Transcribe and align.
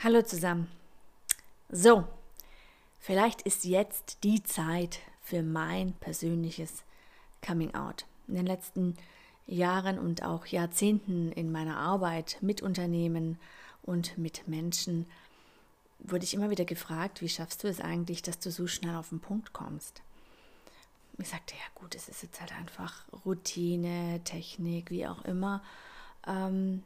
Hallo 0.00 0.22
zusammen. 0.22 0.68
So, 1.70 2.04
vielleicht 3.00 3.42
ist 3.42 3.64
jetzt 3.64 4.22
die 4.22 4.44
Zeit 4.44 5.00
für 5.20 5.42
mein 5.42 5.92
persönliches 5.94 6.84
Coming 7.44 7.74
Out. 7.74 8.06
In 8.28 8.36
den 8.36 8.46
letzten 8.46 8.96
Jahren 9.48 9.98
und 9.98 10.22
auch 10.22 10.46
Jahrzehnten 10.46 11.32
in 11.32 11.50
meiner 11.50 11.78
Arbeit 11.78 12.38
mit 12.42 12.62
Unternehmen 12.62 13.40
und 13.82 14.16
mit 14.16 14.46
Menschen 14.46 15.04
wurde 15.98 16.22
ich 16.22 16.34
immer 16.34 16.50
wieder 16.50 16.64
gefragt, 16.64 17.20
wie 17.20 17.28
schaffst 17.28 17.64
du 17.64 17.68
es 17.68 17.80
eigentlich, 17.80 18.22
dass 18.22 18.38
du 18.38 18.52
so 18.52 18.68
schnell 18.68 18.94
auf 18.94 19.08
den 19.08 19.18
Punkt 19.18 19.52
kommst? 19.52 20.00
Ich 21.18 21.28
sagte, 21.28 21.56
ja 21.56 21.64
gut, 21.74 21.96
es 21.96 22.08
ist 22.08 22.22
jetzt 22.22 22.40
halt 22.40 22.52
einfach 22.52 23.02
Routine, 23.26 24.20
Technik, 24.22 24.92
wie 24.92 25.08
auch 25.08 25.24
immer. 25.24 25.60
Ähm, 26.24 26.84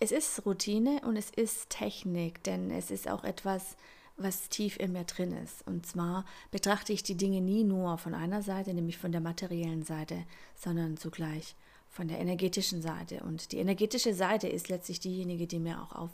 es 0.00 0.12
ist 0.12 0.46
Routine 0.46 1.02
und 1.04 1.16
es 1.16 1.30
ist 1.30 1.68
Technik, 1.68 2.42
denn 2.44 2.70
es 2.70 2.90
ist 2.90 3.06
auch 3.06 3.22
etwas, 3.22 3.76
was 4.16 4.48
tief 4.48 4.78
in 4.78 4.92
mir 4.92 5.04
drin 5.04 5.32
ist. 5.32 5.66
Und 5.66 5.86
zwar 5.86 6.24
betrachte 6.50 6.94
ich 6.94 7.02
die 7.02 7.16
Dinge 7.16 7.42
nie 7.42 7.64
nur 7.64 7.98
von 7.98 8.14
einer 8.14 8.42
Seite, 8.42 8.72
nämlich 8.72 8.96
von 8.96 9.12
der 9.12 9.20
materiellen 9.20 9.82
Seite, 9.82 10.24
sondern 10.56 10.96
zugleich 10.96 11.54
von 11.90 12.08
der 12.08 12.18
energetischen 12.18 12.80
Seite. 12.80 13.22
Und 13.24 13.52
die 13.52 13.58
energetische 13.58 14.14
Seite 14.14 14.48
ist 14.48 14.68
letztlich 14.68 15.00
diejenige, 15.00 15.46
die 15.46 15.58
mir 15.58 15.82
auch 15.82 15.92
auf 15.92 16.10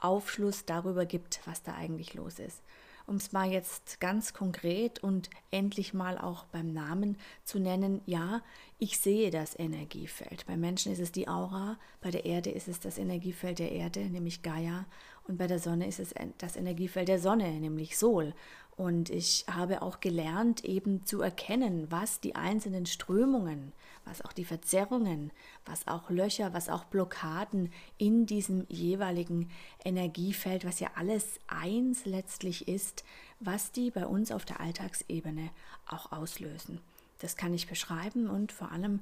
Aufschluss 0.00 0.64
darüber 0.64 1.06
gibt, 1.06 1.40
was 1.44 1.62
da 1.62 1.74
eigentlich 1.74 2.14
los 2.14 2.38
ist 2.40 2.62
um 3.06 3.16
es 3.16 3.32
mal 3.32 3.50
jetzt 3.50 4.00
ganz 4.00 4.32
konkret 4.32 5.02
und 5.02 5.30
endlich 5.50 5.94
mal 5.94 6.18
auch 6.18 6.44
beim 6.44 6.72
Namen 6.72 7.16
zu 7.44 7.58
nennen, 7.58 8.00
ja, 8.06 8.42
ich 8.78 8.98
sehe 8.98 9.30
das 9.30 9.58
Energiefeld. 9.58 10.46
Bei 10.46 10.56
Menschen 10.56 10.92
ist 10.92 11.00
es 11.00 11.12
die 11.12 11.28
Aura, 11.28 11.78
bei 12.00 12.10
der 12.10 12.24
Erde 12.24 12.50
ist 12.50 12.68
es 12.68 12.80
das 12.80 12.98
Energiefeld 12.98 13.58
der 13.58 13.72
Erde, 13.72 14.00
nämlich 14.00 14.42
Gaia, 14.42 14.86
und 15.24 15.36
bei 15.36 15.46
der 15.46 15.58
Sonne 15.58 15.86
ist 15.86 16.00
es 16.00 16.14
das 16.38 16.56
Energiefeld 16.56 17.08
der 17.08 17.20
Sonne, 17.20 17.48
nämlich 17.60 17.96
Sol. 17.98 18.34
Und 18.80 19.10
ich 19.10 19.44
habe 19.46 19.82
auch 19.82 20.00
gelernt, 20.00 20.64
eben 20.64 21.04
zu 21.04 21.20
erkennen, 21.20 21.90
was 21.90 22.18
die 22.20 22.34
einzelnen 22.34 22.86
Strömungen, 22.86 23.74
was 24.06 24.24
auch 24.24 24.32
die 24.32 24.46
Verzerrungen, 24.46 25.32
was 25.66 25.86
auch 25.86 26.08
Löcher, 26.08 26.54
was 26.54 26.70
auch 26.70 26.84
Blockaden 26.84 27.70
in 27.98 28.24
diesem 28.24 28.64
jeweiligen 28.70 29.50
Energiefeld, 29.84 30.64
was 30.64 30.80
ja 30.80 30.92
alles 30.94 31.40
eins 31.46 32.06
letztlich 32.06 32.68
ist, 32.68 33.04
was 33.38 33.70
die 33.70 33.90
bei 33.90 34.06
uns 34.06 34.32
auf 34.32 34.46
der 34.46 34.60
Alltagsebene 34.60 35.50
auch 35.86 36.10
auslösen. 36.10 36.80
Das 37.18 37.36
kann 37.36 37.52
ich 37.52 37.68
beschreiben 37.68 38.30
und 38.30 38.50
vor 38.50 38.72
allem 38.72 39.00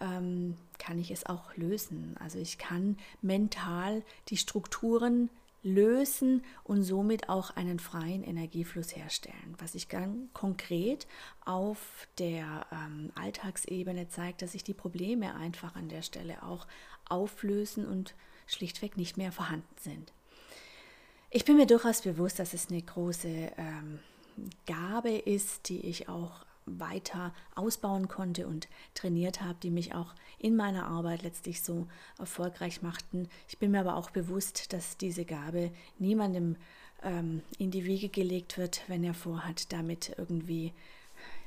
ähm, 0.00 0.56
kann 0.78 0.98
ich 0.98 1.12
es 1.12 1.24
auch 1.26 1.56
lösen. 1.56 2.16
Also 2.18 2.40
ich 2.40 2.58
kann 2.58 2.98
mental 3.22 4.02
die 4.26 4.38
Strukturen 4.38 5.30
lösen 5.62 6.42
und 6.64 6.82
somit 6.82 7.28
auch 7.28 7.50
einen 7.56 7.78
freien 7.78 8.24
Energiefluss 8.24 8.96
herstellen. 8.96 9.54
Was 9.58 9.72
sich 9.72 9.88
ganz 9.88 10.32
konkret 10.32 11.06
auf 11.44 12.08
der 12.18 12.66
ähm, 12.72 13.10
Alltagsebene 13.14 14.08
zeigt, 14.08 14.42
dass 14.42 14.52
sich 14.52 14.64
die 14.64 14.74
Probleme 14.74 15.34
einfach 15.34 15.74
an 15.74 15.88
der 15.88 16.02
Stelle 16.02 16.42
auch 16.42 16.66
auflösen 17.08 17.86
und 17.86 18.14
schlichtweg 18.46 18.96
nicht 18.96 19.16
mehr 19.16 19.32
vorhanden 19.32 19.74
sind. 19.78 20.12
Ich 21.30 21.44
bin 21.44 21.56
mir 21.56 21.66
durchaus 21.66 22.02
bewusst, 22.02 22.38
dass 22.38 22.54
es 22.54 22.70
eine 22.70 22.82
große 22.82 23.52
ähm, 23.56 24.00
Gabe 24.66 25.10
ist, 25.10 25.68
die 25.68 25.80
ich 25.80 26.08
auch 26.08 26.44
weiter 26.78 27.34
ausbauen 27.54 28.08
konnte 28.08 28.46
und 28.46 28.68
trainiert 28.94 29.40
habe, 29.40 29.58
die 29.62 29.70
mich 29.70 29.94
auch 29.94 30.14
in 30.38 30.56
meiner 30.56 30.86
Arbeit 30.86 31.22
letztlich 31.22 31.62
so 31.62 31.86
erfolgreich 32.18 32.82
machten. 32.82 33.28
Ich 33.48 33.58
bin 33.58 33.70
mir 33.70 33.80
aber 33.80 33.96
auch 33.96 34.10
bewusst, 34.10 34.72
dass 34.72 34.96
diese 34.96 35.24
Gabe 35.24 35.70
niemandem 35.98 36.56
ähm, 37.02 37.42
in 37.58 37.70
die 37.70 37.84
Wiege 37.84 38.08
gelegt 38.08 38.58
wird, 38.58 38.82
wenn 38.88 39.04
er 39.04 39.14
vorhat, 39.14 39.72
damit 39.72 40.14
irgendwie 40.16 40.72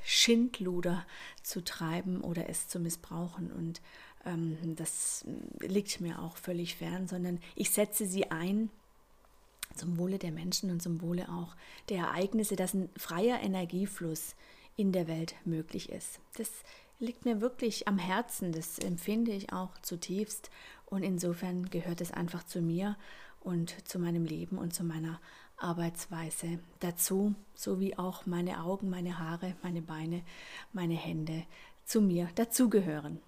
Schindluder 0.04 1.04
zu 1.42 1.62
treiben 1.64 2.20
oder 2.20 2.48
es 2.48 2.68
zu 2.68 2.78
missbrauchen. 2.78 3.50
Und 3.50 3.80
ähm, 4.24 4.76
das 4.76 5.24
liegt 5.60 6.00
mir 6.00 6.20
auch 6.20 6.36
völlig 6.36 6.76
fern, 6.76 7.08
sondern 7.08 7.40
ich 7.54 7.70
setze 7.70 8.06
sie 8.06 8.30
ein 8.30 8.70
zum 9.74 9.98
Wohle 9.98 10.18
der 10.18 10.30
Menschen 10.30 10.70
und 10.70 10.80
zum 10.80 11.00
Wohle 11.00 11.28
auch 11.28 11.56
der 11.88 11.98
Ereignisse, 11.98 12.54
dass 12.54 12.74
ein 12.74 12.88
freier 12.96 13.40
Energiefluss 13.40 14.36
in 14.76 14.92
der 14.92 15.06
Welt 15.06 15.34
möglich 15.44 15.90
ist. 15.90 16.20
Das 16.36 16.50
liegt 16.98 17.24
mir 17.24 17.40
wirklich 17.40 17.88
am 17.88 17.98
Herzen, 17.98 18.52
das 18.52 18.78
empfinde 18.78 19.32
ich 19.32 19.52
auch 19.52 19.76
zutiefst 19.82 20.50
und 20.86 21.02
insofern 21.02 21.70
gehört 21.70 22.00
es 22.00 22.12
einfach 22.12 22.44
zu 22.44 22.60
mir 22.60 22.96
und 23.40 23.86
zu 23.86 23.98
meinem 23.98 24.24
Leben 24.24 24.58
und 24.58 24.74
zu 24.74 24.84
meiner 24.84 25.20
Arbeitsweise 25.56 26.58
dazu, 26.80 27.34
so 27.54 27.80
wie 27.80 27.96
auch 27.96 28.26
meine 28.26 28.60
Augen, 28.60 28.90
meine 28.90 29.18
Haare, 29.18 29.54
meine 29.62 29.82
Beine, 29.82 30.22
meine 30.72 30.94
Hände 30.94 31.44
zu 31.84 32.00
mir 32.00 32.28
dazugehören. 32.34 33.20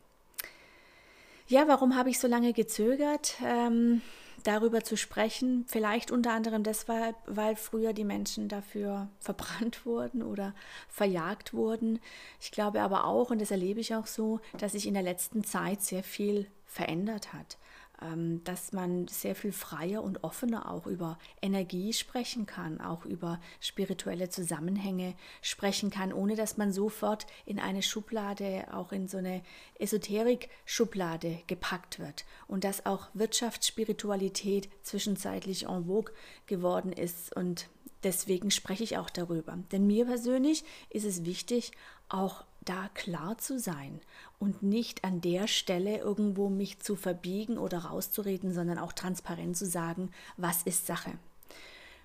Ja, 1.48 1.68
warum 1.68 1.94
habe 1.94 2.10
ich 2.10 2.18
so 2.18 2.26
lange 2.26 2.52
gezögert? 2.52 3.36
Ähm, 3.44 4.02
darüber 4.44 4.82
zu 4.82 4.96
sprechen. 4.96 5.64
Vielleicht 5.66 6.10
unter 6.10 6.32
anderem 6.32 6.62
deshalb, 6.62 7.16
weil 7.26 7.56
früher 7.56 7.92
die 7.92 8.04
Menschen 8.04 8.48
dafür 8.48 9.08
verbrannt 9.20 9.86
wurden 9.86 10.22
oder 10.22 10.54
verjagt 10.88 11.54
wurden. 11.54 12.00
Ich 12.40 12.50
glaube 12.50 12.80
aber 12.82 13.04
auch, 13.04 13.30
und 13.30 13.40
das 13.40 13.50
erlebe 13.50 13.80
ich 13.80 13.94
auch 13.94 14.06
so, 14.06 14.40
dass 14.58 14.72
sich 14.72 14.86
in 14.86 14.94
der 14.94 15.02
letzten 15.02 15.44
Zeit 15.44 15.82
sehr 15.82 16.02
viel 16.02 16.46
verändert 16.64 17.32
hat. 17.32 17.58
Ähm, 18.02 18.44
dass 18.44 18.72
man 18.72 19.08
sehr 19.08 19.34
viel 19.34 19.52
freier 19.52 20.02
und 20.02 20.22
offener 20.22 20.70
auch 20.70 20.86
über 20.86 21.18
Energie 21.40 21.94
sprechen 21.94 22.44
kann, 22.44 22.78
auch 22.78 23.06
über 23.06 23.40
spirituelle 23.58 24.28
Zusammenhänge 24.28 25.14
sprechen 25.40 25.88
kann, 25.88 26.12
ohne 26.12 26.36
dass 26.36 26.58
man 26.58 26.72
sofort 26.72 27.26
in 27.46 27.58
eine 27.58 27.82
Schublade, 27.82 28.66
auch 28.70 28.92
in 28.92 29.08
so 29.08 29.16
eine 29.16 29.42
Esoterik-Schublade 29.78 31.40
gepackt 31.46 31.98
wird 31.98 32.26
und 32.48 32.64
dass 32.64 32.84
auch 32.84 33.08
Wirtschaftsspiritualität 33.14 34.68
zwischenzeitlich 34.82 35.66
en 35.66 35.86
vogue 35.86 36.12
geworden 36.46 36.92
ist 36.92 37.34
und 37.34 37.70
deswegen 38.02 38.50
spreche 38.50 38.84
ich 38.84 38.98
auch 38.98 39.08
darüber. 39.08 39.58
Denn 39.72 39.86
mir 39.86 40.04
persönlich 40.04 40.64
ist 40.90 41.04
es 41.04 41.24
wichtig, 41.24 41.72
auch 42.10 42.44
da 42.68 42.90
klar 42.94 43.38
zu 43.38 43.58
sein 43.58 44.00
und 44.38 44.62
nicht 44.62 45.04
an 45.04 45.20
der 45.20 45.46
Stelle 45.48 45.98
irgendwo 45.98 46.48
mich 46.48 46.80
zu 46.80 46.96
verbiegen 46.96 47.58
oder 47.58 47.78
rauszureden, 47.78 48.52
sondern 48.52 48.78
auch 48.78 48.92
transparent 48.92 49.56
zu 49.56 49.66
sagen, 49.66 50.10
was 50.36 50.62
ist 50.62 50.86
Sache. 50.86 51.12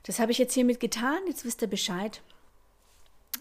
Das 0.04 0.20
habe 0.20 0.32
ich 0.32 0.38
jetzt 0.38 0.54
hiermit 0.54 0.80
getan, 0.80 1.20
jetzt 1.28 1.46
wisst 1.46 1.62
ihr 1.62 1.68
Bescheid. 1.68 2.22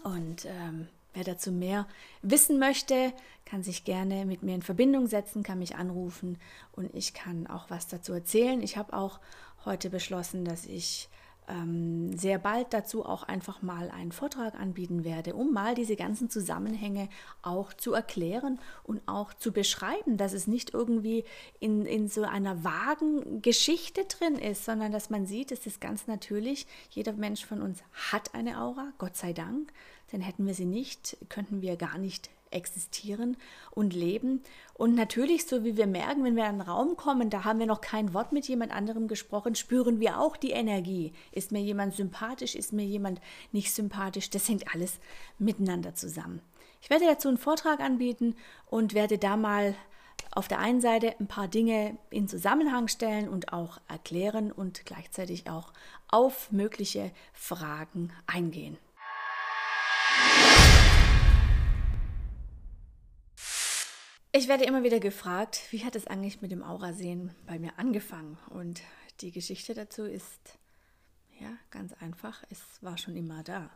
Und 0.03 0.45
ähm, 0.45 0.89
wer 1.15 1.25
dazu 1.25 1.53
mehr 1.53 1.87
wissen 2.23 2.59
möchte, 2.59 3.13
kann 3.45 3.63
sich 3.63 3.85
gerne 3.85 4.25
mit 4.27 4.43
mir 4.43 4.55
in 4.55 4.63
Verbindung 4.63 5.07
setzen, 5.07 5.43
kann 5.43 5.59
mich 5.59 5.77
anrufen 5.77 6.39
und 6.73 6.95
ich 6.95 7.15
kann 7.15 7.47
auch 7.47 7.71
was 7.71 7.89
dazu 7.89 8.13
erzählen. 8.13 8.63
Ich 8.63 8.77
habe 8.77 8.93
auch 8.93 9.19
heute 9.65 9.91
beschlossen, 9.91 10.45
dass 10.45 10.67
ich 10.67 11.09
ähm, 11.51 12.17
sehr 12.17 12.39
bald 12.39 12.73
dazu 12.73 13.05
auch 13.05 13.23
einfach 13.25 13.63
mal 13.63 13.91
einen 13.91 14.13
Vortrag 14.13 14.55
anbieten 14.59 15.05
werde, 15.05 15.35
um 15.35 15.53
mal 15.53 15.75
diese 15.75 15.97
ganzen 15.97 16.31
Zusammenhänge 16.31 17.09
auch 17.43 17.73
zu 17.73 17.93
erklären 17.93 18.59
und 18.85 19.03
auch 19.07 19.35
zu 19.35 19.53
beschreiben, 19.53 20.17
dass 20.17 20.33
es 20.33 20.47
nicht 20.47 20.73
irgendwie 20.73 21.25
in, 21.59 21.85
in 21.87 22.09
so 22.09 22.23
einer 22.23 22.65
vagen 22.65 23.43
Geschichte 23.43 24.05
drin 24.05 24.37
ist, 24.37 24.65
sondern 24.65 24.93
dass 24.93 25.11
man 25.11 25.27
sieht, 25.27 25.53
es 25.53 25.67
ist 25.67 25.81
ganz 25.81 26.07
natürlich, 26.07 26.67
jeder 26.91 27.13
Mensch 27.13 27.45
von 27.45 27.61
uns 27.61 27.81
hat 28.13 28.35
eine 28.35 28.61
Aura, 28.61 28.93
Gott 28.99 29.17
sei 29.17 29.33
Dank, 29.33 29.73
denn 30.13 30.21
hätten 30.21 30.47
wir 30.47 30.55
sie 30.55 30.67
nicht, 30.67 31.17
könnten 31.29 31.63
wir 31.63 31.77
gar 31.77 31.99
nicht 31.99 32.31
existieren 32.51 33.37
und 33.71 33.95
leben. 33.95 34.43
Und 34.75 34.95
natürlich, 34.95 35.47
so 35.47 35.65
wie 35.65 35.77
wir 35.77 35.87
merken, 35.87 36.25
wenn 36.25 36.37
wir 36.37 36.45
in 36.45 36.51
einen 36.51 36.61
Raum 36.61 36.97
kommen, 36.97 37.31
da 37.31 37.45
haben 37.45 37.59
wir 37.59 37.67
noch 37.67 37.81
kein 37.81 38.15
Wort 38.15 38.33
mit 38.33 38.49
jemand 38.49 38.73
anderem 38.73 39.09
gesprochen, 39.09 39.55
spüren 39.55 40.01
wir 40.01 40.19
auch 40.19 40.37
die 40.37 40.51
Energie. 40.51 41.13
Ist 41.33 41.53
mir 41.53 41.61
jemand 41.61 41.95
sympathisch, 41.95 42.55
ist 42.55 42.73
mir 42.73 42.85
jemand 42.85 43.21
nicht 43.53 43.75
sympathisch? 43.75 44.31
Das 44.31 44.49
hängt 44.49 44.73
alles 44.75 44.99
miteinander 45.39 45.95
zusammen. 45.95 46.41
Ich 46.83 46.91
werde 46.91 47.07
dazu 47.07 47.29
einen 47.29 47.39
Vortrag 47.39 47.81
anbieten 47.81 48.37
und 48.67 48.95
werde 48.95 49.19
da 49.19 49.37
mal 49.37 49.75
auf 50.33 50.49
der 50.49 50.59
einen 50.59 50.81
Seite 50.81 51.15
ein 51.19 51.27
paar 51.27 51.49
Dinge 51.49 51.99
in 52.11 52.29
Zusammenhang 52.29 52.89
stellen 52.89 53.29
und 53.29 53.53
auch 53.53 53.81
erklären 53.89 54.53
und 54.53 54.87
gleichzeitig 54.87 55.51
auch 55.51 55.73
auf 56.09 56.53
mögliche 56.53 57.11
Fragen 57.33 58.13
eingehen. 58.27 58.79
Ich 64.33 64.47
werde 64.47 64.63
immer 64.63 64.85
wieder 64.85 65.01
gefragt, 65.01 65.61
wie 65.73 65.85
hat 65.85 65.97
es 65.97 66.07
eigentlich 66.07 66.41
mit 66.41 66.53
dem 66.53 66.63
Aura-Sehen 66.63 67.35
bei 67.49 67.59
mir 67.59 67.81
angefangen? 67.81 68.39
Und 68.51 68.81
die 69.23 69.33
Geschichte 69.33 69.75
dazu 69.75 70.05
ist, 70.05 70.57
ja, 71.41 71.51
ganz 71.71 71.95
einfach, 71.95 72.45
es 72.49 72.61
war 72.81 72.97
schon 72.97 73.17
immer 73.17 73.43
da. 73.43 73.71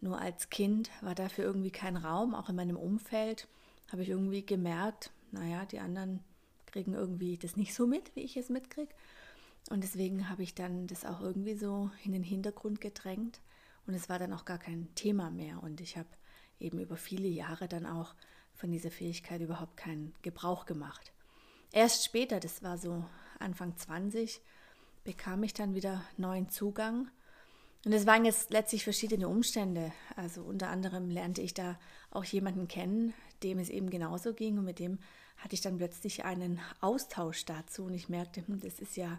Nur 0.00 0.20
als 0.20 0.48
Kind 0.48 0.90
war 1.00 1.16
dafür 1.16 1.44
irgendwie 1.44 1.72
kein 1.72 1.96
Raum, 1.96 2.36
auch 2.36 2.48
in 2.48 2.54
meinem 2.54 2.76
Umfeld 2.76 3.48
habe 3.90 4.02
ich 4.02 4.10
irgendwie 4.10 4.46
gemerkt, 4.46 5.10
naja, 5.32 5.66
die 5.66 5.80
anderen 5.80 6.22
kriegen 6.66 6.94
irgendwie 6.94 7.36
das 7.36 7.56
nicht 7.56 7.74
so 7.74 7.84
mit, 7.88 8.14
wie 8.14 8.20
ich 8.20 8.36
es 8.36 8.50
mitkriege. 8.50 8.94
Und 9.70 9.82
deswegen 9.82 10.28
habe 10.30 10.44
ich 10.44 10.54
dann 10.54 10.86
das 10.86 11.04
auch 11.04 11.20
irgendwie 11.20 11.56
so 11.56 11.90
in 12.04 12.12
den 12.12 12.22
Hintergrund 12.22 12.80
gedrängt. 12.80 13.40
Und 13.88 13.94
es 13.94 14.08
war 14.08 14.20
dann 14.20 14.34
auch 14.34 14.44
gar 14.44 14.58
kein 14.58 14.94
Thema 14.94 15.30
mehr. 15.30 15.60
Und 15.64 15.80
ich 15.80 15.96
habe 15.96 16.08
eben 16.60 16.78
über 16.78 16.96
viele 16.96 17.28
Jahre 17.28 17.66
dann 17.66 17.86
auch 17.86 18.14
von 18.54 18.70
dieser 18.70 18.90
Fähigkeit 18.90 19.40
überhaupt 19.40 19.76
keinen 19.76 20.14
Gebrauch 20.22 20.66
gemacht. 20.66 21.12
Erst 21.72 22.04
später, 22.04 22.40
das 22.40 22.62
war 22.62 22.78
so 22.78 23.04
Anfang 23.38 23.76
20, 23.76 24.40
bekam 25.02 25.42
ich 25.42 25.54
dann 25.54 25.74
wieder 25.74 26.02
neuen 26.16 26.48
Zugang. 26.48 27.10
Und 27.84 27.92
es 27.92 28.06
waren 28.06 28.24
jetzt 28.24 28.50
letztlich 28.50 28.84
verschiedene 28.84 29.28
Umstände. 29.28 29.92
Also 30.16 30.42
unter 30.42 30.68
anderem 30.68 31.10
lernte 31.10 31.42
ich 31.42 31.52
da 31.52 31.78
auch 32.10 32.24
jemanden 32.24 32.66
kennen, 32.66 33.12
dem 33.42 33.58
es 33.58 33.68
eben 33.68 33.90
genauso 33.90 34.32
ging. 34.32 34.58
Und 34.58 34.64
mit 34.64 34.78
dem 34.78 34.98
hatte 35.36 35.54
ich 35.54 35.60
dann 35.60 35.76
plötzlich 35.76 36.24
einen 36.24 36.60
Austausch 36.80 37.44
dazu. 37.44 37.84
Und 37.84 37.94
ich 37.94 38.08
merkte, 38.08 38.46
hm, 38.46 38.60
das 38.60 38.78
ist 38.78 38.96
ja 38.96 39.18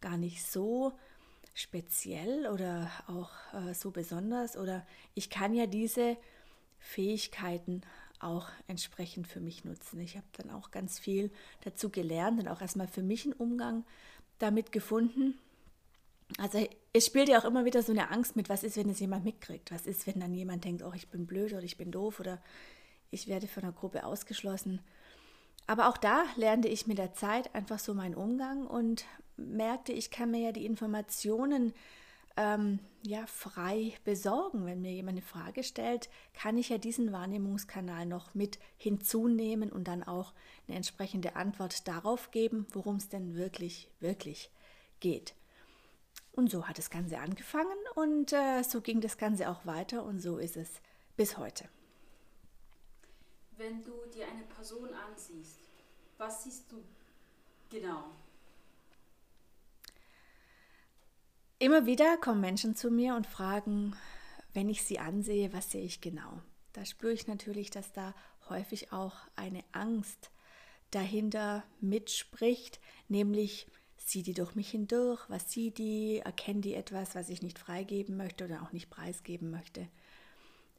gar 0.00 0.16
nicht 0.16 0.44
so 0.46 0.92
speziell 1.54 2.46
oder 2.46 2.90
auch 3.08 3.30
äh, 3.54 3.74
so 3.74 3.90
besonders. 3.90 4.56
Oder 4.56 4.86
ich 5.14 5.30
kann 5.30 5.54
ja 5.54 5.66
diese 5.66 6.16
Fähigkeiten 6.78 7.82
auch 8.24 8.48
entsprechend 8.66 9.26
für 9.26 9.40
mich 9.40 9.64
nutzen. 9.64 10.00
Ich 10.00 10.16
habe 10.16 10.26
dann 10.32 10.50
auch 10.50 10.70
ganz 10.70 10.98
viel 10.98 11.30
dazu 11.62 11.90
gelernt 11.90 12.40
und 12.40 12.48
auch 12.48 12.60
erstmal 12.60 12.88
für 12.88 13.02
mich 13.02 13.24
einen 13.24 13.34
Umgang 13.34 13.84
damit 14.38 14.72
gefunden. 14.72 15.38
Also 16.38 16.66
es 16.92 17.06
spielt 17.06 17.28
ja 17.28 17.38
auch 17.38 17.44
immer 17.44 17.64
wieder 17.64 17.82
so 17.82 17.92
eine 17.92 18.10
Angst 18.10 18.34
mit, 18.34 18.48
was 18.48 18.64
ist, 18.64 18.76
wenn 18.76 18.88
es 18.88 19.00
jemand 19.00 19.24
mitkriegt? 19.24 19.70
Was 19.70 19.86
ist, 19.86 20.06
wenn 20.06 20.20
dann 20.20 20.34
jemand 20.34 20.64
denkt, 20.64 20.82
oh, 20.82 20.92
ich 20.94 21.08
bin 21.08 21.26
blöd 21.26 21.52
oder 21.52 21.62
ich 21.62 21.76
bin 21.76 21.90
doof 21.90 22.20
oder 22.20 22.42
ich 23.10 23.28
werde 23.28 23.46
von 23.46 23.62
der 23.62 23.72
Gruppe 23.72 24.04
ausgeschlossen. 24.04 24.80
Aber 25.66 25.88
auch 25.88 25.96
da 25.96 26.24
lernte 26.36 26.68
ich 26.68 26.86
mit 26.86 26.98
der 26.98 27.14
Zeit 27.14 27.54
einfach 27.54 27.78
so 27.78 27.94
meinen 27.94 28.14
Umgang 28.14 28.66
und 28.66 29.04
merkte, 29.36 29.92
ich 29.92 30.10
kann 30.10 30.30
mir 30.30 30.40
ja 30.40 30.52
die 30.52 30.66
Informationen 30.66 31.72
ähm, 32.36 32.80
ja, 33.02 33.26
frei 33.26 33.94
besorgen. 34.04 34.66
Wenn 34.66 34.80
mir 34.80 34.92
jemand 34.92 35.18
eine 35.18 35.26
Frage 35.26 35.62
stellt, 35.62 36.08
kann 36.32 36.58
ich 36.58 36.68
ja 36.68 36.78
diesen 36.78 37.12
Wahrnehmungskanal 37.12 38.06
noch 38.06 38.34
mit 38.34 38.58
hinzunehmen 38.76 39.70
und 39.70 39.88
dann 39.88 40.02
auch 40.02 40.32
eine 40.66 40.76
entsprechende 40.76 41.36
Antwort 41.36 41.86
darauf 41.86 42.30
geben, 42.30 42.66
worum 42.72 42.96
es 42.96 43.08
denn 43.08 43.34
wirklich, 43.34 43.90
wirklich 44.00 44.50
geht. 45.00 45.34
Und 46.32 46.50
so 46.50 46.66
hat 46.66 46.78
das 46.78 46.90
Ganze 46.90 47.18
angefangen 47.18 47.78
und 47.94 48.32
äh, 48.32 48.62
so 48.64 48.80
ging 48.80 49.00
das 49.00 49.18
Ganze 49.18 49.48
auch 49.48 49.66
weiter 49.66 50.04
und 50.04 50.20
so 50.20 50.38
ist 50.38 50.56
es 50.56 50.68
bis 51.16 51.38
heute. 51.38 51.68
Wenn 53.56 53.84
du 53.84 53.92
dir 54.12 54.26
eine 54.26 54.42
Person 54.42 54.88
ansiehst, 54.92 55.60
was 56.18 56.42
siehst 56.42 56.72
du 56.72 56.82
genau? 57.70 58.04
Immer 61.58 61.86
wieder 61.86 62.16
kommen 62.16 62.40
Menschen 62.40 62.74
zu 62.74 62.90
mir 62.90 63.14
und 63.14 63.26
fragen, 63.26 63.96
wenn 64.52 64.68
ich 64.68 64.82
sie 64.82 64.98
ansehe, 64.98 65.52
was 65.52 65.70
sehe 65.70 65.84
ich 65.84 66.00
genau? 66.00 66.40
Da 66.72 66.84
spüre 66.84 67.12
ich 67.12 67.26
natürlich, 67.26 67.70
dass 67.70 67.92
da 67.92 68.14
häufig 68.48 68.92
auch 68.92 69.14
eine 69.36 69.62
Angst 69.72 70.30
dahinter 70.90 71.64
mitspricht, 71.80 72.80
nämlich 73.08 73.66
sieht 73.96 74.26
die 74.26 74.34
durch 74.34 74.54
mich 74.54 74.70
hindurch, 74.70 75.24
was 75.28 75.50
sieht 75.50 75.78
die, 75.78 76.18
erkennt 76.18 76.64
die 76.64 76.74
etwas, 76.74 77.14
was 77.14 77.30
ich 77.30 77.40
nicht 77.40 77.58
freigeben 77.58 78.16
möchte 78.16 78.44
oder 78.44 78.62
auch 78.62 78.72
nicht 78.72 78.90
preisgeben 78.90 79.50
möchte 79.50 79.88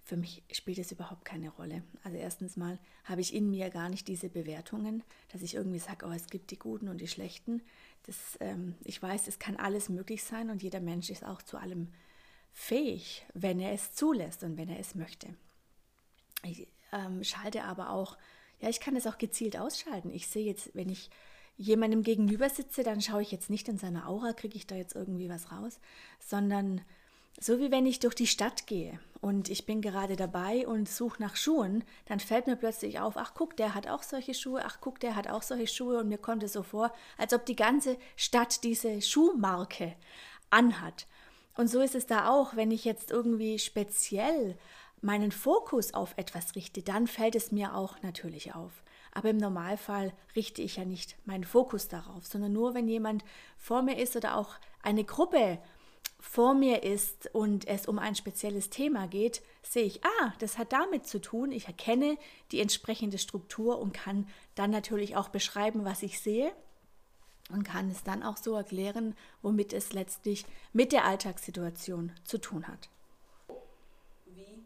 für 0.05 0.17
mich 0.17 0.43
spielt 0.51 0.77
es 0.77 0.91
überhaupt 0.91 1.25
keine 1.25 1.49
Rolle. 1.49 1.81
Also 2.03 2.17
erstens 2.17 2.55
mal 2.55 2.77
habe 3.03 3.21
ich 3.21 3.33
in 3.33 3.49
mir 3.49 3.71
gar 3.71 3.89
nicht 3.89 4.07
diese 4.07 4.29
Bewertungen, 4.29 5.03
dass 5.29 5.41
ich 5.41 5.55
irgendwie 5.55 5.79
sage, 5.79 6.05
oh, 6.05 6.11
es 6.11 6.27
gibt 6.27 6.51
die 6.51 6.59
Guten 6.59 6.87
und 6.87 7.01
die 7.01 7.07
Schlechten. 7.07 7.63
Das, 8.05 8.37
ähm, 8.39 8.75
ich 8.83 9.01
weiß, 9.01 9.27
es 9.27 9.39
kann 9.39 9.55
alles 9.55 9.89
möglich 9.89 10.23
sein 10.23 10.49
und 10.49 10.61
jeder 10.61 10.79
Mensch 10.79 11.09
ist 11.09 11.25
auch 11.25 11.41
zu 11.41 11.57
allem 11.57 11.91
fähig, 12.53 13.25
wenn 13.33 13.59
er 13.59 13.73
es 13.73 13.95
zulässt 13.95 14.43
und 14.43 14.57
wenn 14.57 14.69
er 14.69 14.79
es 14.79 14.95
möchte. 14.95 15.35
Ich 16.43 16.67
ähm, 16.91 17.23
schalte 17.23 17.63
aber 17.63 17.89
auch, 17.89 18.17
ja, 18.61 18.69
ich 18.69 18.79
kann 18.79 18.95
es 18.95 19.07
auch 19.07 19.17
gezielt 19.17 19.57
ausschalten. 19.57 20.11
Ich 20.11 20.27
sehe 20.27 20.45
jetzt, 20.45 20.73
wenn 20.75 20.89
ich 20.89 21.09
jemandem 21.57 22.03
gegenüber 22.03 22.49
sitze, 22.49 22.83
dann 22.83 23.01
schaue 23.01 23.21
ich 23.21 23.31
jetzt 23.31 23.49
nicht 23.49 23.67
in 23.67 23.77
seine 23.77 24.07
Aura, 24.07 24.33
kriege 24.33 24.55
ich 24.55 24.67
da 24.67 24.75
jetzt 24.75 24.95
irgendwie 24.95 25.29
was 25.29 25.51
raus, 25.51 25.79
sondern 26.19 26.81
so 27.39 27.59
wie 27.59 27.71
wenn 27.71 27.85
ich 27.85 27.99
durch 27.99 28.15
die 28.15 28.27
Stadt 28.27 28.67
gehe 28.67 28.99
und 29.25 29.49
ich 29.49 29.65
bin 29.65 29.81
gerade 29.81 30.15
dabei 30.15 30.67
und 30.67 30.87
suche 30.87 31.19
nach 31.19 31.35
Schuhen, 31.35 31.83
dann 32.05 32.19
fällt 32.19 32.45
mir 32.45 32.55
plötzlich 32.55 32.99
auf, 32.99 33.17
ach 33.17 33.33
guck, 33.33 33.57
der 33.57 33.73
hat 33.73 33.87
auch 33.87 34.03
solche 34.03 34.35
Schuhe, 34.35 34.61
ach 34.63 34.77
guck, 34.81 34.99
der 34.99 35.15
hat 35.15 35.27
auch 35.27 35.41
solche 35.41 35.65
Schuhe 35.65 35.97
und 35.97 36.09
mir 36.09 36.19
kommt 36.19 36.43
es 36.43 36.53
so 36.53 36.61
vor, 36.61 36.93
als 37.17 37.33
ob 37.33 37.43
die 37.43 37.55
ganze 37.55 37.97
Stadt 38.15 38.63
diese 38.63 39.01
Schuhmarke 39.01 39.95
anhat. 40.51 41.07
Und 41.55 41.71
so 41.71 41.81
ist 41.81 41.95
es 41.95 42.05
da 42.05 42.29
auch, 42.29 42.55
wenn 42.55 42.69
ich 42.69 42.85
jetzt 42.85 43.09
irgendwie 43.09 43.57
speziell 43.57 44.59
meinen 45.01 45.31
Fokus 45.31 45.95
auf 45.95 46.13
etwas 46.17 46.53
richte, 46.53 46.83
dann 46.83 47.07
fällt 47.07 47.33
es 47.33 47.51
mir 47.51 47.73
auch 47.73 47.99
natürlich 48.03 48.53
auf. 48.53 48.83
Aber 49.11 49.31
im 49.31 49.37
Normalfall 49.37 50.13
richte 50.35 50.61
ich 50.61 50.75
ja 50.75 50.85
nicht 50.85 51.15
meinen 51.25 51.45
Fokus 51.45 51.87
darauf, 51.87 52.27
sondern 52.27 52.53
nur, 52.53 52.75
wenn 52.75 52.87
jemand 52.87 53.25
vor 53.57 53.81
mir 53.81 53.97
ist 53.97 54.15
oder 54.15 54.37
auch 54.37 54.53
eine 54.83 55.03
Gruppe 55.03 55.57
vor 56.25 56.53
mir 56.53 56.83
ist 56.83 57.33
und 57.33 57.67
es 57.67 57.87
um 57.87 57.97
ein 57.99 58.15
spezielles 58.15 58.69
Thema 58.69 59.07
geht, 59.07 59.41
sehe 59.61 59.83
ich, 59.83 60.03
ah, 60.03 60.33
das 60.39 60.57
hat 60.57 60.73
damit 60.73 61.07
zu 61.07 61.21
tun. 61.21 61.51
Ich 61.51 61.67
erkenne 61.67 62.17
die 62.51 62.59
entsprechende 62.59 63.19
Struktur 63.19 63.79
und 63.79 63.93
kann 63.93 64.27
dann 64.55 64.71
natürlich 64.71 65.15
auch 65.15 65.29
beschreiben, 65.29 65.85
was 65.85 66.03
ich 66.03 66.19
sehe 66.19 66.51
und 67.51 67.63
kann 67.63 67.89
es 67.89 68.03
dann 68.03 68.23
auch 68.23 68.37
so 68.37 68.55
erklären, 68.55 69.15
womit 69.43 69.71
es 69.71 69.93
letztlich 69.93 70.45
mit 70.73 70.91
der 70.91 71.05
Alltagssituation 71.05 72.11
zu 72.25 72.39
tun 72.39 72.67
hat. 72.67 72.89
Wie? 74.25 74.63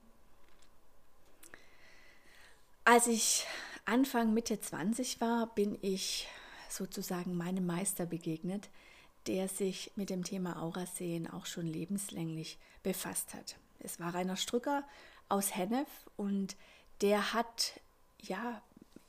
Als 2.86 3.06
ich 3.06 3.46
Anfang 3.86 4.34
Mitte 4.34 4.60
20 4.60 5.22
war, 5.22 5.54
bin 5.54 5.78
ich 5.82 6.28
sozusagen 6.70 7.36
meinem 7.36 7.66
Meister 7.66 8.06
begegnet, 8.06 8.70
der 9.28 9.48
sich 9.48 9.92
mit 9.96 10.10
dem 10.10 10.24
Thema 10.24 10.62
Aurasehen 10.62 11.30
auch 11.30 11.46
schon 11.46 11.68
lebenslänglich 11.68 12.58
befasst 12.84 13.34
hat. 13.34 13.58
Es 13.80 14.00
war 14.00 14.14
Rainer 14.14 14.38
Strücker 14.38 14.84
aus 15.28 15.56
Hennef 15.56 15.88
und 16.18 16.56
der 17.02 17.34
hat 17.34 17.80
ja 18.20 18.62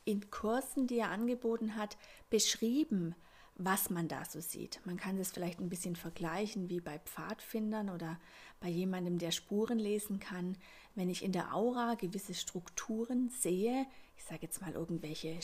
in 0.05 0.31
Kursen, 0.31 0.87
die 0.87 0.99
er 0.99 1.11
angeboten 1.11 1.77
hat, 1.77 1.97
beschrieben, 2.31 3.15
was 3.57 3.91
man 3.91 4.09
da 4.09 4.25
so 4.25 4.41
sieht. 4.41 4.81
Man 4.85 4.97
kann 4.97 5.19
das 5.19 5.33
vielleicht 5.33 5.61
ein 5.61 5.69
bisschen 5.69 5.97
vergleichen 5.97 6.71
wie 6.71 6.81
bei 6.81 6.99
Pfadfindern 6.99 7.91
oder 7.91 8.19
bei 8.59 8.69
jemandem, 8.69 9.19
der 9.19 9.33
Spuren 9.33 9.79
lesen 9.79 10.19
kann. 10.19 10.57
Wenn 10.95 11.11
ich 11.11 11.23
in 11.23 11.33
der 11.33 11.55
Aura 11.55 11.95
gewisse 11.95 12.35
Strukturen 12.35 13.29
sehe, 13.29 13.87
ich 14.17 14.25
sage 14.25 14.41
jetzt 14.43 14.61
mal 14.61 14.73
irgendwelche 14.73 15.41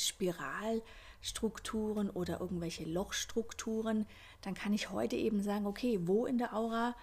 Spiralstrukturen 1.23 2.11
oder 2.11 2.41
irgendwelche 2.41 2.85
Lochstrukturen, 2.85 4.07
dann 4.43 4.55
kann 4.55 4.73
ich 4.73 4.91
heute 4.91 5.17
eben 5.17 5.43
sagen, 5.43 5.67
okay, 5.67 6.01
wo 6.03 6.27
in 6.27 6.39
der 6.39 6.55
Aura 6.55 6.95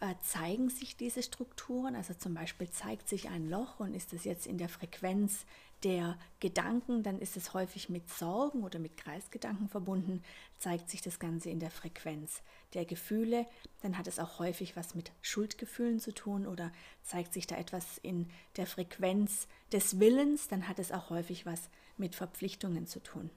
äh, 0.00 0.14
zeigen 0.22 0.68
sich 0.68 0.96
diese 0.96 1.22
Strukturen? 1.22 1.96
Also 1.96 2.14
zum 2.14 2.34
Beispiel 2.34 2.70
zeigt 2.70 3.08
sich 3.08 3.28
ein 3.28 3.48
Loch 3.48 3.80
und 3.80 3.94
ist 3.94 4.12
es 4.12 4.24
jetzt 4.24 4.46
in 4.46 4.58
der 4.58 4.68
Frequenz 4.68 5.44
der 5.82 6.16
Gedanken, 6.38 7.02
dann 7.02 7.18
ist 7.18 7.36
es 7.36 7.54
häufig 7.54 7.88
mit 7.88 8.08
Sorgen 8.08 8.62
oder 8.62 8.78
mit 8.78 8.96
Kreisgedanken 8.96 9.68
verbunden, 9.68 10.22
zeigt 10.56 10.88
sich 10.88 11.02
das 11.02 11.18
Ganze 11.18 11.50
in 11.50 11.58
der 11.58 11.72
Frequenz 11.72 12.40
der 12.72 12.84
Gefühle, 12.84 13.46
dann 13.80 13.98
hat 13.98 14.06
es 14.06 14.20
auch 14.20 14.38
häufig 14.38 14.76
was 14.76 14.94
mit 14.94 15.10
Schuldgefühlen 15.22 15.98
zu 15.98 16.14
tun 16.14 16.46
oder 16.46 16.70
zeigt 17.02 17.32
sich 17.32 17.48
da 17.48 17.56
etwas 17.56 17.98
in 17.98 18.30
der 18.56 18.68
Frequenz 18.68 19.48
des 19.72 19.98
Willens, 19.98 20.46
dann 20.46 20.68
hat 20.68 20.78
es 20.78 20.92
auch 20.92 21.10
häufig 21.10 21.46
was 21.46 21.68
mit 21.96 22.14
Verpflichtungen 22.14 22.86
zu 22.86 23.02
tun. 23.02 23.30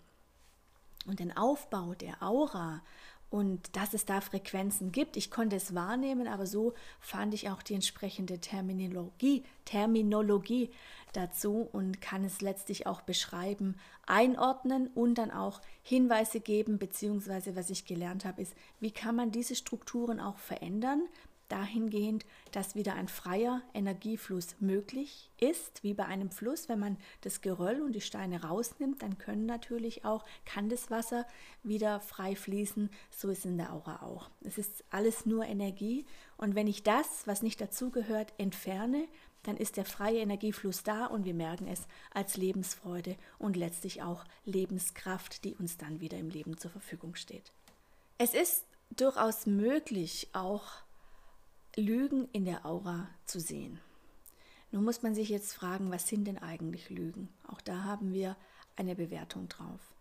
Und 1.05 1.19
den 1.19 1.35
Aufbau 1.35 1.93
der 1.93 2.21
Aura 2.21 2.81
und 3.29 3.75
dass 3.75 3.93
es 3.93 4.05
da 4.05 4.21
Frequenzen 4.21 4.91
gibt. 4.91 5.17
Ich 5.17 5.31
konnte 5.31 5.55
es 5.55 5.75
wahrnehmen, 5.75 6.27
aber 6.27 6.45
so 6.45 6.73
fand 6.99 7.33
ich 7.33 7.49
auch 7.49 7.61
die 7.61 7.73
entsprechende 7.73 8.39
Terminologie, 8.39 9.43
Terminologie 9.65 10.69
dazu 11.13 11.67
und 11.71 12.01
kann 12.01 12.23
es 12.23 12.41
letztlich 12.41 12.87
auch 12.87 13.01
beschreiben, 13.01 13.75
einordnen 14.05 14.87
und 14.87 15.15
dann 15.15 15.31
auch 15.31 15.61
Hinweise 15.81 16.39
geben, 16.39 16.77
beziehungsweise 16.77 17.55
was 17.55 17.69
ich 17.69 17.85
gelernt 17.85 18.25
habe, 18.25 18.41
ist, 18.41 18.53
wie 18.79 18.91
kann 18.91 19.15
man 19.15 19.31
diese 19.31 19.55
Strukturen 19.55 20.19
auch 20.19 20.37
verändern, 20.37 21.03
dahingehend, 21.49 22.25
dass 22.51 22.75
wieder 22.75 22.95
ein 22.95 23.07
freier 23.07 23.61
Energiefluss 23.73 24.55
möglich 24.59 25.29
ist, 25.39 25.83
wie 25.83 25.93
bei 25.93 26.05
einem 26.05 26.31
Fluss. 26.31 26.69
Wenn 26.69 26.79
man 26.79 26.97
das 27.21 27.41
Geröll 27.41 27.81
und 27.81 27.93
die 27.93 28.01
Steine 28.01 28.43
rausnimmt, 28.43 29.01
dann 29.01 29.17
können 29.17 29.45
natürlich 29.45 30.05
auch, 30.05 30.25
kann 30.45 30.69
das 30.69 30.89
Wasser 30.89 31.25
wieder 31.63 31.99
frei 31.99 32.35
fließen. 32.35 32.89
So 33.11 33.29
ist 33.29 33.45
in 33.45 33.57
der 33.57 33.73
Aura 33.73 34.01
auch. 34.03 34.29
Es 34.41 34.57
ist 34.57 34.83
alles 34.89 35.25
nur 35.25 35.45
Energie 35.45 36.05
und 36.37 36.55
wenn 36.55 36.67
ich 36.67 36.83
das, 36.83 37.25
was 37.25 37.41
nicht 37.41 37.61
dazugehört, 37.61 38.33
entferne, 38.37 39.07
dann 39.43 39.57
ist 39.57 39.77
der 39.77 39.85
freie 39.85 40.19
Energiefluss 40.19 40.83
da 40.83 41.05
und 41.05 41.23
wir 41.23 41.33
merken 41.33 41.67
es 41.67 41.87
als 42.11 42.35
Lebensfreude 42.35 43.15
und 43.37 43.55
letztlich 43.55 44.01
auch 44.01 44.25
Lebenskraft, 44.43 45.43
die 45.43 45.55
uns 45.55 45.77
dann 45.77 46.01
wieder 46.01 46.17
im 46.17 46.29
Leben 46.29 46.57
zur 46.57 46.71
Verfügung 46.71 47.15
steht. 47.15 47.51
Es 48.17 48.33
ist 48.33 48.65
durchaus 48.95 49.45
möglich, 49.45 50.29
auch 50.33 50.65
Lügen 51.77 52.29
in 52.31 52.45
der 52.45 52.65
Aura 52.65 53.09
zu 53.25 53.39
sehen. 53.39 53.79
Nun 54.71 54.85
muss 54.85 55.03
man 55.03 55.13
sich 55.13 55.29
jetzt 55.29 55.53
fragen, 55.53 55.91
was 55.91 56.07
sind 56.07 56.25
denn 56.25 56.37
eigentlich 56.37 56.89
Lügen? 56.89 57.29
Auch 57.47 57.61
da 57.61 57.83
haben 57.83 58.13
wir 58.13 58.37
eine 58.75 58.95
Bewertung 58.95 59.49
drauf. 59.49 59.93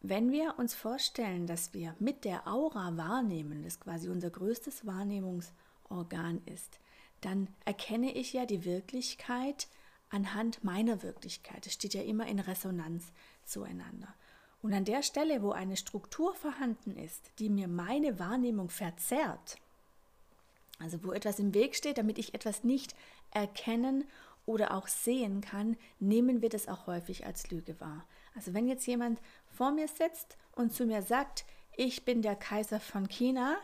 Wenn 0.00 0.32
wir 0.32 0.58
uns 0.58 0.74
vorstellen, 0.74 1.46
dass 1.46 1.74
wir 1.74 1.94
mit 2.00 2.24
der 2.24 2.48
Aura 2.48 2.96
wahrnehmen, 2.96 3.62
das 3.62 3.78
quasi 3.78 4.08
unser 4.08 4.30
größtes 4.30 4.84
Wahrnehmungsorgan 4.84 6.42
ist, 6.46 6.80
dann 7.20 7.46
erkenne 7.64 8.12
ich 8.12 8.32
ja 8.32 8.44
die 8.44 8.64
Wirklichkeit 8.64 9.68
anhand 10.10 10.64
meiner 10.64 11.04
Wirklichkeit. 11.04 11.66
Es 11.66 11.74
steht 11.74 11.94
ja 11.94 12.02
immer 12.02 12.26
in 12.26 12.40
Resonanz 12.40 13.12
zueinander. 13.44 14.12
Und 14.60 14.72
an 14.74 14.84
der 14.84 15.04
Stelle, 15.04 15.40
wo 15.42 15.52
eine 15.52 15.76
Struktur 15.76 16.34
vorhanden 16.34 16.96
ist, 16.96 17.30
die 17.38 17.48
mir 17.48 17.68
meine 17.68 18.18
Wahrnehmung 18.18 18.70
verzerrt, 18.70 19.56
also 20.82 21.02
wo 21.04 21.12
etwas 21.12 21.38
im 21.38 21.54
Weg 21.54 21.76
steht, 21.76 21.98
damit 21.98 22.18
ich 22.18 22.34
etwas 22.34 22.64
nicht 22.64 22.94
erkennen 23.30 24.04
oder 24.46 24.74
auch 24.74 24.88
sehen 24.88 25.40
kann, 25.40 25.76
nehmen 26.00 26.42
wir 26.42 26.48
das 26.48 26.68
auch 26.68 26.86
häufig 26.86 27.26
als 27.26 27.50
Lüge 27.50 27.80
wahr. 27.80 28.04
Also 28.34 28.54
wenn 28.54 28.66
jetzt 28.66 28.86
jemand 28.86 29.20
vor 29.46 29.70
mir 29.72 29.88
sitzt 29.88 30.36
und 30.52 30.72
zu 30.72 30.84
mir 30.84 31.02
sagt, 31.02 31.44
ich 31.76 32.04
bin 32.04 32.22
der 32.22 32.36
Kaiser 32.36 32.80
von 32.80 33.08
China, 33.08 33.56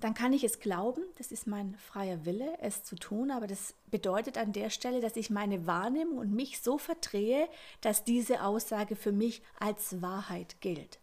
dann 0.00 0.14
kann 0.14 0.32
ich 0.32 0.44
es 0.44 0.60
glauben, 0.60 1.02
das 1.16 1.32
ist 1.32 1.48
mein 1.48 1.74
freier 1.74 2.24
Wille, 2.24 2.56
es 2.60 2.84
zu 2.84 2.94
tun, 2.94 3.32
aber 3.32 3.48
das 3.48 3.74
bedeutet 3.90 4.38
an 4.38 4.52
der 4.52 4.70
Stelle, 4.70 5.00
dass 5.00 5.16
ich 5.16 5.28
meine 5.28 5.66
Wahrnehmung 5.66 6.18
und 6.18 6.32
mich 6.32 6.60
so 6.60 6.78
verdrehe, 6.78 7.48
dass 7.80 8.04
diese 8.04 8.44
Aussage 8.44 8.94
für 8.94 9.10
mich 9.10 9.42
als 9.58 10.00
Wahrheit 10.00 10.60
gilt. 10.60 11.00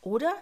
Oder 0.00 0.32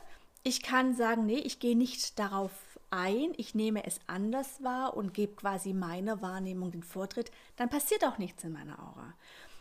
ich 0.43 0.63
kann 0.63 0.95
sagen, 0.95 1.27
nee, 1.27 1.39
ich 1.39 1.61
gehe 1.61 1.77
nicht 1.77 2.19
darauf 2.19 2.70
ein, 2.91 3.33
ich 3.37 3.55
nehme 3.55 3.85
es 3.87 4.01
anders 4.07 4.63
wahr 4.63 4.97
und 4.97 5.15
gebe 5.15 5.35
quasi 5.35 5.73
meiner 5.73 6.23
Wahrnehmung 6.23 6.71
den 6.71 6.83
Vortritt, 6.83 7.31
dann 7.57 7.69
passiert 7.69 8.05
auch 8.05 8.19
nichts 8.19 8.45
in 8.45 8.53
meiner 8.53 8.79
Aura. 8.79 9.15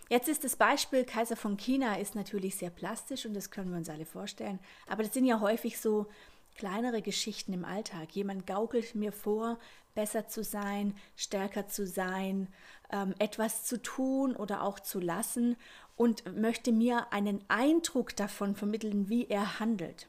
Jetzt 0.09 0.27
ist 0.27 0.43
das 0.43 0.55
Beispiel 0.55 1.05
Kaiser 1.05 1.35
von 1.35 1.57
China 1.57 1.97
ist 1.97 2.15
natürlich 2.15 2.55
sehr 2.55 2.71
plastisch 2.71 3.25
und 3.25 3.35
das 3.35 3.51
können 3.51 3.69
wir 3.69 3.77
uns 3.77 3.89
alle 3.89 4.05
vorstellen, 4.05 4.59
aber 4.87 5.03
das 5.03 5.13
sind 5.13 5.25
ja 5.25 5.39
häufig 5.39 5.79
so 5.79 6.07
kleinere 6.55 7.01
Geschichten 7.01 7.53
im 7.53 7.63
Alltag. 7.63 8.11
Jemand 8.15 8.45
gaukelt 8.45 8.95
mir 8.95 9.11
vor, 9.11 9.59
besser 9.95 10.27
zu 10.27 10.43
sein, 10.43 10.95
stärker 11.15 11.67
zu 11.67 11.85
sein, 11.85 12.47
ähm, 12.91 13.13
etwas 13.19 13.65
zu 13.65 13.81
tun 13.81 14.35
oder 14.35 14.63
auch 14.63 14.79
zu 14.79 14.99
lassen 14.99 15.55
und 15.95 16.35
möchte 16.35 16.71
mir 16.71 17.13
einen 17.13 17.43
Eindruck 17.47 18.15
davon 18.15 18.55
vermitteln, 18.55 19.09
wie 19.09 19.27
er 19.27 19.59
handelt. 19.59 20.07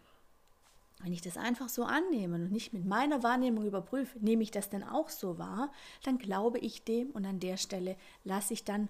Wenn 1.02 1.12
ich 1.12 1.22
das 1.22 1.36
einfach 1.36 1.68
so 1.68 1.84
annehme 1.84 2.36
und 2.36 2.52
nicht 2.52 2.72
mit 2.72 2.84
meiner 2.84 3.22
Wahrnehmung 3.22 3.64
überprüfe, 3.64 4.18
nehme 4.18 4.42
ich 4.42 4.50
das 4.50 4.68
denn 4.68 4.82
auch 4.82 5.08
so 5.08 5.38
wahr, 5.38 5.72
dann 6.02 6.18
glaube 6.18 6.58
ich 6.58 6.84
dem 6.84 7.10
und 7.10 7.24
an 7.24 7.40
der 7.40 7.56
Stelle 7.56 7.96
lasse 8.24 8.52
ich 8.52 8.64
dann 8.64 8.88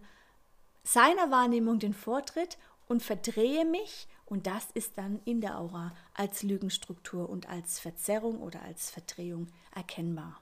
seiner 0.82 1.30
Wahrnehmung 1.30 1.78
den 1.78 1.94
Vortritt 1.94 2.58
und 2.88 3.02
verdrehe 3.02 3.64
mich 3.64 4.08
und 4.26 4.46
das 4.46 4.68
ist 4.74 4.96
dann 4.96 5.20
in 5.24 5.40
der 5.40 5.58
Aura 5.58 5.92
als 6.14 6.42
Lügenstruktur 6.42 7.28
und 7.28 7.48
als 7.48 7.80
Verzerrung 7.80 8.40
oder 8.40 8.62
als 8.62 8.90
Verdrehung 8.90 9.48
erkennbar. 9.74 10.40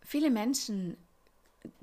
Viele 0.00 0.30
Menschen 0.30 0.96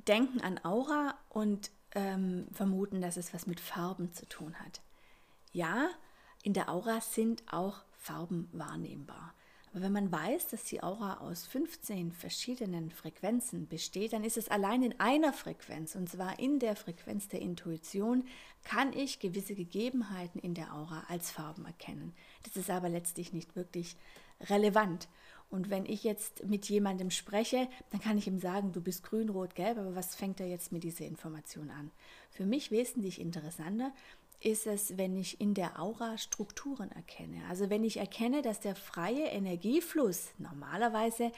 denken 0.07 0.41
an 0.41 0.59
Aura 0.63 1.15
und 1.29 1.71
ähm, 1.93 2.47
vermuten, 2.53 3.01
dass 3.01 3.17
es 3.17 3.33
was 3.33 3.47
mit 3.47 3.59
Farben 3.59 4.13
zu 4.13 4.27
tun 4.27 4.55
hat. 4.59 4.81
Ja, 5.51 5.89
in 6.43 6.53
der 6.53 6.69
Aura 6.69 7.01
sind 7.01 7.43
auch 7.51 7.81
Farben 7.99 8.49
wahrnehmbar. 8.53 9.33
Aber 9.71 9.83
wenn 9.83 9.91
man 9.91 10.11
weiß, 10.11 10.47
dass 10.47 10.63
die 10.63 10.81
Aura 10.81 11.17
aus 11.19 11.45
15 11.45 12.11
verschiedenen 12.11 12.89
Frequenzen 12.89 13.67
besteht, 13.67 14.13
dann 14.13 14.23
ist 14.23 14.37
es 14.37 14.49
allein 14.49 14.81
in 14.81 14.99
einer 14.99 15.31
Frequenz, 15.31 15.93
und 15.95 16.09
zwar 16.09 16.39
in 16.39 16.57
der 16.57 16.75
Frequenz 16.75 17.27
der 17.27 17.41
Intuition, 17.41 18.23
kann 18.63 18.93
ich 18.93 19.19
gewisse 19.19 19.53
Gegebenheiten 19.53 20.39
in 20.39 20.55
der 20.55 20.73
Aura 20.73 21.03
als 21.07 21.29
Farben 21.29 21.65
erkennen. 21.65 22.13
Das 22.43 22.55
ist 22.55 22.71
aber 22.71 22.89
letztlich 22.89 23.31
nicht 23.31 23.55
wirklich 23.55 23.95
relevant. 24.49 25.07
Und 25.51 25.71
wenn 25.71 25.85
ich 25.85 26.03
jetzt 26.03 26.45
mit 26.45 26.69
jemandem 26.69 27.09
spreche, 27.09 27.67
dann 27.89 27.99
kann 28.01 28.17
ich 28.17 28.27
ihm 28.27 28.39
sagen, 28.39 28.71
du 28.71 28.81
bist 28.81 29.03
grün, 29.03 29.29
rot, 29.29 29.55
gelb, 29.55 29.79
aber 29.79 29.95
was 29.95 30.15
fängt 30.15 30.39
er 30.39 30.47
jetzt 30.47 30.71
mit 30.71 30.83
dieser 30.83 31.05
Information 31.05 31.71
an? 31.71 31.91
Für 32.29 32.45
mich 32.45 32.69
wesentlich 32.69 33.19
interessanter 33.19 33.91
ist 34.41 34.67
es, 34.67 34.97
wenn 34.97 35.17
ich 35.17 35.41
in 35.41 35.53
der 35.53 35.81
Aura 35.81 36.17
Strukturen 36.17 36.91
erkenne. 36.91 37.41
Also 37.49 37.69
wenn 37.69 37.83
ich 37.83 37.97
erkenne, 37.97 38.41
dass 38.41 38.59
der 38.59 38.75
freie 38.75 39.25
Energiefluss 39.25 40.29
normalerweise 40.37 41.31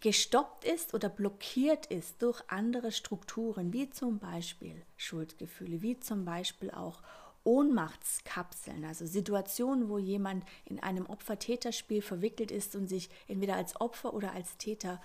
gestoppt 0.00 0.64
ist 0.64 0.94
oder 0.94 1.08
blockiert 1.08 1.86
ist 1.86 2.22
durch 2.22 2.42
andere 2.48 2.92
Strukturen, 2.92 3.72
wie 3.72 3.90
zum 3.90 4.18
Beispiel 4.18 4.82
Schuldgefühle, 4.96 5.82
wie 5.82 5.98
zum 6.00 6.24
Beispiel 6.24 6.70
auch 6.70 7.02
Ohnmachtskapseln, 7.44 8.84
also 8.84 9.06
Situationen, 9.06 9.88
wo 9.88 9.98
jemand 9.98 10.44
in 10.64 10.82
einem 10.82 11.06
Opfer-Täter-Spiel 11.06 12.02
verwickelt 12.02 12.50
ist 12.50 12.74
und 12.74 12.88
sich 12.88 13.10
entweder 13.28 13.56
als 13.56 13.80
Opfer 13.80 14.14
oder 14.14 14.32
als 14.32 14.56
Täter 14.56 15.00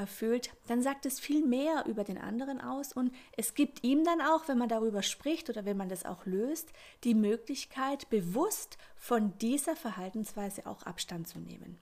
erfüllt, 0.00 0.50
dann 0.66 0.82
sagt 0.82 1.06
es 1.06 1.20
viel 1.20 1.46
mehr 1.46 1.84
über 1.86 2.02
den 2.04 2.18
anderen 2.18 2.60
aus 2.60 2.92
und 2.92 3.14
es 3.36 3.54
gibt 3.54 3.84
ihm 3.84 4.04
dann 4.04 4.20
auch, 4.20 4.48
wenn 4.48 4.58
man 4.58 4.68
darüber 4.68 5.02
spricht 5.02 5.48
oder 5.48 5.64
wenn 5.64 5.76
man 5.76 5.88
das 5.88 6.04
auch 6.04 6.26
löst, 6.26 6.72
die 7.04 7.14
Möglichkeit, 7.14 8.10
bewusst 8.10 8.78
von 8.96 9.36
dieser 9.38 9.76
Verhaltensweise 9.76 10.66
auch 10.66 10.82
Abstand 10.82 11.28
zu 11.28 11.38
nehmen. 11.38 11.78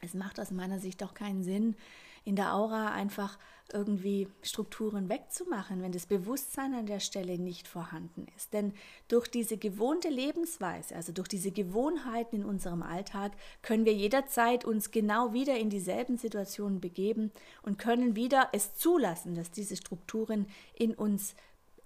Es 0.00 0.14
macht 0.14 0.38
aus 0.38 0.50
meiner 0.50 0.78
Sicht 0.78 1.02
auch 1.02 1.14
keinen 1.14 1.44
Sinn, 1.44 1.76
in 2.24 2.36
der 2.36 2.54
Aura 2.54 2.92
einfach 2.92 3.38
irgendwie 3.72 4.28
Strukturen 4.42 5.08
wegzumachen, 5.08 5.82
wenn 5.82 5.92
das 5.92 6.06
Bewusstsein 6.06 6.74
an 6.74 6.86
der 6.86 7.00
Stelle 7.00 7.38
nicht 7.38 7.66
vorhanden 7.66 8.26
ist. 8.36 8.52
Denn 8.52 8.72
durch 9.08 9.28
diese 9.28 9.56
gewohnte 9.56 10.08
Lebensweise, 10.08 10.94
also 10.94 11.12
durch 11.12 11.28
diese 11.28 11.50
Gewohnheiten 11.50 12.36
in 12.36 12.44
unserem 12.44 12.82
Alltag, 12.82 13.32
können 13.62 13.84
wir 13.84 13.94
jederzeit 13.94 14.64
uns 14.64 14.90
genau 14.90 15.32
wieder 15.32 15.56
in 15.58 15.70
dieselben 15.70 16.18
Situationen 16.18 16.80
begeben 16.80 17.32
und 17.62 17.78
können 17.78 18.16
wieder 18.16 18.48
es 18.52 18.74
zulassen, 18.74 19.34
dass 19.34 19.50
diese 19.50 19.76
Strukturen 19.76 20.46
in 20.74 20.94
uns 20.94 21.34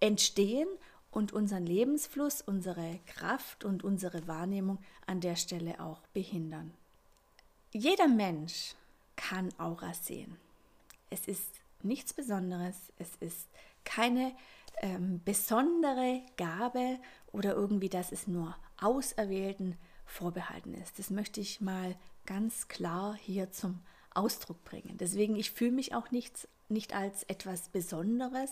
entstehen 0.00 0.68
und 1.10 1.32
unseren 1.32 1.64
Lebensfluss, 1.64 2.42
unsere 2.42 3.00
Kraft 3.06 3.64
und 3.64 3.82
unsere 3.82 4.26
Wahrnehmung 4.26 4.78
an 5.06 5.20
der 5.20 5.36
Stelle 5.36 5.80
auch 5.80 6.00
behindern. 6.12 6.72
Jeder 7.72 8.08
Mensch 8.08 8.74
kann 9.18 9.50
Aura 9.58 9.92
sehen. 9.92 10.38
Es 11.10 11.26
ist 11.26 11.60
nichts 11.82 12.14
Besonderes, 12.14 12.76
es 12.98 13.10
ist 13.20 13.48
keine 13.84 14.32
ähm, 14.80 15.20
besondere 15.24 16.22
Gabe 16.36 16.98
oder 17.32 17.54
irgendwie, 17.54 17.88
dass 17.88 18.12
es 18.12 18.26
nur 18.26 18.56
Auserwählten 18.80 19.76
vorbehalten 20.06 20.72
ist. 20.74 20.98
Das 20.98 21.10
möchte 21.10 21.40
ich 21.40 21.60
mal 21.60 21.96
ganz 22.24 22.68
klar 22.68 23.16
hier 23.20 23.50
zum 23.50 23.80
Ausdruck 24.14 24.62
bringen. 24.64 24.96
Deswegen, 24.98 25.36
ich 25.36 25.50
fühle 25.50 25.72
mich 25.72 25.94
auch 25.94 26.10
nicht, 26.10 26.48
nicht 26.68 26.94
als 26.94 27.24
etwas 27.24 27.68
Besonderes, 27.68 28.50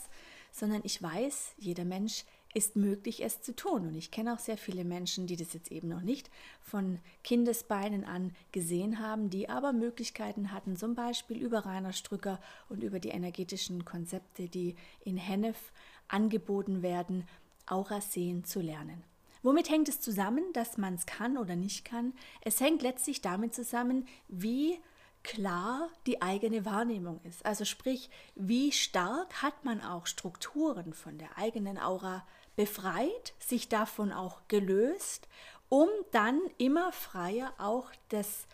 sondern 0.52 0.80
ich 0.84 1.02
weiß, 1.02 1.54
jeder 1.58 1.84
Mensch 1.84 2.24
ist 2.56 2.74
möglich, 2.74 3.22
es 3.22 3.42
zu 3.42 3.54
tun. 3.54 3.86
Und 3.86 3.94
ich 3.94 4.10
kenne 4.10 4.32
auch 4.32 4.38
sehr 4.38 4.56
viele 4.56 4.82
Menschen, 4.82 5.26
die 5.26 5.36
das 5.36 5.52
jetzt 5.52 5.70
eben 5.70 5.88
noch 5.88 6.00
nicht 6.00 6.30
von 6.62 6.98
Kindesbeinen 7.22 8.02
an 8.04 8.34
gesehen 8.50 8.98
haben, 8.98 9.28
die 9.28 9.50
aber 9.50 9.74
Möglichkeiten 9.74 10.52
hatten, 10.52 10.74
zum 10.74 10.94
Beispiel 10.94 11.36
über 11.36 11.66
Rainer 11.66 11.92
Strücker 11.92 12.40
und 12.70 12.82
über 12.82 12.98
die 12.98 13.10
energetischen 13.10 13.84
Konzepte, 13.84 14.48
die 14.48 14.74
in 15.04 15.18
Hennef 15.18 15.70
angeboten 16.08 16.80
werden, 16.80 17.28
Aura 17.66 18.00
sehen 18.00 18.44
zu 18.44 18.60
lernen. 18.60 19.04
Womit 19.42 19.68
hängt 19.68 19.90
es 19.90 20.00
zusammen, 20.00 20.44
dass 20.54 20.78
man 20.78 20.94
es 20.94 21.04
kann 21.04 21.36
oder 21.36 21.56
nicht 21.56 21.84
kann? 21.84 22.14
Es 22.40 22.60
hängt 22.60 22.80
letztlich 22.80 23.20
damit 23.20 23.54
zusammen, 23.54 24.08
wie 24.28 24.78
klar 25.22 25.90
die 26.06 26.22
eigene 26.22 26.64
Wahrnehmung 26.64 27.20
ist. 27.24 27.44
Also 27.44 27.64
sprich, 27.64 28.08
wie 28.34 28.72
stark 28.72 29.42
hat 29.42 29.64
man 29.64 29.82
auch 29.82 30.06
Strukturen 30.06 30.94
von 30.94 31.18
der 31.18 31.36
eigenen 31.36 31.78
Aura 31.78 32.24
befreit, 32.56 33.34
sich 33.38 33.68
davon 33.68 34.12
auch 34.12 34.40
gelöst, 34.48 35.28
um 35.68 35.88
dann 36.10 36.40
immer 36.58 36.92
freier 36.92 37.52
auch 37.58 37.90
das 38.08 38.46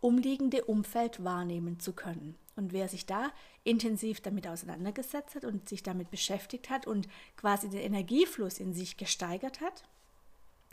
umliegende 0.00 0.64
Umfeld 0.64 1.24
wahrnehmen 1.24 1.80
zu 1.80 1.92
können. 1.92 2.36
Und 2.54 2.72
wer 2.72 2.88
sich 2.88 3.06
da 3.06 3.30
intensiv 3.64 4.20
damit 4.20 4.46
auseinandergesetzt 4.46 5.34
hat 5.34 5.44
und 5.44 5.68
sich 5.68 5.82
damit 5.82 6.10
beschäftigt 6.10 6.70
hat 6.70 6.86
und 6.86 7.08
quasi 7.36 7.68
den 7.68 7.80
Energiefluss 7.80 8.58
in 8.58 8.72
sich 8.72 8.96
gesteigert 8.96 9.60
hat, 9.60 9.84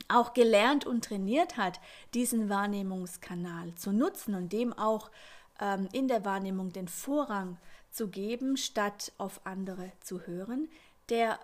auch 0.08 0.34
gelernt 0.34 0.86
und 0.86 1.06
trainiert 1.06 1.58
hat, 1.58 1.80
diesen 2.13 2.50
Wahrnehmungskanal 2.50 3.75
zu 3.75 3.92
nutzen 3.92 4.36
und 4.36 4.54
dem 4.54 4.74
auch 4.74 5.12
ähm, 5.60 5.88
in 5.92 6.08
der 6.08 6.25
Wahrnehmung 6.25 6.72
den 6.72 6.88
Vorrang 6.88 7.58
zu 7.92 8.08
geben, 8.08 8.58
statt 8.58 9.12
auf 9.18 9.46
andere 9.46 9.92
zu 10.02 10.22
hören, 10.22 10.70
der 11.10 11.40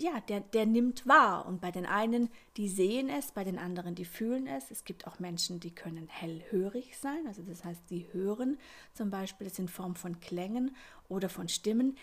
ja, 0.00 0.20
der, 0.20 0.40
der 0.40 0.64
nimmt 0.64 1.06
wahr. 1.06 1.46
Und 1.46 1.60
bei 1.60 1.72
den 1.72 1.84
einen, 1.84 2.30
die 2.56 2.68
sehen 2.68 3.08
es, 3.08 3.32
bei 3.32 3.42
den 3.42 3.58
anderen, 3.58 3.94
die 3.94 4.04
fühlen 4.04 4.46
es. 4.46 4.70
Es 4.70 4.84
gibt 4.84 5.06
auch 5.06 5.18
Menschen, 5.18 5.58
die 5.58 5.74
können 5.74 6.06
hellhörig 6.06 6.96
sein. 6.96 7.26
Also 7.26 7.42
das 7.42 7.64
heißt, 7.64 7.82
die 7.90 8.06
hören 8.12 8.58
zum 8.94 9.10
Beispiel 9.10 9.48
das 9.48 9.58
in 9.58 9.68
Form 9.68 9.96
von 9.96 10.20
Klängen 10.20 10.76
oder 11.08 11.28
von 11.28 11.48
Stimmen. 11.48 11.96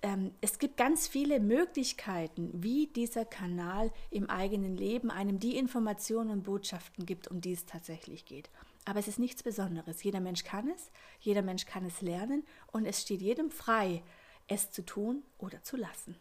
Ähm, 0.00 0.32
es 0.40 0.58
gibt 0.58 0.78
ganz 0.78 1.06
viele 1.06 1.40
Möglichkeiten, 1.40 2.50
wie 2.54 2.86
dieser 2.86 3.26
Kanal 3.26 3.92
im 4.10 4.30
eigenen 4.30 4.76
Leben 4.76 5.10
einem 5.10 5.38
die 5.38 5.56
Informationen 5.58 6.30
und 6.30 6.44
Botschaften 6.44 7.04
gibt, 7.04 7.28
um 7.28 7.42
die 7.42 7.52
es 7.52 7.66
tatsächlich 7.66 8.24
geht. 8.24 8.48
Aber 8.86 8.98
es 8.98 9.08
ist 9.08 9.18
nichts 9.18 9.42
Besonderes. 9.42 10.02
Jeder 10.02 10.20
Mensch 10.20 10.42
kann 10.42 10.68
es, 10.68 10.90
jeder 11.20 11.42
Mensch 11.42 11.66
kann 11.66 11.84
es 11.84 12.00
lernen 12.00 12.44
und 12.72 12.86
es 12.86 13.02
steht 13.02 13.20
jedem 13.20 13.50
frei, 13.50 14.02
es 14.48 14.70
zu 14.72 14.84
tun 14.84 15.22
oder 15.38 15.62
zu 15.62 15.76
lassen. 15.76 16.16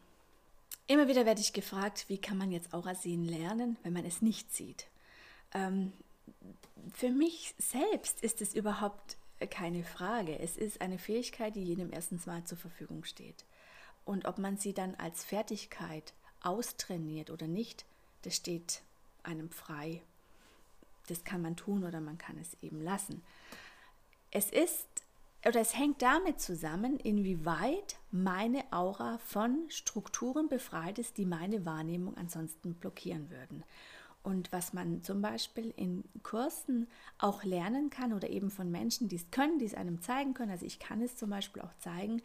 Immer 0.91 1.07
wieder 1.07 1.25
werde 1.25 1.39
ich 1.39 1.53
gefragt, 1.53 2.03
wie 2.10 2.17
kann 2.17 2.38
man 2.38 2.51
jetzt 2.51 2.74
Aura 2.74 2.95
sehen 2.95 3.24
lernen, 3.24 3.77
wenn 3.81 3.93
man 3.93 4.03
es 4.03 4.21
nicht 4.21 4.53
sieht. 4.53 4.88
Ähm, 5.53 5.93
für 6.93 7.10
mich 7.10 7.55
selbst 7.57 8.21
ist 8.21 8.41
es 8.41 8.53
überhaupt 8.53 9.15
keine 9.50 9.86
Frage. 9.86 10.38
Es 10.38 10.57
ist 10.57 10.81
eine 10.81 10.98
Fähigkeit, 11.00 11.55
die 11.55 11.63
jedem 11.63 11.93
erstens 11.93 12.25
mal 12.25 12.43
zur 12.43 12.57
Verfügung 12.57 13.05
steht. 13.05 13.45
Und 14.03 14.25
ob 14.25 14.38
man 14.38 14.57
sie 14.57 14.74
dann 14.74 14.95
als 14.95 15.24
Fertigkeit 15.24 16.12
austrainiert 16.41 17.29
oder 17.29 17.48
nicht, 17.48 17.86
das 18.24 18.36
steht 18.36 18.81
einem 19.24 19.50
frei. 19.50 20.01
Das 21.07 21.24
kann 21.24 21.41
man 21.41 21.55
tun 21.55 21.86
oder 21.86 22.01
man 22.01 22.17
kann 22.17 22.38
es 22.38 22.57
eben 22.62 22.81
lassen. 22.81 23.24
Es 24.29 24.50
ist 24.50 24.88
oder 25.48 25.60
es 25.60 25.77
hängt 25.77 26.01
damit 26.01 26.39
zusammen, 26.39 26.98
inwieweit 27.00 27.98
meine 28.12 28.63
Aura 28.71 29.17
von 29.17 29.65
Strukturen 29.69 30.50
befreit 30.50 31.00
ist, 31.00 31.17
die 31.17 31.25
meine 31.25 31.65
Wahrnehmung 31.65 32.15
ansonsten 32.15 32.75
blockieren 32.75 33.29
würden. 33.29 33.63
Und 34.24 34.51
was 34.51 34.71
man 34.74 35.01
zum 35.01 35.21
Beispiel 35.21 35.74
in 35.75 36.03
Kursen 36.21 36.88
auch 37.17 37.43
lernen 37.43 37.89
kann 37.89 38.13
oder 38.13 38.29
eben 38.29 38.51
von 38.51 38.69
Menschen, 38.69 39.07
die 39.07 39.15
es 39.15 39.31
können, 39.31 39.57
die 39.57 39.65
es 39.65 39.74
einem 39.74 40.00
zeigen 40.01 40.36
können. 40.36 40.51
Also 40.51 40.65
ich 40.65 40.77
kann 40.77 41.01
es 41.01 41.17
zum 41.17 41.31
Beispiel 41.31 41.63
auch 41.63 41.74
zeigen, 41.79 42.21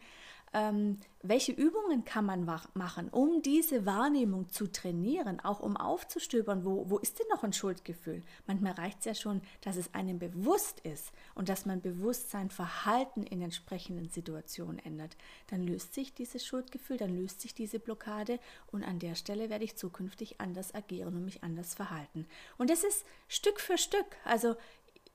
ähm, 0.53 0.99
welche 1.23 1.51
Übungen 1.51 2.05
kann 2.05 2.25
man 2.25 2.45
machen, 2.45 3.09
um 3.09 3.41
diese 3.41 3.85
Wahrnehmung 3.85 4.49
zu 4.49 4.71
trainieren, 4.71 5.39
auch 5.39 5.59
um 5.59 5.75
aufzustöbern, 5.75 6.63
wo, 6.63 6.89
wo 6.89 6.99
ist 6.99 7.19
denn 7.19 7.27
noch 7.29 7.43
ein 7.43 7.53
Schuldgefühl? 7.53 8.21
Manchmal 8.45 8.73
reicht 8.73 8.99
es 8.99 9.05
ja 9.05 9.15
schon, 9.15 9.41
dass 9.61 9.75
es 9.75 9.93
einem 9.93 10.19
bewusst 10.19 10.79
ist 10.81 11.11
und 11.35 11.49
dass 11.49 11.65
man 11.65 11.81
bewusst 11.81 12.29
sein 12.29 12.49
Verhalten 12.49 13.23
in 13.23 13.41
entsprechenden 13.41 14.09
Situationen 14.09 14.79
ändert. 14.79 15.17
Dann 15.47 15.63
löst 15.63 15.93
sich 15.93 16.13
dieses 16.13 16.45
Schuldgefühl, 16.45 16.97
dann 16.97 17.17
löst 17.17 17.41
sich 17.41 17.53
diese 17.53 17.79
Blockade 17.79 18.39
und 18.71 18.83
an 18.83 18.99
der 18.99 19.15
Stelle 19.15 19.49
werde 19.49 19.65
ich 19.65 19.75
zukünftig 19.75 20.39
anders 20.39 20.73
agieren 20.73 21.15
und 21.15 21.25
mich 21.25 21.43
anders 21.43 21.73
verhalten. 21.73 22.25
Und 22.57 22.69
das 22.69 22.83
ist 22.83 23.05
Stück 23.27 23.59
für 23.59 23.77
Stück. 23.77 24.05
Also 24.23 24.55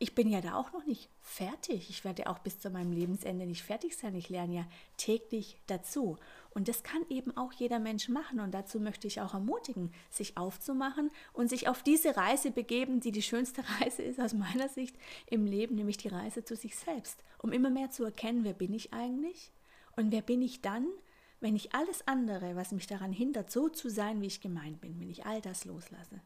ich 0.03 0.17
bin 0.17 0.29
ja 0.29 0.41
da 0.41 0.57
auch 0.57 0.73
noch 0.73 0.85
nicht 0.85 1.09
fertig. 1.21 1.89
Ich 1.89 2.03
werde 2.03 2.27
auch 2.27 2.41
bis 2.41 2.59
zu 2.59 2.71
meinem 2.71 2.91
Lebensende 2.91 3.47
nicht 3.47 3.63
fertig 3.63 3.97
sein. 3.97 4.17
Ich 4.17 4.29
lerne 4.29 4.53
ja 4.53 4.67
täglich 4.97 5.59
dazu. 5.69 6.19
Und 6.51 6.67
das 6.67 6.83
kann 6.83 7.03
eben 7.09 7.37
auch 7.37 7.53
jeder 7.53 7.79
Mensch 7.79 8.09
machen. 8.09 8.41
Und 8.41 8.53
dazu 8.53 8.81
möchte 8.81 9.07
ich 9.07 9.21
auch 9.21 9.33
ermutigen, 9.33 9.93
sich 10.11 10.37
aufzumachen 10.37 11.13
und 11.33 11.49
sich 11.49 11.69
auf 11.69 11.85
diese 11.85 12.17
Reise 12.17 12.51
begeben, 12.51 12.99
die 12.99 13.13
die 13.13 13.23
schönste 13.23 13.63
Reise 13.81 14.03
ist 14.03 14.19
aus 14.19 14.33
meiner 14.33 14.69
Sicht 14.69 14.97
im 15.27 15.47
Leben, 15.47 15.77
nämlich 15.77 15.99
die 15.99 16.09
Reise 16.09 16.45
zu 16.45 16.57
sich 16.57 16.75
selbst, 16.75 17.23
um 17.39 17.53
immer 17.53 17.71
mehr 17.71 17.93
zu 17.93 18.03
erkennen, 18.03 18.43
wer 18.43 18.55
bin 18.55 18.75
ich 18.75 18.93
eigentlich 18.93 19.53
und 19.95 20.11
wer 20.11 20.23
bin 20.23 20.43
ich 20.43 20.63
dann, 20.63 20.89
wenn 21.39 21.55
ich 21.55 21.77
alles 21.77 22.09
andere, 22.09 22.57
was 22.57 22.73
mich 22.73 22.89
daran 22.89 23.13
hindert, 23.13 23.53
so 23.53 23.69
zu 23.69 23.89
sein, 23.89 24.21
wie 24.21 24.27
ich 24.27 24.41
gemeint 24.41 24.81
bin, 24.81 24.99
wenn 24.99 25.11
ich 25.11 25.27
all 25.27 25.41
das 25.41 25.65
loslasse. 25.65 26.21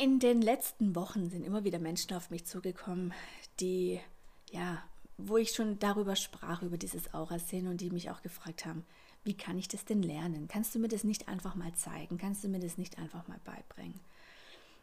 In 0.00 0.18
den 0.18 0.40
letzten 0.40 0.96
Wochen 0.96 1.28
sind 1.28 1.44
immer 1.44 1.62
wieder 1.64 1.78
Menschen 1.78 2.14
auf 2.14 2.30
mich 2.30 2.46
zugekommen, 2.46 3.12
die, 3.60 4.00
ja, 4.50 4.82
wo 5.18 5.36
ich 5.36 5.50
schon 5.50 5.78
darüber 5.78 6.16
sprach, 6.16 6.62
über 6.62 6.78
dieses 6.78 7.12
Aura-Sehen 7.12 7.66
und 7.66 7.82
die 7.82 7.90
mich 7.90 8.08
auch 8.08 8.22
gefragt 8.22 8.64
haben, 8.64 8.86
wie 9.24 9.36
kann 9.36 9.58
ich 9.58 9.68
das 9.68 9.84
denn 9.84 10.02
lernen? 10.02 10.48
Kannst 10.48 10.74
du 10.74 10.78
mir 10.78 10.88
das 10.88 11.04
nicht 11.04 11.28
einfach 11.28 11.54
mal 11.54 11.74
zeigen? 11.74 12.16
Kannst 12.16 12.42
du 12.42 12.48
mir 12.48 12.60
das 12.60 12.78
nicht 12.78 12.96
einfach 12.96 13.28
mal 13.28 13.40
beibringen? 13.44 14.00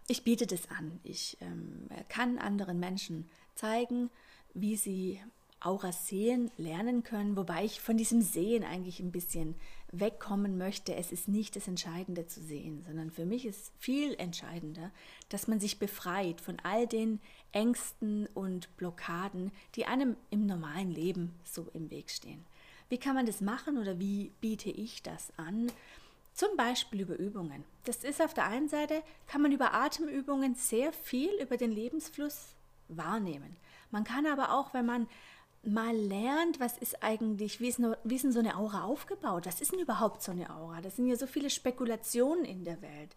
Ich 0.08 0.23
biete 0.23 0.45
das 0.45 0.69
an. 0.69 0.99
Ich 1.01 1.36
ähm, 1.41 1.88
kann 2.10 2.38
anderen 2.38 2.80
Menschen 2.80 3.27
zeigen, 3.56 4.12
wie 4.53 4.75
sie 4.75 5.19
Auras 5.60 6.06
sehen, 6.06 6.51
lernen 6.58 7.01
können, 7.01 7.36
wobei 7.36 7.65
ich 7.65 7.82
von 7.82 7.97
diesem 7.97 8.21
Sehen 8.21 8.63
eigentlich 8.63 8.99
ein 8.99 9.12
bisschen 9.12 9.56
wegkommen 9.91 10.58
möchte. 10.58 10.95
Es 10.95 11.12
ist 11.12 11.28
nicht 11.28 11.56
das 11.56 11.67
Entscheidende 11.67 12.28
zu 12.28 12.41
sehen, 12.41 12.84
sondern 12.86 13.12
für 13.12 13.26
mich 13.26 13.45
ist 13.45 13.71
viel 13.80 14.13
entscheidender, 14.15 14.91
dass 15.30 15.47
man 15.47 15.60
sich 15.60 15.80
befreit 15.80 16.41
von 16.41 16.58
all 16.63 16.88
den 16.88 17.19
Ängsten 17.52 18.28
und 18.34 18.76
Blockaden, 18.78 19.52
die 19.76 19.86
einem 19.86 20.17
im 20.30 20.45
normalen 20.45 20.91
Leben 20.91 21.34
so 21.43 21.67
im 21.73 21.89
Weg 21.89 22.10
stehen. 22.10 22.45
Wie 22.89 22.97
kann 22.97 23.15
man 23.15 23.26
das 23.26 23.41
machen 23.41 23.78
oder 23.78 24.00
wie 24.00 24.32
biete 24.41 24.69
ich 24.69 25.04
das 25.04 25.32
an? 25.38 25.71
Zum 26.34 26.56
Beispiel 26.56 27.02
über 27.02 27.17
Übungen. 27.17 27.63
Das 27.86 28.04
ist 28.04 28.21
auf 28.21 28.34
der 28.34 28.45
einen 28.45 28.69
Seite, 28.69 29.02
kann 29.28 29.41
man 29.41 29.52
über 29.52 29.73
Atemübungen 29.73 30.56
sehr 30.56 30.93
viel 30.93 31.32
über 31.41 31.58
den 31.58 31.71
Lebensfluss 31.71 32.54
wahrnehmen. 32.89 33.58
Man 33.91 34.04
kann 34.04 34.26
aber 34.26 34.54
auch, 34.54 34.73
wenn 34.73 34.86
man 34.86 35.08
mal 35.67 35.95
lernt, 35.95 36.60
was 36.60 36.77
ist 36.77 37.03
eigentlich, 37.03 37.60
wie 37.60 37.67
ist, 37.67 37.80
nur, 37.80 37.97
wie 38.03 38.15
ist 38.15 38.23
denn 38.23 38.32
so 38.32 38.39
eine 38.39 38.58
Aura 38.58 38.84
aufgebaut? 38.84 39.45
Was 39.45 39.62
ist 39.62 39.71
denn 39.73 39.80
überhaupt 39.80 40.23
so 40.23 40.32
eine 40.32 40.49
Aura? 40.49 40.82
Das 40.82 40.95
sind 40.95 41.08
ja 41.08 41.15
so 41.15 41.27
viele 41.27 41.49
Spekulationen 41.49 42.45
in 42.45 42.63
der 42.63 42.82
Welt, 42.82 43.15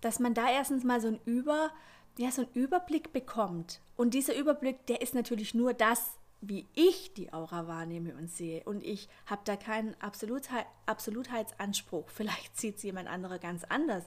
dass 0.00 0.18
man 0.18 0.34
da 0.34 0.50
erstens 0.50 0.82
mal 0.82 1.00
so 1.00 1.08
ein 1.08 1.20
Über, 1.24 1.70
ja, 2.16 2.30
so 2.30 2.42
einen 2.42 2.52
Überblick 2.54 3.12
bekommt. 3.12 3.80
Und 3.96 4.14
dieser 4.14 4.34
Überblick, 4.34 4.86
der 4.86 5.02
ist 5.02 5.14
natürlich 5.14 5.54
nur 5.54 5.74
das, 5.74 6.12
wie 6.40 6.66
ich 6.74 7.14
die 7.14 7.32
Aura 7.32 7.66
wahrnehme 7.66 8.14
und 8.14 8.30
sehe. 8.30 8.62
Und 8.64 8.82
ich 8.84 9.08
habe 9.26 9.42
da 9.44 9.56
keinen 9.56 9.94
Absolutheit, 10.00 10.66
Absolutheitsanspruch. 10.86 12.08
Vielleicht 12.08 12.56
sieht 12.60 12.76
es 12.76 12.82
jemand 12.82 13.08
anderer 13.08 13.38
ganz 13.38 13.64
anders. 13.64 14.04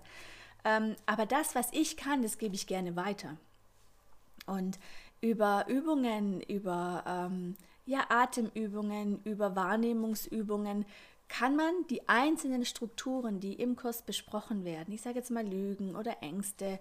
Ähm, 0.66 0.96
aber 1.06 1.26
das, 1.26 1.56
was 1.56 1.72
ich 1.72 1.96
kann, 1.96 2.24
das 2.24 2.38
gebe 2.38 2.56
ich 2.56 2.68
gerne 2.68 2.96
weiter. 2.96 3.38
Und 4.46 4.80
über 5.22 5.66
Übungen, 5.68 6.42
über 6.42 7.04
ähm, 7.08 7.56
ja, 7.88 8.06
Atemübungen, 8.10 9.22
über 9.24 9.56
Wahrnehmungsübungen 9.56 10.86
kann 11.30 11.56
man 11.56 11.74
die 11.90 12.08
einzelnen 12.08 12.66
Strukturen, 12.66 13.40
die 13.40 13.54
im 13.54 13.76
Kurs 13.76 14.02
besprochen 14.02 14.64
werden, 14.64 14.94
ich 14.94 15.02
sage 15.02 15.18
jetzt 15.18 15.32
mal 15.32 15.46
Lügen 15.46 15.96
oder 15.96 16.22
Ängste, 16.22 16.80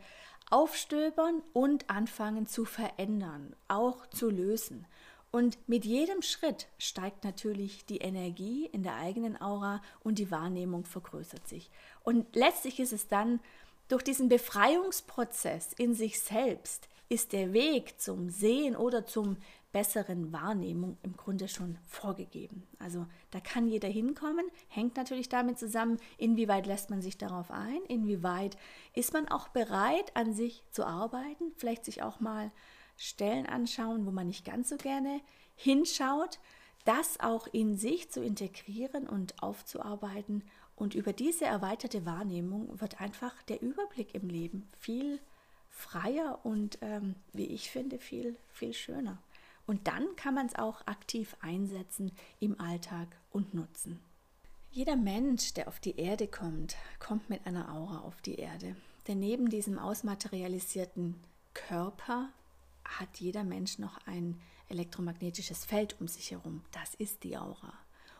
aufstöbern 0.51 1.43
und 1.53 1.89
anfangen 1.91 2.47
zu 2.47 2.65
verändern, 2.65 3.57
auch 3.69 4.07
zu 4.09 4.31
lösen. 4.31 4.87
Und 5.33 5.59
mit 5.69 5.85
jedem 5.85 6.23
Schritt 6.23 6.69
steigt 6.79 7.25
natürlich 7.25 7.85
die 7.85 7.99
Energie 7.99 8.67
in 8.67 8.83
der 8.83 8.95
eigenen 8.97 9.41
Aura 9.41 9.83
und 10.03 10.19
die 10.19 10.31
Wahrnehmung 10.31 10.85
vergrößert 10.85 11.49
sich. 11.49 11.71
Und 12.05 12.35
letztlich 12.37 12.79
ist 12.79 12.93
es 12.93 13.09
dann 13.09 13.41
durch 13.89 14.03
diesen 14.03 14.29
Befreiungsprozess 14.29 15.73
in 15.75 15.95
sich 15.95 16.21
selbst, 16.21 16.89
ist 17.09 17.33
der 17.33 17.53
Weg 17.53 18.01
zum 18.01 18.31
Sehen 18.31 18.77
oder 18.77 19.07
zum 19.07 19.37
besseren 19.73 20.33
Wahrnehmung 20.33 20.97
im 21.03 21.17
Grunde 21.17 21.49
schon 21.49 21.79
vorgegeben. 21.87 22.67
Also 22.79 23.07
da 23.31 23.41
kann 23.41 23.69
jeder 23.69 23.89
hinkommen, 23.89 24.47
hängt 24.69 24.97
natürlich 24.97 25.29
damit 25.29 25.59
zusammen, 25.59 25.99
inwieweit 26.17 26.67
lässt 26.67 26.89
man 26.89 27.03
sich 27.03 27.19
darauf 27.19 27.51
ein, 27.51 27.83
inwieweit 27.89 28.57
ist 28.95 29.13
man 29.13 29.29
auch 29.29 29.49
bereit, 29.49 30.17
an 30.17 30.33
sich 30.33 30.65
zu 30.71 30.87
arbeiten, 30.87 31.53
vielleicht 31.57 31.85
sich 31.85 32.03
auch 32.03 32.21
mal 32.21 32.51
Stellen 32.97 33.47
anschauen, 33.47 34.07
wo 34.07 34.11
man 34.11 34.29
nicht 34.29 34.45
ganz 34.45 34.71
so 34.71 34.77
gerne 34.77 35.21
hinschaut, 35.55 36.39
das 36.85 37.21
auch 37.21 37.47
in 37.49 37.77
sich 37.77 38.11
zu 38.11 38.23
integrieren 38.23 39.09
und 39.09 39.43
aufzuarbeiten. 39.43 40.45
Und 40.77 40.95
über 40.95 41.13
diese 41.13 41.45
erweiterte 41.45 42.07
Wahrnehmung 42.07 42.81
wird 42.81 43.01
einfach 43.01 43.43
der 43.45 43.61
Überblick 43.61 44.15
im 44.15 44.29
Leben 44.29 44.69
viel 44.79 45.21
freier 45.69 46.41
und, 46.45 46.79
ähm, 46.81 47.17
wie 47.33 47.47
ich 47.47 47.71
finde, 47.71 47.99
viel, 47.99 48.37
viel 48.53 48.73
schöner. 48.73 49.19
Und 49.67 49.89
dann 49.89 50.15
kann 50.17 50.35
man 50.35 50.47
es 50.47 50.55
auch 50.55 50.87
aktiv 50.87 51.37
einsetzen 51.41 52.13
im 52.39 52.61
Alltag 52.61 53.09
und 53.31 53.53
nutzen. 53.55 54.01
Jeder 54.71 54.97
Mensch, 54.97 55.55
der 55.55 55.69
auf 55.69 55.81
die 55.81 55.99
Erde 55.99 56.29
kommt, 56.29 56.77
kommt 56.99 57.31
mit 57.31 57.47
einer 57.47 57.73
Aura 57.73 58.01
auf 58.01 58.21
die 58.23 58.37
Erde. 58.37 58.77
Denn 59.09 59.19
neben 59.21 59.49
diesem 59.49 59.79
ausmaterialisierten 59.79 61.17
Körper 61.55 62.29
hat 62.85 63.19
jeder 63.19 63.43
Mensch 63.43 63.79
noch 63.79 63.99
ein 64.07 64.41
elektromagnetisches 64.69 65.65
Feld 65.65 65.97
um 66.01 66.09
sich 66.09 66.31
herum. 66.31 66.63
Das 66.73 66.95
ist 66.95 67.25
die 67.25 67.37
Aura. 67.37 67.73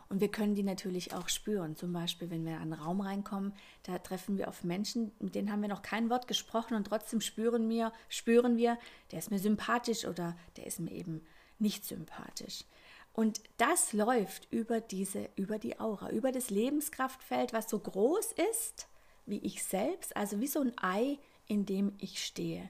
Und 0.09 0.21
wir 0.21 0.29
können 0.29 0.55
die 0.55 0.63
natürlich 0.63 1.13
auch 1.13 1.27
spüren. 1.27 1.75
Zum 1.75 1.91
Beispiel, 1.91 2.29
wenn 2.29 2.45
wir 2.45 2.55
in 2.55 2.61
einen 2.61 2.73
Raum 2.73 3.01
reinkommen, 3.01 3.53
da 3.83 3.97
treffen 3.99 4.37
wir 4.37 4.47
auf 4.47 4.63
Menschen, 4.63 5.11
mit 5.19 5.35
denen 5.35 5.51
haben 5.51 5.61
wir 5.61 5.69
noch 5.69 5.81
kein 5.81 6.09
Wort 6.09 6.27
gesprochen 6.27 6.75
und 6.75 6.87
trotzdem 6.87 7.19
spüren 7.19 7.69
wir, 7.69 7.91
spüren 8.07 8.57
wir, 8.57 8.77
der 9.11 9.19
ist 9.19 9.31
mir 9.31 9.39
sympathisch 9.39 10.05
oder 10.05 10.37
der 10.55 10.65
ist 10.65 10.79
mir 10.79 10.91
eben 10.91 11.25
nicht 11.59 11.85
sympathisch. 11.85 12.65
Und 13.13 13.41
das 13.57 13.93
läuft 13.93 14.47
über 14.51 14.79
diese, 14.79 15.29
über 15.35 15.57
die 15.57 15.79
Aura, 15.79 16.11
über 16.11 16.31
das 16.31 16.49
Lebenskraftfeld, 16.49 17.51
was 17.53 17.69
so 17.69 17.79
groß 17.79 18.33
ist 18.51 18.87
wie 19.27 19.39
ich 19.39 19.63
selbst, 19.63 20.17
also 20.17 20.39
wie 20.39 20.47
so 20.47 20.61
ein 20.61 20.73
Ei, 20.81 21.19
in 21.45 21.65
dem 21.65 21.93
ich 21.99 22.25
stehe. 22.25 22.67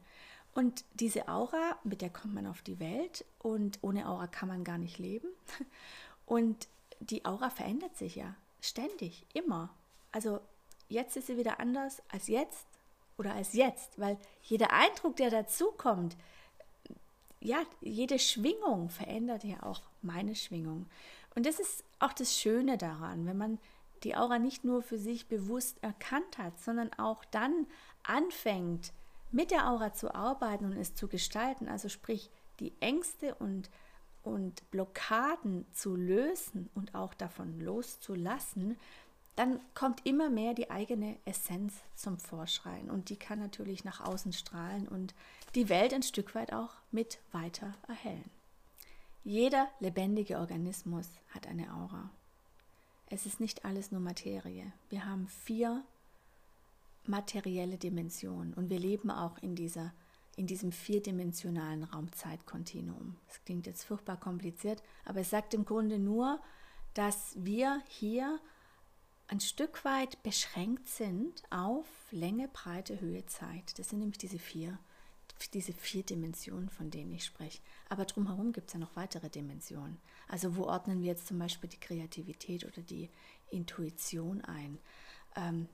Und 0.54 0.84
diese 0.96 1.28
Aura, 1.28 1.78
mit 1.84 2.02
der 2.02 2.10
kommt 2.10 2.34
man 2.34 2.48
auf 2.48 2.64
die 2.64 2.80
Welt 2.80 3.24
und 3.38 3.80
ohne 3.84 4.10
Aura 4.10 4.28
kann 4.28 4.50
man 4.50 4.64
gar 4.64 4.80
nicht 4.80 4.98
leben. 4.98 5.28
Und 6.26 6.68
die 7.00 7.24
Aura 7.24 7.50
verändert 7.52 7.96
sich 7.96 8.16
ja 8.16 8.36
ständig, 8.60 9.26
immer. 9.34 9.70
Also 10.12 10.42
jetzt 10.90 11.16
ist 11.16 11.28
sie 11.28 11.38
wieder 11.38 11.60
anders 11.62 12.02
als 12.10 12.28
jetzt 12.28 12.68
oder 13.18 13.34
als 13.34 13.54
jetzt, 13.54 13.98
weil 13.98 14.18
jeder 14.42 14.74
Eindruck, 14.74 15.16
der 15.16 15.30
dazukommt, 15.30 16.18
ja, 17.48 17.64
jede 17.80 18.20
Schwingung 18.20 18.90
verändert 18.90 19.46
ja 19.46 19.64
auch 19.64 19.82
meine 20.02 20.36
Schwingung. 20.36 20.86
Und 21.34 21.46
das 21.46 21.60
ist 21.60 21.84
auch 22.00 22.12
das 22.12 22.38
Schöne 22.38 22.78
daran, 22.78 23.26
wenn 23.26 23.38
man 23.38 23.60
die 24.04 24.16
Aura 24.16 24.38
nicht 24.38 24.66
nur 24.66 24.82
für 24.82 24.98
sich 24.98 25.28
bewusst 25.28 25.82
erkannt 25.82 26.38
hat, 26.38 26.60
sondern 26.60 26.92
auch 26.94 27.24
dann 27.26 27.66
anfängt, 28.04 28.92
mit 29.32 29.52
der 29.52 29.70
Aura 29.70 29.94
zu 29.94 30.14
arbeiten 30.14 30.66
und 30.66 30.78
es 30.78 30.94
zu 30.94 31.08
gestalten, 31.08 31.70
also 31.70 31.90
sprich 31.90 32.30
die 32.60 32.74
Ängste 32.82 33.36
und, 33.36 33.70
und 34.24 34.70
Blockaden 34.70 35.66
zu 35.72 35.96
lösen 35.96 36.70
und 36.76 36.96
auch 36.96 37.14
davon 37.14 37.60
loszulassen, 37.60 38.78
dann 39.38 39.60
kommt 39.74 40.06
immer 40.06 40.30
mehr 40.30 40.54
die 40.54 40.72
eigene 40.72 41.18
Essenz 41.26 41.76
zum 41.96 42.18
Vorschreien 42.18 42.90
und 42.90 43.10
die 43.10 43.18
kann 43.18 43.40
natürlich 43.40 43.84
nach 43.84 44.02
außen 44.02 44.34
strahlen 44.34 44.88
und 44.88 45.14
die 45.56 45.70
Welt 45.70 45.94
ein 45.94 46.04
Stück 46.04 46.36
weit 46.36 46.54
auch 46.54 46.76
mit 46.92 47.20
weiter 47.32 47.74
erhellen. 47.88 48.30
Jeder 49.24 49.70
lebendige 49.80 50.38
Organismus 50.38 51.10
hat 51.34 51.48
eine 51.48 51.74
Aura. 51.74 52.10
Es 53.10 53.26
ist 53.26 53.40
nicht 53.40 53.66
alles 53.66 53.92
nur 53.92 54.02
Materie. 54.02 54.72
Wir 54.90 55.06
haben 55.06 55.28
vier 55.28 55.84
materielle 57.06 57.78
Dimensionen 57.78 58.54
und 58.54 58.70
wir 58.70 58.80
leben 58.80 59.12
auch 59.12 59.38
in 59.40 59.56
dieser 59.56 59.94
in 60.38 60.46
diesem 60.46 60.72
vierdimensionalen 60.72 61.84
Raumzeitkontinuum. 61.84 63.18
Das 63.28 63.44
klingt 63.44 63.66
jetzt 63.66 63.84
furchtbar 63.84 64.18
kompliziert, 64.18 64.84
aber 65.04 65.22
es 65.22 65.32
sagt 65.32 65.56
im 65.56 65.66
Grunde 65.66 65.98
nur, 65.98 66.40
dass 66.94 67.34
wir 67.38 67.82
hier 67.88 68.40
ein 69.28 69.40
Stück 69.40 69.84
weit 69.84 70.22
beschränkt 70.24 70.88
sind 70.88 71.42
auf 71.50 71.88
Länge, 72.12 72.48
Breite, 72.48 73.02
Höhe, 73.02 73.26
Zeit. 73.26 73.78
Das 73.80 73.90
sind 73.90 74.00
nämlich 74.00 74.20
diese 74.20 74.40
vier, 74.40 74.78
diese 75.54 75.74
vier 75.74 76.04
Dimensionen, 76.04 76.70
von 76.70 76.90
denen 76.90 77.12
ich 77.12 77.26
spreche. 77.26 77.62
Aber 77.90 78.06
drumherum 78.06 78.54
gibt 78.54 78.68
es 78.68 78.74
ja 78.74 78.80
noch 78.80 78.96
weitere 78.96 79.30
Dimensionen. 79.30 79.98
Also 80.28 80.56
wo 80.56 80.64
ordnen 80.64 81.02
wir 81.02 81.08
jetzt 81.08 81.28
zum 81.28 81.40
Beispiel 81.40 81.70
die 81.70 81.80
Kreativität 81.80 82.66
oder 82.66 82.82
die 82.82 83.10
Intuition 83.50 84.42
ein? 84.42 84.80
Ähm, 85.36 85.68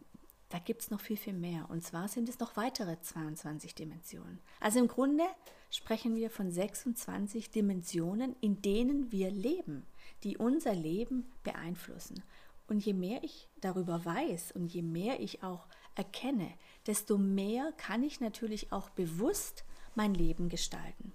da 0.49 0.59
gibt 0.59 0.81
es 0.83 0.91
noch 0.91 1.01
viel, 1.01 1.17
viel 1.17 1.33
mehr. 1.33 1.67
Und 1.69 1.83
zwar 1.83 2.07
sind 2.07 2.29
es 2.29 2.37
noch 2.37 2.55
weitere 2.55 3.01
22 3.01 3.73
Dimensionen. 3.73 4.39
Also 4.59 4.77
im 4.77 4.87
Grunde 4.87 5.23
sprechen 5.71 6.15
wir 6.15 6.29
von 6.29 6.51
26 6.51 7.49
Dimensionen, 7.49 8.35
in 8.39 8.61
denen 8.61 9.11
wir 9.11 9.31
leben, 9.31 9.87
die 10.23 10.37
unser 10.37 10.75
Leben 10.75 11.31
beeinflussen. 11.43 12.21
Und 12.67 12.85
je 12.85 12.93
mehr 12.93 13.23
ich 13.23 13.49
darüber 13.61 14.05
weiß 14.05 14.51
und 14.51 14.67
je 14.67 14.83
mehr 14.83 15.19
ich 15.19 15.41
auch 15.41 15.67
erkenne, 15.95 16.51
desto 16.87 17.17
mehr 17.17 17.71
kann 17.77 18.03
ich 18.03 18.19
natürlich 18.19 18.71
auch 18.71 18.89
bewusst 18.89 19.63
mein 19.95 20.13
Leben 20.13 20.49
gestalten. 20.49 21.11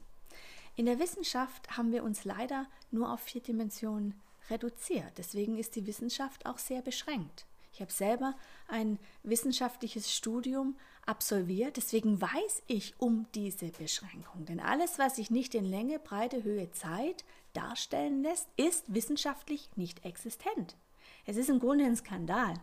In 0.77 0.87
der 0.87 0.99
Wissenschaft 0.99 1.77
haben 1.77 1.93
wir 1.93 2.05
uns 2.05 2.25
leider 2.25 2.67
nur 2.91 3.13
auf 3.13 3.21
vier 3.21 3.43
Dimensionen 3.43 4.15
reduziert. 4.51 5.13
Deswegen 5.19 5.59
ist 5.59 5.75
die 5.77 5.87
Wissenschaft 5.87 6.47
auch 6.47 6.59
sehr 6.59 6.83
beschränkt. 6.83 7.47
Ich 7.73 7.81
habe 7.81 7.93
selber 7.93 8.35
ein 8.67 8.99
wissenschaftliches 9.23 10.13
Studium 10.13 10.77
absolviert, 11.07 11.77
deswegen 11.77 12.21
weiß 12.21 12.63
ich 12.67 12.95
um 12.99 13.27
diese 13.35 13.69
Beschränkung. 13.69 14.47
Denn 14.47 14.59
alles, 14.59 14.99
was 14.99 15.17
sich 15.17 15.31
nicht 15.31 15.55
in 15.55 15.65
Länge, 15.65 15.99
Breite, 15.99 16.43
Höhe, 16.43 16.71
Zeit 16.73 17.25
darstellen 17.53 18.23
lässt, 18.23 18.49
ist 18.57 18.93
wissenschaftlich 18.93 19.69
nicht 19.77 20.05
existent. 20.05 20.77
Es 21.25 21.37
ist 21.37 21.51
im 21.51 21.61
Grunde 21.61 21.85
ein 21.85 21.97
Skandal, 21.97 22.55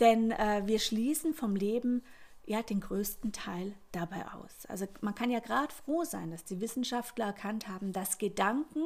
denn 0.00 0.30
äh, 0.32 0.62
wir 0.66 0.78
schließen 0.78 1.34
vom 1.34 1.56
Leben 1.56 2.02
ja 2.44 2.62
den 2.62 2.80
größten 2.80 3.32
Teil 3.32 3.74
dabei 3.92 4.26
aus. 4.32 4.66
Also 4.68 4.86
man 5.00 5.14
kann 5.14 5.30
ja 5.30 5.40
gerade 5.40 5.72
froh 5.72 6.04
sein, 6.04 6.30
dass 6.30 6.44
die 6.44 6.60
Wissenschaftler 6.60 7.26
erkannt 7.26 7.68
haben, 7.68 7.92
dass 7.92 8.18
Gedanken 8.18 8.82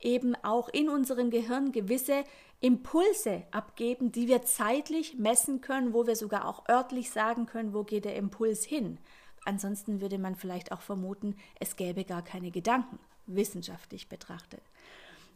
eben 0.00 0.34
auch 0.42 0.68
in 0.68 0.88
unserem 0.88 1.30
Gehirn 1.30 1.72
gewisse 1.72 2.24
Impulse 2.60 3.42
abgeben, 3.50 4.12
die 4.12 4.28
wir 4.28 4.42
zeitlich 4.42 5.18
messen 5.18 5.60
können, 5.60 5.92
wo 5.92 6.06
wir 6.06 6.16
sogar 6.16 6.46
auch 6.46 6.68
örtlich 6.68 7.10
sagen 7.10 7.46
können, 7.46 7.74
wo 7.74 7.82
geht 7.82 8.04
der 8.04 8.16
Impuls 8.16 8.64
hin. 8.64 8.98
Ansonsten 9.44 10.00
würde 10.00 10.18
man 10.18 10.36
vielleicht 10.36 10.70
auch 10.70 10.80
vermuten, 10.80 11.36
es 11.58 11.76
gäbe 11.76 12.04
gar 12.04 12.22
keine 12.22 12.50
Gedanken, 12.50 12.98
wissenschaftlich 13.26 14.08
betrachtet. 14.08 14.62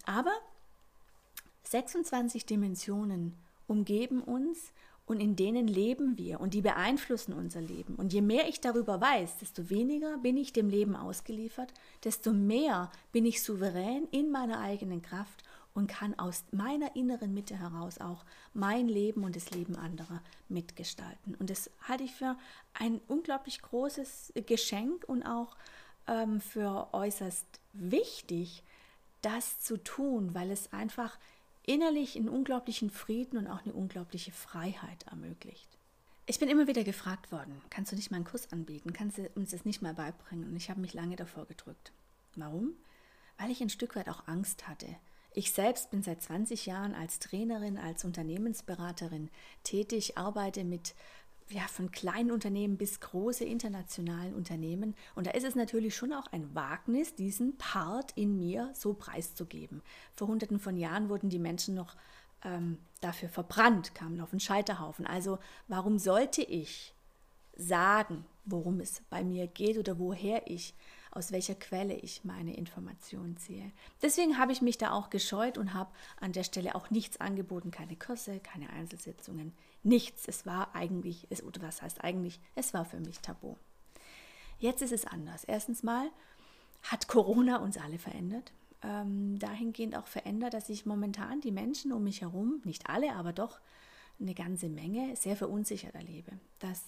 Aber 0.04 0.32
26 1.64 2.46
Dimensionen 2.46 3.36
umgeben 3.66 4.22
uns 4.22 4.72
und 5.06 5.20
in 5.20 5.36
denen 5.36 5.68
leben 5.68 6.18
wir 6.18 6.40
und 6.40 6.52
die 6.52 6.60
beeinflussen 6.60 7.32
unser 7.32 7.60
Leben. 7.60 7.94
Und 7.94 8.12
je 8.12 8.20
mehr 8.20 8.48
ich 8.48 8.60
darüber 8.60 9.00
weiß, 9.00 9.38
desto 9.38 9.70
weniger 9.70 10.18
bin 10.18 10.36
ich 10.36 10.52
dem 10.52 10.68
Leben 10.68 10.96
ausgeliefert, 10.96 11.72
desto 12.04 12.32
mehr 12.32 12.90
bin 13.12 13.24
ich 13.24 13.42
souverän 13.42 14.08
in 14.10 14.30
meiner 14.30 14.60
eigenen 14.60 15.02
Kraft 15.02 15.44
und 15.74 15.88
kann 15.88 16.18
aus 16.18 16.44
meiner 16.50 16.96
inneren 16.96 17.34
Mitte 17.34 17.58
heraus 17.58 17.98
auch 17.98 18.24
mein 18.54 18.88
Leben 18.88 19.24
und 19.24 19.36
das 19.36 19.50
Leben 19.50 19.76
anderer 19.76 20.22
mitgestalten. 20.48 21.34
Und 21.36 21.50
das 21.50 21.70
halte 21.86 22.04
ich 22.04 22.12
für 22.12 22.36
ein 22.74 23.00
unglaublich 23.06 23.62
großes 23.62 24.32
Geschenk 24.46 25.04
und 25.06 25.22
auch 25.22 25.56
ähm, 26.08 26.40
für 26.40 26.88
äußerst 26.92 27.46
wichtig, 27.74 28.64
das 29.20 29.60
zu 29.60 29.76
tun, 29.76 30.34
weil 30.34 30.50
es 30.50 30.72
einfach 30.72 31.18
innerlich 31.66 32.16
einen 32.16 32.28
unglaublichen 32.28 32.90
Frieden 32.90 33.36
und 33.36 33.48
auch 33.48 33.64
eine 33.64 33.74
unglaubliche 33.74 34.32
Freiheit 34.32 35.04
ermöglicht. 35.10 35.68
Ich 36.26 36.38
bin 36.40 36.48
immer 36.48 36.66
wieder 36.66 36.82
gefragt 36.82 37.30
worden, 37.30 37.60
kannst 37.70 37.92
du 37.92 37.96
nicht 37.96 38.10
mal 38.10 38.16
einen 38.16 38.24
Kurs 38.24 38.52
anbieten? 38.52 38.92
Kannst 38.92 39.18
du 39.18 39.28
uns 39.34 39.50
das 39.50 39.64
nicht 39.64 39.82
mal 39.82 39.94
beibringen? 39.94 40.48
Und 40.48 40.56
ich 40.56 40.70
habe 40.70 40.80
mich 40.80 40.94
lange 40.94 41.16
davor 41.16 41.46
gedrückt. 41.46 41.92
Warum? 42.34 42.72
Weil 43.38 43.50
ich 43.50 43.60
ein 43.60 43.70
Stück 43.70 43.94
weit 43.94 44.08
auch 44.08 44.26
Angst 44.26 44.66
hatte. 44.66 44.86
Ich 45.34 45.52
selbst 45.52 45.90
bin 45.90 46.02
seit 46.02 46.22
20 46.22 46.64
Jahren 46.66 46.94
als 46.94 47.18
Trainerin, 47.18 47.76
als 47.76 48.04
Unternehmensberaterin 48.04 49.28
tätig, 49.64 50.16
arbeite 50.16 50.64
mit 50.64 50.94
ja, 51.50 51.62
von 51.68 51.92
kleinen 51.92 52.32
Unternehmen 52.32 52.76
bis 52.76 53.00
große 53.00 53.44
internationalen 53.44 54.34
Unternehmen. 54.34 54.94
Und 55.14 55.26
da 55.26 55.30
ist 55.30 55.44
es 55.44 55.54
natürlich 55.54 55.94
schon 55.94 56.12
auch 56.12 56.26
ein 56.32 56.54
Wagnis, 56.54 57.14
diesen 57.14 57.56
Part 57.56 58.12
in 58.16 58.36
mir 58.36 58.70
so 58.74 58.94
preiszugeben. 58.94 59.82
Vor 60.14 60.28
hunderten 60.28 60.58
von 60.58 60.76
Jahren 60.76 61.08
wurden 61.08 61.30
die 61.30 61.38
Menschen 61.38 61.74
noch 61.74 61.96
ähm, 62.44 62.78
dafür 63.00 63.28
verbrannt, 63.28 63.94
kamen 63.94 64.20
auf 64.20 64.30
den 64.30 64.40
Scheiterhaufen. 64.40 65.06
Also 65.06 65.38
warum 65.68 65.98
sollte 65.98 66.42
ich 66.42 66.94
sagen, 67.56 68.24
worum 68.44 68.80
es 68.80 69.02
bei 69.08 69.22
mir 69.22 69.46
geht 69.46 69.78
oder 69.78 69.98
woher 69.98 70.50
ich 70.50 70.74
aus 71.10 71.32
welcher 71.32 71.54
Quelle 71.54 71.94
ich 71.94 72.24
meine 72.24 72.56
Informationen 72.56 73.36
ziehe. 73.36 73.72
Deswegen 74.02 74.38
habe 74.38 74.52
ich 74.52 74.62
mich 74.62 74.78
da 74.78 74.92
auch 74.92 75.10
gescheut 75.10 75.58
und 75.58 75.74
habe 75.74 75.90
an 76.20 76.32
der 76.32 76.44
Stelle 76.44 76.74
auch 76.74 76.90
nichts 76.90 77.20
angeboten, 77.20 77.70
keine 77.70 77.96
Kurse, 77.96 78.40
keine 78.40 78.70
Einzelsitzungen, 78.70 79.52
nichts. 79.82 80.28
Es 80.28 80.46
war 80.46 80.74
eigentlich, 80.74 81.26
es, 81.30 81.42
oder 81.42 81.62
was 81.62 81.82
heißt 81.82 82.02
eigentlich, 82.04 82.40
es 82.54 82.74
war 82.74 82.84
für 82.84 83.00
mich 83.00 83.20
tabu. 83.20 83.56
Jetzt 84.58 84.82
ist 84.82 84.92
es 84.92 85.04
anders. 85.04 85.44
Erstens 85.44 85.82
mal 85.82 86.10
hat 86.82 87.08
Corona 87.08 87.58
uns 87.58 87.76
alle 87.78 87.98
verändert. 87.98 88.52
Ähm, 88.82 89.38
dahingehend 89.38 89.96
auch 89.96 90.06
verändert, 90.06 90.54
dass 90.54 90.68
ich 90.68 90.86
momentan 90.86 91.40
die 91.40 91.50
Menschen 91.50 91.92
um 91.92 92.04
mich 92.04 92.20
herum, 92.20 92.60
nicht 92.64 92.88
alle, 92.88 93.14
aber 93.14 93.32
doch 93.32 93.58
eine 94.20 94.34
ganze 94.34 94.68
Menge, 94.68 95.16
sehr 95.16 95.36
verunsichert 95.36 95.94
erlebe. 95.94 96.32
Dass 96.58 96.82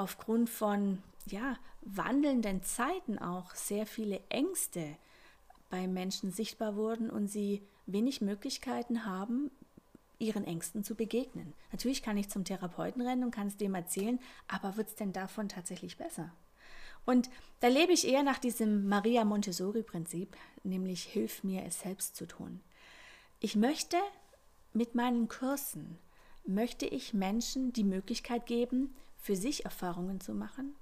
aufgrund 0.00 0.48
von 0.48 1.02
ja, 1.26 1.56
wandelnden 1.82 2.62
Zeiten 2.62 3.18
auch 3.18 3.54
sehr 3.54 3.86
viele 3.86 4.20
Ängste 4.30 4.96
bei 5.68 5.86
Menschen 5.86 6.32
sichtbar 6.32 6.74
wurden 6.74 7.10
und 7.10 7.28
sie 7.28 7.62
wenig 7.86 8.20
Möglichkeiten 8.20 9.04
haben, 9.04 9.50
ihren 10.18 10.44
Ängsten 10.44 10.84
zu 10.84 10.94
begegnen. 10.94 11.52
Natürlich 11.70 12.02
kann 12.02 12.16
ich 12.16 12.28
zum 12.28 12.44
Therapeuten 12.44 13.02
rennen 13.02 13.24
und 13.24 13.30
kann 13.30 13.46
es 13.46 13.56
dem 13.56 13.74
erzählen, 13.74 14.18
aber 14.48 14.76
wird 14.76 14.88
es 14.88 14.94
denn 14.94 15.12
davon 15.12 15.48
tatsächlich 15.48 15.96
besser? 15.96 16.32
Und 17.04 17.30
da 17.60 17.68
lebe 17.68 17.92
ich 17.92 18.06
eher 18.06 18.22
nach 18.22 18.38
diesem 18.38 18.88
Maria 18.88 19.24
Montessori-Prinzip, 19.24 20.36
nämlich 20.64 21.04
hilf 21.04 21.44
mir, 21.44 21.64
es 21.64 21.80
selbst 21.80 22.16
zu 22.16 22.26
tun. 22.26 22.60
Ich 23.38 23.56
möchte 23.56 23.96
mit 24.72 24.94
meinen 24.94 25.28
Kursen, 25.28 25.98
möchte 26.46 26.86
ich 26.86 27.14
Menschen 27.14 27.72
die 27.72 27.84
Möglichkeit 27.84 28.46
geben, 28.46 28.94
für 29.20 29.36
sich 29.36 29.64
Erfahrungen 29.64 30.20
zu 30.20 30.32
machen, 30.34 30.74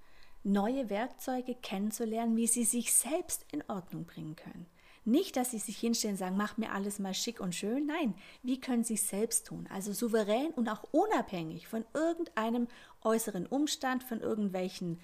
neue 0.44 0.88
Werkzeuge 0.88 1.54
kennenzulernen, 1.54 2.36
wie 2.36 2.46
sie 2.46 2.64
sich 2.64 2.94
selbst 2.94 3.44
in 3.52 3.62
Ordnung 3.68 4.04
bringen 4.04 4.36
können. 4.36 4.66
Nicht, 5.04 5.36
dass 5.36 5.52
sie 5.52 5.58
sich 5.58 5.78
hinstellen 5.78 6.14
und 6.14 6.18
sagen, 6.18 6.36
mach 6.36 6.58
mir 6.58 6.72
alles 6.72 6.98
mal 6.98 7.14
schick 7.14 7.40
und 7.40 7.54
schön. 7.54 7.86
Nein, 7.86 8.14
wie 8.42 8.60
können 8.60 8.84
sie 8.84 8.94
es 8.94 9.08
selbst 9.08 9.46
tun? 9.46 9.66
Also 9.72 9.92
souverän 9.92 10.50
und 10.50 10.68
auch 10.68 10.84
unabhängig 10.92 11.66
von 11.66 11.84
irgendeinem 11.94 12.68
äußeren 13.02 13.46
Umstand, 13.46 14.04
von 14.04 14.20
irgendwelchen 14.20 15.00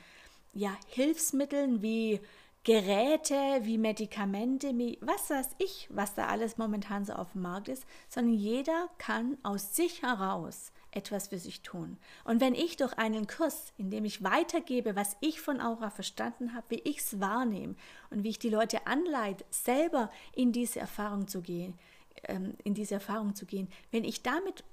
ja, 0.52 0.76
Hilfsmitteln 0.88 1.80
wie 1.80 2.20
Geräte, 2.64 3.34
wie 3.62 3.78
Medikamente, 3.78 4.76
wie 4.76 4.98
was 5.00 5.30
weiß 5.30 5.50
ich, 5.58 5.88
was 5.90 6.14
da 6.14 6.26
alles 6.26 6.58
momentan 6.58 7.04
so 7.04 7.14
auf 7.14 7.32
dem 7.32 7.42
Markt 7.42 7.68
ist, 7.68 7.84
sondern 8.08 8.34
jeder 8.34 8.88
kann 8.98 9.38
aus 9.42 9.74
sich 9.74 10.02
heraus 10.02 10.72
etwas 10.94 11.28
für 11.28 11.38
sich 11.38 11.62
tun. 11.62 11.96
Und 12.24 12.40
wenn 12.40 12.54
ich 12.54 12.76
durch 12.76 12.94
einen 12.94 13.26
Kurs, 13.26 13.72
in 13.76 13.90
dem 13.90 14.04
ich 14.04 14.22
weitergebe, 14.22 14.96
was 14.96 15.16
ich 15.20 15.40
von 15.40 15.61
Aura 15.61 15.90
verstanden 15.90 16.54
habe, 16.54 16.66
wie 16.70 16.80
ich 16.85 16.98
es 16.98 17.20
wahrnehme 17.20 17.74
und 18.11 18.24
wie 18.24 18.30
ich 18.30 18.38
die 18.38 18.50
Leute 18.50 18.87
anleite, 18.87 19.44
selber 19.50 20.11
in 20.35 20.52
diese 20.52 20.80
Erfahrung 20.80 21.28
zu 21.28 21.42
gehen, 21.42 21.78
ähm, 22.24 22.54
in 22.64 22.74
diese 22.74 22.94
Erfahrung 22.94 23.35
zu 23.35 23.46
gehen, 23.46 23.68
wenn 23.90 24.04
ich 24.04 24.22
damit 24.22 24.64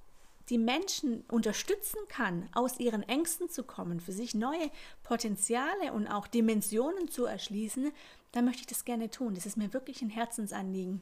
die 0.50 0.58
Menschen 0.58 1.24
unterstützen 1.30 2.00
kann, 2.10 2.50
aus 2.54 2.80
ihren 2.80 3.04
Ängsten 3.04 3.50
zu 3.50 3.64
kommen, 3.64 4.00
für 4.00 4.12
sich 4.12 4.36
neue 4.36 4.70
Potenziale 5.04 5.94
und 5.94 6.08
auch 6.08 6.28
Dimensionen 6.28 7.10
zu 7.10 7.26
erschließen, 7.26 7.92
dann 8.34 8.46
möchte 8.46 8.62
ich 8.62 8.68
das 8.68 8.86
gerne 8.86 9.10
tun. 9.10 9.34
Das 9.34 9.46
ist 9.46 9.58
mir 9.58 9.74
wirklich 9.74 10.02
ein 10.02 10.10
Herzensanliegen. 10.10 11.02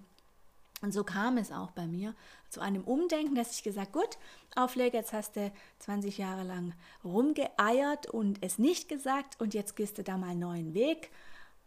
Und 0.81 0.93
so 0.93 1.03
kam 1.03 1.37
es 1.37 1.51
auch 1.51 1.71
bei 1.71 1.87
mir 1.87 2.15
zu 2.49 2.61
einem 2.61 2.83
Umdenken, 2.83 3.35
dass 3.35 3.53
ich 3.53 3.63
gesagt, 3.63 3.93
gut, 3.93 4.17
Aufleger, 4.55 4.99
jetzt 4.99 5.13
hast 5.13 5.35
du 5.35 5.51
20 5.79 6.17
Jahre 6.17 6.43
lang 6.43 6.73
rumgeeiert 7.03 8.07
und 8.07 8.41
es 8.41 8.57
nicht 8.59 8.87
gesagt 8.87 9.39
und 9.39 9.53
jetzt 9.53 9.75
gehst 9.75 9.97
du 9.97 10.03
da 10.03 10.17
mal 10.17 10.29
einen 10.29 10.39
neuen 10.39 10.73
Weg. 10.73 11.11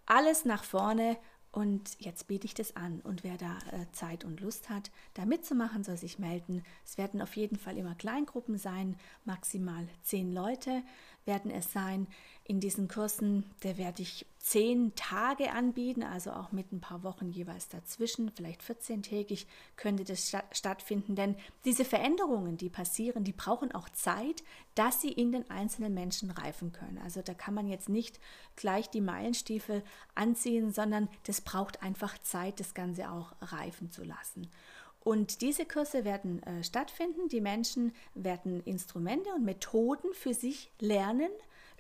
Alles 0.07 0.45
nach 0.45 0.65
vorne 0.65 1.17
und 1.53 2.01
jetzt 2.01 2.29
biete 2.29 2.47
ich 2.47 2.55
das 2.55 2.77
an. 2.77 3.01
Und 3.03 3.25
wer 3.25 3.37
da 3.37 3.59
äh, 3.71 3.87
Zeit 3.93 4.25
und 4.25 4.41
Lust 4.41 4.71
hat, 4.71 4.91
da 5.13 5.27
mitzumachen, 5.27 5.85
soll 5.85 5.99
sich 5.99 6.19
melden. 6.19 6.65
Es 6.85 6.97
werden 6.97 7.21
auf 7.21 7.37
jeden 7.37 7.59
Fall 7.59 7.77
immer 7.77 7.95
Kleingruppen 7.95 8.57
sein, 8.57 8.97
maximal 9.27 9.87
zehn 10.03 10.33
Leute 10.33 10.83
werden 11.25 11.51
es 11.51 11.73
sein. 11.73 12.07
In 12.45 12.59
diesen 12.59 12.89
Kursen, 12.89 13.45
da 13.61 13.77
werde 13.79 14.03
ich 14.03 14.27
zehn 14.39 14.93
Tage 14.97 15.53
anbieten, 15.53 16.03
also 16.03 16.33
auch 16.33 16.51
mit 16.51 16.73
ein 16.73 16.81
paar 16.81 17.05
Wochen 17.05 17.31
jeweils 17.31 17.69
dazwischen, 17.69 18.33
vielleicht 18.35 18.63
14-tägig 18.63 19.47
könnte 19.77 20.03
das 20.03 20.33
stattfinden, 20.51 21.15
denn 21.15 21.37
diese 21.65 21.85
Veränderungen, 21.85 22.57
die 22.57 22.69
passieren, 22.69 23.23
die 23.23 23.33
brauchen 23.33 23.73
auch 23.73 23.89
Zeit, 23.91 24.43
dass 24.75 25.01
sie 25.01 25.13
in 25.13 25.31
den 25.31 25.49
einzelnen 25.51 25.95
Menschen 25.95 26.33
reifen 26.33 26.73
können. 26.73 26.99
Also 26.99 27.23
da 27.23 27.35
kann 27.35 27.55
man 27.55 27.69
jetzt 27.69 27.89
nicht 27.89 28.19
gleich 28.57 28.91
die 28.91 29.01
Meilenstiefel 29.01 29.85
anziehen, 30.17 30.73
sondern 30.73 31.09
das 31.27 31.41
braucht 31.41 31.81
einfach 31.83 32.19
Zeit, 32.19 32.59
das 32.59 32.75
Ganze 32.75 33.11
auch 33.11 33.35
reifen 33.41 33.93
zu 33.93 34.03
lassen. 34.03 34.51
Und 35.05 35.41
diese 35.41 35.67
Kurse 35.67 36.05
werden 36.05 36.43
äh, 36.45 36.63
stattfinden. 36.63 37.29
Die 37.29 37.41
Menschen 37.41 37.93
werden 38.15 38.63
Instrumente 38.65 39.31
und 39.35 39.45
Methoden 39.45 40.15
für 40.15 40.35
sich 40.35 40.71
lernen, 40.79 41.31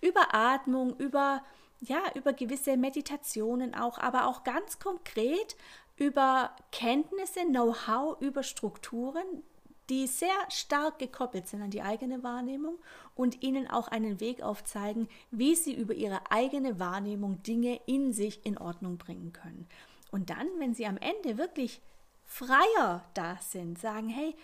über 0.00 0.34
Atmung, 0.34 0.96
über, 0.96 1.44
ja, 1.80 2.02
über 2.14 2.32
gewisse 2.32 2.76
Meditationen 2.76 3.74
auch, 3.74 3.98
aber 3.98 4.26
auch 4.26 4.42
ganz 4.42 4.80
konkret 4.80 5.56
über 5.96 6.50
Kenntnisse, 6.72 7.44
Know-how, 7.44 8.20
über 8.20 8.42
Strukturen, 8.42 9.44
die 9.88 10.06
sehr 10.06 10.34
stark 10.48 10.98
gekoppelt 10.98 11.46
sind 11.46 11.62
an 11.62 11.70
die 11.70 11.82
eigene 11.82 12.22
Wahrnehmung 12.22 12.78
und 13.14 13.42
ihnen 13.42 13.68
auch 13.68 13.88
einen 13.88 14.20
Weg 14.20 14.42
aufzeigen, 14.42 15.08
wie 15.30 15.54
sie 15.54 15.74
über 15.74 15.94
ihre 15.94 16.30
eigene 16.30 16.80
Wahrnehmung 16.80 17.42
Dinge 17.42 17.78
in 17.86 18.12
sich 18.12 18.44
in 18.44 18.58
Ordnung 18.58 18.98
bringen 18.98 19.32
können. 19.32 19.68
Und 20.10 20.30
dann, 20.30 20.48
wenn 20.58 20.74
sie 20.74 20.86
am 20.86 20.96
Ende 20.96 21.38
wirklich 21.38 21.80
freier 22.32 23.04
da 23.12 23.38
sind, 23.42 23.78
sagen, 23.78 24.08
hey, 24.08 24.34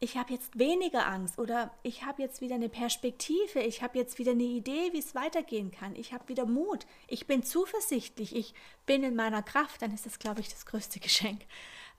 ich 0.00 0.16
habe 0.16 0.32
jetzt 0.32 0.58
weniger 0.58 1.06
Angst 1.06 1.38
oder 1.38 1.72
ich 1.82 2.04
habe 2.04 2.22
jetzt 2.22 2.40
wieder 2.40 2.56
eine 2.56 2.68
Perspektive, 2.68 3.60
ich 3.60 3.82
habe 3.82 3.98
jetzt 3.98 4.18
wieder 4.18 4.32
eine 4.32 4.42
Idee, 4.42 4.92
wie 4.92 4.98
es 4.98 5.14
weitergehen 5.14 5.70
kann, 5.70 5.94
ich 5.94 6.12
habe 6.12 6.28
wieder 6.28 6.46
Mut, 6.46 6.86
ich 7.06 7.26
bin 7.26 7.42
zuversichtlich, 7.42 8.34
ich 8.34 8.54
bin 8.86 9.02
in 9.04 9.14
meiner 9.14 9.42
Kraft, 9.42 9.82
dann 9.82 9.94
ist 9.94 10.06
das, 10.06 10.18
glaube 10.18 10.40
ich, 10.40 10.48
das 10.48 10.66
größte 10.66 11.00
Geschenk, 11.00 11.42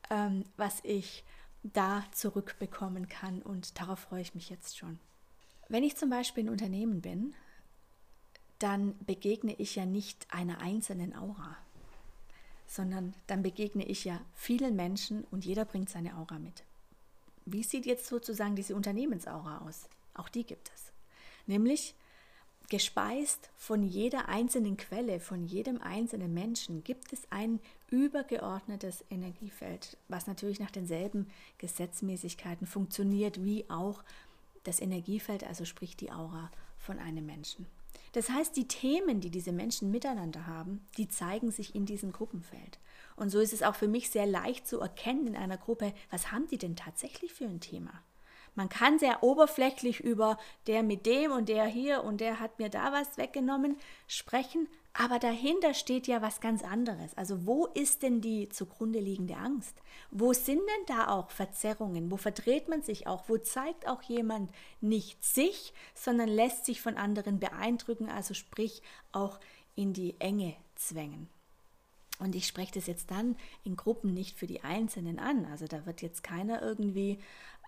ähm, 0.10 0.44
was 0.58 0.80
ich 0.84 1.24
da 1.64 2.06
zurückbekommen 2.12 3.08
kann. 3.10 3.42
Und 3.42 3.80
darauf 3.80 4.00
freue 4.00 4.22
ich 4.22 4.36
mich 4.36 4.50
jetzt 4.50 4.78
schon. 4.78 5.00
Wenn 5.68 5.84
ich 5.84 5.98
zum 5.98 6.10
Beispiel 6.10 6.46
ein 6.46 6.50
Unternehmen 6.50 7.02
bin, 7.02 7.34
dann 8.60 8.98
begegne 9.06 9.56
ich 9.58 9.76
ja 9.76 9.86
nicht 9.86 10.28
einer 10.34 10.60
einzelnen 10.60 11.16
Aura, 11.16 11.58
sondern 12.70 13.16
dann 13.26 13.42
begegne 13.42 13.84
ich 13.84 14.06
ja 14.06 14.22
vielen 14.36 14.76
Menschen 14.76 15.26
und 15.32 15.44
jeder 15.44 15.66
bringt 15.66 15.90
seine 15.90 16.16
Aura 16.16 16.38
mit. 16.38 16.64
Wie 17.46 17.64
sieht 17.64 17.88
jetzt 17.88 18.06
sozusagen 18.06 18.56
diese 18.56 18.76
Unternehmensaura 18.76 19.66
aus? 19.68 19.90
Auch 20.14 20.30
die 20.30 20.46
gibt 20.46 20.72
es. 20.76 20.92
Nämlich 21.48 21.96
gespeist 22.70 23.50
von 23.58 23.82
jeder 23.82 24.30
einzelnen 24.30 24.78
Quelle, 24.78 25.20
von 25.20 25.44
jedem 25.44 25.82
einzelnen 25.82 26.32
Menschen 26.32 26.84
gibt 26.84 27.12
es 27.12 27.24
ein 27.32 27.60
übergeordnetes 27.90 29.04
Energiefeld, 29.10 29.98
was 30.08 30.28
natürlich 30.28 30.60
nach 30.60 30.70
denselben 30.70 31.28
Gesetzmäßigkeiten 31.58 32.68
funktioniert 32.68 33.44
wie 33.44 33.68
auch 33.68 34.04
das 34.64 34.80
Energiefeld, 34.80 35.44
also 35.44 35.66
sprich 35.66 35.98
die 35.98 36.12
Aura 36.12 36.52
von 36.78 37.00
einem 37.00 37.26
Menschen. 37.26 37.66
Das 38.12 38.30
heißt, 38.30 38.56
die 38.56 38.68
Themen, 38.68 39.22
die 39.22 39.30
diese 39.30 39.52
Menschen 39.52 39.92
miteinander 39.92 40.48
haben, 40.48 40.88
die 40.98 41.08
zeigen 41.08 41.52
sich 41.52 41.76
in 41.76 41.86
diesem 41.86 42.12
Gruppenfeld. 42.12 42.80
Und 43.16 43.30
so 43.30 43.40
ist 43.40 43.54
es 43.54 43.64
auch 43.64 43.76
für 43.76 43.88
mich 43.88 44.10
sehr 44.10 44.26
leicht 44.26 44.68
zu 44.68 44.80
erkennen 44.80 45.28
in 45.28 45.36
einer 45.36 45.58
Gruppe, 45.58 45.94
was 46.10 46.32
haben 46.32 46.48
die 46.48 46.58
denn 46.58 46.76
tatsächlich 46.76 47.34
für 47.34 47.46
ein 47.46 47.60
Thema? 47.60 47.92
Man 48.56 48.70
kann 48.70 49.00
sehr 49.00 49.24
oberflächlich 49.24 50.00
über 50.00 50.38
der 50.68 50.84
mit 50.84 51.06
dem 51.06 51.32
und 51.32 51.50
der 51.50 51.66
hier 51.66 52.04
und 52.04 52.20
der 52.20 52.40
hat 52.40 52.60
mir 52.60 52.70
da 52.70 52.92
was 52.92 53.18
weggenommen 53.18 53.78
sprechen, 54.08 54.68
aber 54.94 55.20
dahinter 55.20 55.74
steht 55.74 56.08
ja 56.08 56.22
was 56.22 56.42
ganz 56.42 56.64
anderes. 56.64 57.16
Also 57.16 57.46
wo 57.46 57.68
ist 57.68 58.02
denn 58.04 58.22
die 58.22 58.50
zugrunde 58.50 59.00
liegende 59.00 59.38
Angst? 59.38 59.82
Wo 60.12 60.34
sind 60.34 60.60
denn 60.60 60.86
da 60.88 61.10
auch 61.10 61.30
Verzerrungen? 61.30 62.12
Wo 62.12 62.18
verdreht 62.18 62.68
man 62.68 62.82
sich 62.82 63.08
auch? 63.08 63.30
Wo 63.30 63.38
zeigt 63.38 63.88
auch 63.88 64.02
jemand 64.02 64.52
nicht 64.82 65.24
sich, 65.24 65.74
sondern 65.94 66.28
lässt 66.28 66.66
sich 66.66 66.82
von 66.82 66.98
anderen 66.98 67.40
beeindrucken, 67.40 68.10
also 68.10 68.34
sprich 68.34 68.82
auch 69.12 69.40
in 69.76 69.94
die 69.94 70.20
Enge 70.20 70.56
zwängen? 70.76 71.30
Und 72.18 72.36
ich 72.36 72.48
spreche 72.48 72.74
das 72.74 72.88
jetzt 72.88 73.12
dann 73.12 73.38
in 73.64 73.78
Gruppen 73.78 74.14
nicht 74.14 74.38
für 74.38 74.48
die 74.48 74.64
Einzelnen 74.64 75.20
an. 75.20 75.46
Also 75.46 75.68
da 75.68 75.86
wird 75.86 76.02
jetzt 76.02 76.22
keiner 76.22 76.62
irgendwie 76.62 77.20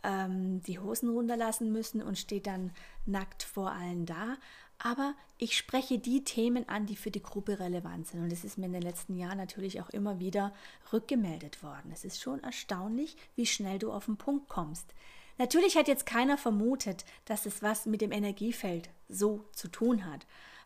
ähm, 0.03 0.61
die 0.63 0.79
Hosen 0.79 1.09
runterlassen 1.09 1.71
müssen 1.71 2.01
und 2.01 2.17
steht 2.17 2.47
dann 2.47 2.71
nackt 3.05 3.43
vor 3.43 3.71
allen 3.71 4.05
da, 4.05 4.37
aber 4.83 5.13
ich 5.37 5.55
spreche 5.55 5.99
die 5.99 6.23
Themen 6.23 6.67
an, 6.67 6.87
die 6.87 6.95
für 6.95 7.11
die 7.11 7.21
Gruppe 7.21 7.59
relevant 7.59 8.07
sind. 8.07 8.23
Und 8.23 8.33
es 8.33 8.43
ist 8.43 8.57
mir 8.57 8.65
in 8.65 8.73
den 8.73 8.81
letzten 8.81 9.15
Jahren 9.15 9.37
natürlich 9.37 9.79
auch 9.79 9.89
immer 9.89 10.19
wieder 10.19 10.53
rückgemeldet 10.91 11.61
worden. 11.61 11.91
Es 11.93 12.03
ist 12.03 12.19
schon 12.19 12.43
erstaunlich, 12.43 13.15
wie 13.35 13.45
schnell 13.45 13.77
du 13.77 13.91
auf 13.91 14.05
den 14.05 14.17
Punkt 14.17 14.49
kommst. 14.49 14.93
Natürlich 15.37 15.77
hat 15.77 15.87
jetzt 15.87 16.05
keiner 16.05 16.37
vermutet, 16.37 17.05
dass 17.25 17.45
es 17.45 17.61
was 17.61 17.85
mit 17.85 18.01
dem 18.01 18.11
Energiefeld 18.11 18.89
so 19.07 19.45
zu 19.53 19.67
tun 19.67 20.05
hat. 20.05 20.25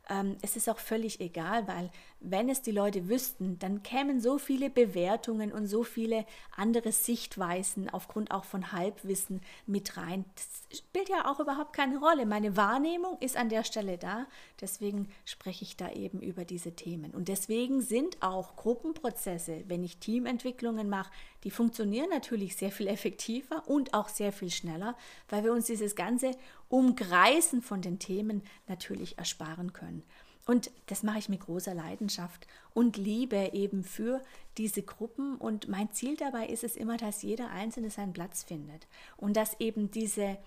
Ähm, 0.09 0.37
es 0.41 0.55
ist 0.55 0.69
auch 0.69 0.79
völlig 0.79 1.19
egal, 1.19 1.67
weil 1.67 1.89
wenn 2.31 2.49
es 2.49 2.61
die 2.61 2.71
Leute 2.71 3.09
wüssten, 3.09 3.59
dann 3.59 3.83
kämen 3.83 4.19
so 4.19 4.37
viele 4.37 4.69
Bewertungen 4.69 5.51
und 5.51 5.67
so 5.67 5.83
viele 5.83 6.25
andere 6.55 6.91
Sichtweisen 6.91 7.89
aufgrund 7.89 8.31
auch 8.31 8.45
von 8.45 8.71
Halbwissen 8.71 9.41
mit 9.65 9.97
rein. 9.97 10.25
Das 10.35 10.79
spielt 10.79 11.09
ja 11.09 11.31
auch 11.31 11.39
überhaupt 11.39 11.73
keine 11.73 11.99
Rolle. 11.99 12.25
Meine 12.25 12.57
Wahrnehmung 12.57 13.17
ist 13.19 13.37
an 13.37 13.49
der 13.49 13.63
Stelle 13.63 13.97
da. 13.97 14.25
Deswegen 14.59 15.09
spreche 15.25 15.63
ich 15.63 15.77
da 15.77 15.91
eben 15.91 16.21
über 16.21 16.45
diese 16.45 16.75
Themen. 16.75 17.11
Und 17.11 17.27
deswegen 17.27 17.81
sind 17.81 18.21
auch 18.21 18.55
Gruppenprozesse, 18.55 19.63
wenn 19.67 19.83
ich 19.83 19.97
Teamentwicklungen 19.97 20.89
mache, 20.89 21.11
die 21.43 21.51
funktionieren 21.51 22.09
natürlich 22.09 22.55
sehr 22.55 22.71
viel 22.71 22.87
effektiver 22.87 23.67
und 23.67 23.93
auch 23.93 24.09
sehr 24.09 24.31
viel 24.31 24.49
schneller, 24.49 24.97
weil 25.29 25.43
wir 25.43 25.53
uns 25.53 25.67
dieses 25.67 25.95
ganze 25.95 26.31
Umkreisen 26.69 27.61
von 27.61 27.81
den 27.81 27.99
Themen 27.99 28.41
natürlich 28.67 29.17
ersparen 29.17 29.71
können. 29.71 30.03
Und 30.45 30.69
das 30.85 31.01
mache 31.01 31.19
ich 31.19 31.29
mit 31.29 31.41
großer 31.41 31.73
Leidenschaft 31.73 32.47
und 32.73 32.97
Liebe 32.97 33.49
eben 33.53 33.83
für 33.83 34.21
diese 34.57 34.83
Gruppen. 34.83 35.37
Und 35.37 35.67
mein 35.67 35.91
Ziel 35.91 36.15
dabei 36.17 36.47
ist 36.47 36.63
es 36.63 36.75
immer, 36.75 36.97
dass 36.97 37.23
jeder 37.23 37.49
Einzelne 37.49 37.89
seinen 37.89 38.13
Platz 38.13 38.43
findet 38.43 38.87
und 39.17 39.35
dass 39.35 39.59
eben 39.59 39.89
diese 39.89 40.37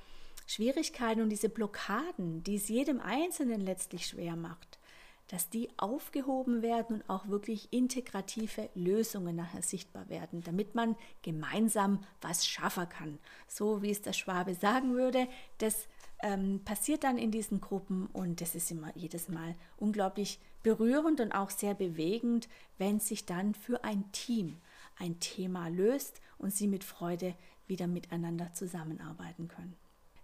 Schwierigkeiten 0.46 1.20
und 1.20 1.30
diese 1.30 1.48
Blockaden, 1.48 2.42
die 2.44 2.56
es 2.56 2.68
jedem 2.68 3.00
Einzelnen 3.00 3.60
letztlich 3.60 4.06
schwer 4.06 4.36
macht, 4.36 4.78
dass 5.26 5.50
die 5.50 5.68
aufgehoben 5.76 6.62
werden 6.62 6.96
und 6.96 7.10
auch 7.10 7.28
wirklich 7.28 7.70
integrative 7.70 8.70
Lösungen 8.74 9.36
nachher 9.36 9.62
sichtbar 9.62 10.08
werden, 10.08 10.42
damit 10.42 10.74
man 10.74 10.96
gemeinsam 11.22 12.00
was 12.22 12.46
schaffen 12.46 12.88
kann. 12.88 13.18
So 13.46 13.82
wie 13.82 13.90
es 13.90 14.00
der 14.00 14.14
Schwabe 14.14 14.54
sagen 14.54 14.94
würde, 14.94 15.28
das 15.58 15.86
ähm, 16.20 16.62
passiert 16.64 17.04
dann 17.04 17.18
in 17.18 17.30
diesen 17.30 17.60
Gruppen 17.60 18.06
und 18.12 18.40
das 18.40 18.54
ist 18.54 18.70
immer 18.70 18.94
jedes 18.96 19.28
Mal 19.28 19.54
unglaublich 19.76 20.40
berührend 20.62 21.20
und 21.20 21.32
auch 21.32 21.50
sehr 21.50 21.74
bewegend, 21.74 22.48
wenn 22.76 23.00
sich 23.00 23.24
dann 23.24 23.54
für 23.54 23.84
ein 23.84 24.10
Team 24.12 24.56
ein 24.96 25.20
Thema 25.20 25.68
löst 25.68 26.20
und 26.38 26.52
sie 26.52 26.66
mit 26.66 26.82
Freude 26.82 27.34
wieder 27.66 27.86
miteinander 27.86 28.52
zusammenarbeiten 28.52 29.48
können. 29.48 29.76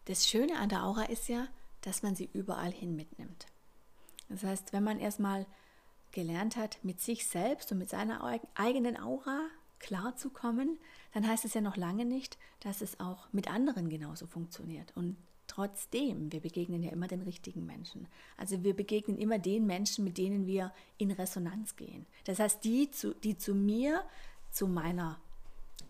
Das 0.07 0.27
Schöne 0.27 0.59
an 0.59 0.69
der 0.69 0.85
Aura 0.85 1.05
ist 1.05 1.29
ja, 1.29 1.47
dass 1.83 2.03
man 2.03 2.17
sie 2.17 2.29
überall 2.33 2.73
hin 2.73 2.97
mitnimmt. 2.97 3.47
Das 4.29 4.43
heißt, 4.43 4.73
wenn 4.73 4.85
man 4.85 4.99
erstmal 4.99 5.47
gelernt 6.11 6.57
hat, 6.57 6.79
mit 6.83 7.01
sich 7.01 7.27
selbst 7.27 7.71
und 7.73 7.79
mit 7.79 7.91
seiner 7.91 8.41
eigenen 8.55 8.99
Aura 8.99 9.41
klarzukommen, 9.79 10.79
dann 11.13 11.27
heißt 11.27 11.45
es 11.45 11.55
ja 11.55 11.61
noch 11.61 11.77
lange 11.77 12.05
nicht, 12.05 12.39
dass 12.61 12.81
es 12.81 13.01
auch 13.01 13.29
mit 13.33 13.51
anderen 13.51 13.89
genauso 13.89 14.27
funktioniert. 14.27 14.93
Und 14.97 15.17
trotzdem, 15.47 16.33
wir 16.33 16.41
begegnen 16.41 16.83
ja 16.83 16.91
immer 16.91 17.09
den 17.09 17.23
richtigen 17.23 17.67
Menschen. 17.67 18.09
Also 18.37 18.63
wir 18.63 18.75
begegnen 18.75 19.19
immer 19.19 19.39
den 19.39 19.67
Menschen, 19.67 20.05
mit 20.05 20.19
denen 20.19 20.47
wir 20.47 20.73
in 20.99 21.11
Resonanz 21.11 21.77
gehen. 21.77 22.07
Das 22.25 22.39
heißt, 22.39 22.65
die 22.65 22.91
zu, 22.91 23.15
die 23.15 23.37
zu 23.37 23.55
mir, 23.55 24.03
zu 24.51 24.67
meiner 24.67 25.19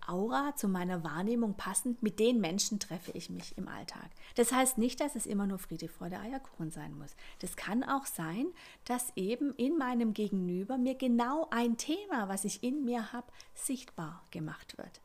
Aura, 0.07 0.55
zu 0.57 0.69
meiner 0.69 1.03
Wahrnehmung 1.03 1.55
passend, 1.55 2.03
mit 2.03 2.19
den 2.19 2.41
Menschen 2.41 2.79
treffe 2.79 3.11
ich 3.13 3.31
mich 3.31 3.57
im 3.57 3.69
Alltag. 3.69 4.11
Das 4.35 4.53
heißt 4.53 4.79
nicht, 4.79 5.01
dass 5.01 5.17
es 5.17 5.27
immer 5.27 5.47
nur 5.47 5.59
Friede, 5.59 5.89
Freude, 5.89 6.19
Eierkuchen 6.19 6.71
sein 6.71 6.97
muss. 6.99 7.17
Das 7.41 7.57
kann 7.57 7.83
auch 7.83 8.07
sein, 8.07 8.47
dass 8.85 9.13
eben 9.17 9.55
in 9.55 9.79
meinem 9.79 10.13
Gegenüber 10.13 10.77
mir 10.77 10.95
genau 10.95 11.49
ein 11.51 11.77
Thema, 11.77 12.29
was 12.29 12.45
ich 12.45 12.63
in 12.63 12.85
mir 12.85 13.13
habe, 13.13 13.27
sichtbar 13.55 14.23
gemacht 14.31 14.77
wird. 14.77 15.01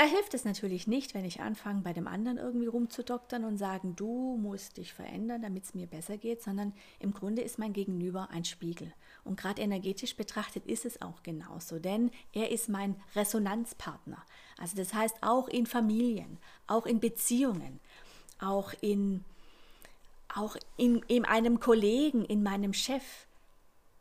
Da 0.00 0.06
hilft 0.06 0.32
es 0.32 0.46
natürlich 0.46 0.86
nicht, 0.86 1.12
wenn 1.12 1.26
ich 1.26 1.40
anfange, 1.40 1.82
bei 1.82 1.92
dem 1.92 2.08
anderen 2.08 2.38
irgendwie 2.38 2.68
rumzudoktern 2.68 3.44
und 3.44 3.58
sagen, 3.58 3.96
du 3.96 4.38
musst 4.40 4.78
dich 4.78 4.94
verändern, 4.94 5.42
damit 5.42 5.64
es 5.64 5.74
mir 5.74 5.86
besser 5.86 6.16
geht, 6.16 6.42
sondern 6.42 6.72
im 7.00 7.12
Grunde 7.12 7.42
ist 7.42 7.58
mein 7.58 7.74
Gegenüber 7.74 8.30
ein 8.30 8.46
Spiegel. 8.46 8.94
Und 9.24 9.38
gerade 9.38 9.60
energetisch 9.60 10.16
betrachtet 10.16 10.64
ist 10.64 10.86
es 10.86 11.02
auch 11.02 11.22
genauso, 11.22 11.78
denn 11.78 12.10
er 12.32 12.50
ist 12.50 12.70
mein 12.70 12.96
Resonanzpartner. 13.14 14.24
Also 14.56 14.74
das 14.74 14.94
heißt 14.94 15.16
auch 15.20 15.48
in 15.48 15.66
Familien, 15.66 16.38
auch 16.66 16.86
in 16.86 16.98
Beziehungen, 16.98 17.78
auch 18.38 18.72
in, 18.80 19.22
auch 20.34 20.56
in, 20.78 21.02
in 21.08 21.26
einem 21.26 21.60
Kollegen, 21.60 22.24
in 22.24 22.42
meinem 22.42 22.72
Chef 22.72 23.26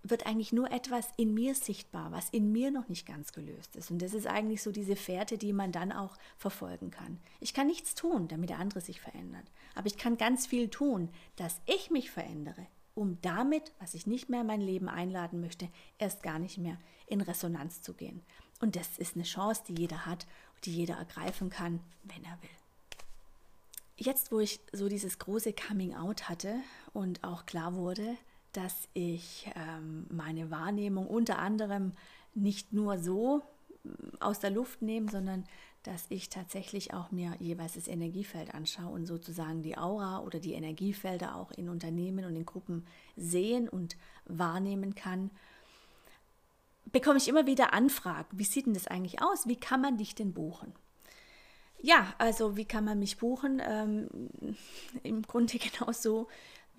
wird 0.09 0.25
eigentlich 0.25 0.53
nur 0.53 0.71
etwas 0.71 1.07
in 1.17 1.33
mir 1.33 1.55
sichtbar, 1.55 2.11
was 2.11 2.29
in 2.29 2.51
mir 2.51 2.71
noch 2.71 2.87
nicht 2.89 3.05
ganz 3.05 3.33
gelöst 3.33 3.75
ist. 3.75 3.91
Und 3.91 4.01
das 4.01 4.13
ist 4.13 4.27
eigentlich 4.27 4.61
so 4.61 4.71
diese 4.71 4.95
Fährte, 4.95 5.37
die 5.37 5.53
man 5.53 5.71
dann 5.71 5.91
auch 5.91 6.17
verfolgen 6.37 6.91
kann. 6.91 7.19
Ich 7.39 7.53
kann 7.53 7.67
nichts 7.67 7.95
tun, 7.95 8.27
damit 8.27 8.49
der 8.49 8.59
andere 8.59 8.81
sich 8.81 9.01
verändert. 9.01 9.45
Aber 9.75 9.87
ich 9.87 9.97
kann 9.97 10.17
ganz 10.17 10.47
viel 10.47 10.69
tun, 10.69 11.09
dass 11.35 11.61
ich 11.65 11.91
mich 11.91 12.11
verändere, 12.11 12.67
um 12.95 13.17
damit, 13.21 13.71
was 13.79 13.93
ich 13.93 14.07
nicht 14.07 14.29
mehr 14.29 14.41
in 14.41 14.47
mein 14.47 14.61
Leben 14.61 14.89
einladen 14.89 15.41
möchte, 15.41 15.69
erst 15.97 16.23
gar 16.23 16.39
nicht 16.39 16.57
mehr 16.57 16.77
in 17.07 17.21
Resonanz 17.21 17.81
zu 17.81 17.93
gehen. 17.93 18.21
Und 18.61 18.75
das 18.75 18.97
ist 18.97 19.15
eine 19.15 19.23
Chance, 19.23 19.63
die 19.67 19.75
jeder 19.75 20.05
hat 20.05 20.27
und 20.55 20.65
die 20.65 20.75
jeder 20.75 20.95
ergreifen 20.95 21.49
kann, 21.49 21.79
wenn 22.03 22.23
er 22.23 22.37
will. 22.41 22.49
Jetzt, 23.95 24.31
wo 24.31 24.39
ich 24.39 24.61
so 24.71 24.87
dieses 24.87 25.19
große 25.19 25.53
Coming 25.53 25.93
Out 25.93 26.29
hatte 26.29 26.55
und 26.93 27.23
auch 27.23 27.45
klar 27.45 27.75
wurde, 27.75 28.15
dass 28.53 28.87
ich 28.93 29.49
ähm, 29.55 30.05
meine 30.09 30.51
Wahrnehmung 30.51 31.07
unter 31.07 31.39
anderem 31.39 31.93
nicht 32.33 32.73
nur 32.73 32.97
so 32.97 33.41
mm, 33.83 34.17
aus 34.19 34.39
der 34.39 34.51
Luft 34.51 34.81
nehme, 34.81 35.09
sondern 35.09 35.45
dass 35.83 36.05
ich 36.09 36.29
tatsächlich 36.29 36.93
auch 36.93 37.11
mir 37.11 37.35
jeweils 37.39 37.73
das 37.73 37.87
Energiefeld 37.87 38.53
anschaue 38.53 38.91
und 38.91 39.05
sozusagen 39.05 39.61
die 39.61 39.77
Aura 39.77 40.19
oder 40.19 40.39
die 40.39 40.53
Energiefelder 40.53 41.35
auch 41.35 41.51
in 41.51 41.69
Unternehmen 41.69 42.25
und 42.25 42.35
in 42.35 42.45
Gruppen 42.45 42.85
sehen 43.15 43.69
und 43.69 43.95
wahrnehmen 44.25 44.93
kann, 44.93 45.31
bekomme 46.91 47.17
ich 47.17 47.27
immer 47.27 47.45
wieder 47.47 47.73
Anfragen. 47.73 48.27
Wie 48.31 48.43
sieht 48.43 48.65
denn 48.65 48.73
das 48.73 48.87
eigentlich 48.87 49.21
aus? 49.21 49.47
Wie 49.47 49.55
kann 49.55 49.81
man 49.81 49.97
dich 49.97 50.15
denn 50.15 50.33
buchen? 50.33 50.73
Ja, 51.81 52.13
also 52.17 52.57
wie 52.57 52.65
kann 52.65 52.83
man 52.83 52.99
mich 52.99 53.17
buchen? 53.17 53.61
Ähm, 53.63 54.09
Im 55.03 55.21
Grunde 55.21 55.57
genauso 55.59 56.27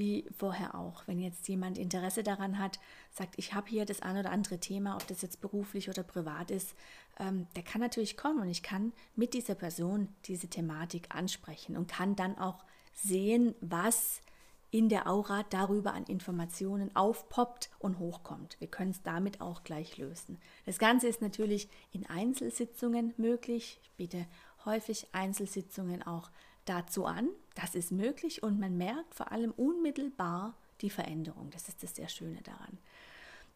wie 0.01 0.25
vorher 0.37 0.75
auch. 0.75 1.07
Wenn 1.07 1.21
jetzt 1.21 1.47
jemand 1.47 1.77
Interesse 1.77 2.25
daran 2.25 2.59
hat, 2.59 2.81
sagt, 3.13 3.35
ich 3.37 3.53
habe 3.53 3.69
hier 3.69 3.85
das 3.85 4.01
ein 4.01 4.17
oder 4.17 4.33
andere 4.33 4.59
Thema, 4.59 4.97
ob 4.97 5.07
das 5.07 5.21
jetzt 5.21 5.43
beruflich 5.43 5.91
oder 5.91 6.03
privat 6.03 6.51
ist, 6.51 6.75
ähm, 7.19 7.47
der 7.55 7.63
kann 7.63 7.83
natürlich 7.83 8.17
kommen 8.17 8.41
und 8.41 8.49
ich 8.49 8.63
kann 8.63 8.93
mit 9.15 9.35
dieser 9.35 9.55
Person 9.55 10.09
diese 10.25 10.49
Thematik 10.49 11.15
ansprechen 11.15 11.77
und 11.77 11.87
kann 11.87 12.17
dann 12.17 12.39
auch 12.39 12.65
sehen, 12.95 13.55
was 13.61 14.23
in 14.71 14.89
der 14.89 15.07
Aura 15.07 15.45
darüber 15.51 15.93
an 15.93 16.05
Informationen 16.05 16.97
aufpoppt 16.97 17.71
und 17.79 17.99
hochkommt. 17.99 18.57
Wir 18.59 18.69
können 18.69 18.93
es 18.93 19.03
damit 19.03 19.43
auch 19.43 19.65
gleich 19.65 19.99
lösen. 19.99 20.39
Das 20.65 20.79
Ganze 20.79 21.09
ist 21.09 21.21
natürlich 21.21 21.69
in 21.93 22.07
Einzelsitzungen 22.07 23.13
möglich. 23.19 23.81
Ich 23.83 23.91
biete 23.93 24.27
häufig 24.65 25.09
Einzelsitzungen 25.13 26.03
auch 26.03 26.31
dazu 26.65 27.07
an. 27.07 27.29
Das 27.55 27.75
ist 27.75 27.93
möglich 27.93 28.43
und 28.43 28.61
man 28.61 28.77
merkt 28.77 29.15
vor 29.15 29.33
allem 29.33 29.53
unmittelbar 29.53 30.55
die 30.81 30.91
Veränderung. 30.91 31.51
Das 31.51 31.69
ist 31.69 31.83
das 31.83 31.97
sehr 31.97 32.09
Schöne 32.09 32.41
daran. 32.43 32.79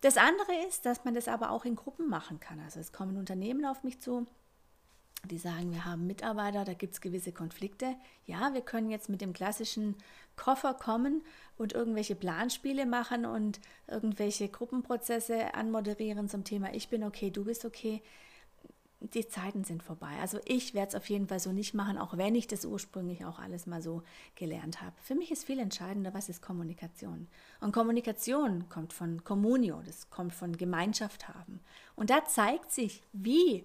Das 0.00 0.16
andere 0.16 0.66
ist, 0.68 0.84
dass 0.84 1.04
man 1.04 1.14
das 1.14 1.28
aber 1.28 1.50
auch 1.50 1.64
in 1.64 1.76
Gruppen 1.76 2.08
machen 2.08 2.38
kann. 2.38 2.60
Also 2.60 2.80
es 2.80 2.92
kommen 2.92 3.16
Unternehmen 3.16 3.64
auf 3.64 3.84
mich 3.84 4.00
zu, 4.00 4.26
die 5.30 5.38
sagen, 5.38 5.72
wir 5.72 5.86
haben 5.86 6.06
Mitarbeiter, 6.06 6.64
da 6.64 6.74
gibt 6.74 6.92
es 6.92 7.00
gewisse 7.00 7.32
Konflikte. 7.32 7.96
Ja, 8.26 8.52
wir 8.52 8.60
können 8.60 8.90
jetzt 8.90 9.08
mit 9.08 9.22
dem 9.22 9.32
klassischen 9.32 9.96
Koffer 10.36 10.74
kommen 10.74 11.22
und 11.56 11.72
irgendwelche 11.72 12.14
Planspiele 12.14 12.84
machen 12.84 13.24
und 13.24 13.60
irgendwelche 13.86 14.48
Gruppenprozesse 14.48 15.54
anmoderieren 15.54 16.28
zum 16.28 16.44
Thema 16.44 16.74
Ich 16.74 16.88
bin 16.88 17.04
okay, 17.04 17.30
du 17.30 17.44
bist 17.44 17.64
okay 17.64 18.02
die 19.12 19.28
Zeiten 19.28 19.64
sind 19.64 19.82
vorbei. 19.82 20.10
Also 20.20 20.38
ich 20.44 20.74
werde 20.74 20.88
es 20.88 20.94
auf 20.94 21.08
jeden 21.08 21.28
Fall 21.28 21.40
so 21.40 21.52
nicht 21.52 21.74
machen, 21.74 21.98
auch 21.98 22.16
wenn 22.16 22.34
ich 22.34 22.46
das 22.46 22.64
ursprünglich 22.64 23.24
auch 23.24 23.38
alles 23.38 23.66
mal 23.66 23.82
so 23.82 24.02
gelernt 24.34 24.80
habe. 24.80 24.94
Für 25.02 25.14
mich 25.14 25.30
ist 25.30 25.44
viel 25.44 25.58
entscheidender, 25.58 26.14
was 26.14 26.28
ist 26.28 26.40
Kommunikation. 26.40 27.28
Und 27.60 27.72
Kommunikation 27.72 28.68
kommt 28.68 28.92
von 28.92 29.22
Communio, 29.24 29.82
das 29.84 30.08
kommt 30.10 30.34
von 30.34 30.56
Gemeinschaft 30.56 31.28
haben. 31.28 31.60
Und 31.96 32.10
da 32.10 32.24
zeigt 32.24 32.72
sich, 32.72 33.02
wie, 33.12 33.64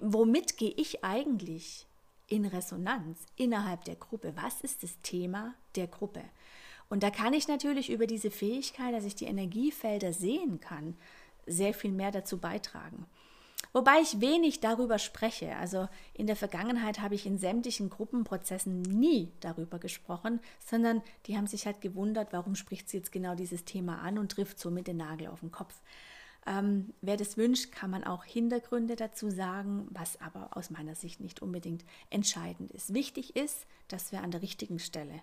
womit 0.00 0.56
gehe 0.56 0.74
ich 0.76 1.04
eigentlich 1.04 1.86
in 2.26 2.44
Resonanz 2.44 3.26
innerhalb 3.36 3.84
der 3.84 3.96
Gruppe? 3.96 4.32
Was 4.36 4.60
ist 4.62 4.82
das 4.82 5.00
Thema 5.02 5.54
der 5.76 5.86
Gruppe? 5.86 6.22
Und 6.88 7.02
da 7.02 7.10
kann 7.10 7.32
ich 7.32 7.48
natürlich 7.48 7.90
über 7.90 8.06
diese 8.06 8.30
Fähigkeit, 8.30 8.94
dass 8.94 9.04
ich 9.04 9.14
die 9.14 9.26
Energiefelder 9.26 10.12
sehen 10.12 10.60
kann, 10.60 10.96
sehr 11.46 11.74
viel 11.74 11.92
mehr 11.92 12.10
dazu 12.10 12.38
beitragen. 12.38 13.06
Wobei 13.72 14.00
ich 14.00 14.20
wenig 14.20 14.60
darüber 14.60 14.98
spreche. 14.98 15.56
Also 15.56 15.88
in 16.14 16.26
der 16.26 16.36
Vergangenheit 16.36 17.00
habe 17.00 17.14
ich 17.14 17.26
in 17.26 17.38
sämtlichen 17.38 17.90
Gruppenprozessen 17.90 18.80
nie 18.82 19.32
darüber 19.40 19.78
gesprochen, 19.78 20.40
sondern 20.64 21.02
die 21.26 21.36
haben 21.36 21.46
sich 21.46 21.66
halt 21.66 21.80
gewundert, 21.80 22.32
warum 22.32 22.54
spricht 22.54 22.88
sie 22.88 22.98
jetzt 22.98 23.12
genau 23.12 23.34
dieses 23.34 23.64
Thema 23.64 24.00
an 24.00 24.18
und 24.18 24.32
trifft 24.32 24.58
somit 24.58 24.86
den 24.86 24.98
Nagel 24.98 25.28
auf 25.28 25.40
den 25.40 25.50
Kopf. 25.50 25.74
Ähm, 26.46 26.94
wer 27.02 27.16
das 27.16 27.36
wünscht, 27.36 27.72
kann 27.72 27.90
man 27.90 28.04
auch 28.04 28.24
Hintergründe 28.24 28.94
dazu 28.94 29.30
sagen, 29.30 29.88
was 29.90 30.20
aber 30.20 30.56
aus 30.56 30.70
meiner 30.70 30.94
Sicht 30.94 31.20
nicht 31.20 31.42
unbedingt 31.42 31.84
entscheidend 32.08 32.70
ist. 32.70 32.94
Wichtig 32.94 33.36
ist, 33.36 33.66
dass 33.88 34.12
wir 34.12 34.22
an 34.22 34.30
der 34.30 34.42
richtigen 34.42 34.78
Stelle 34.78 35.20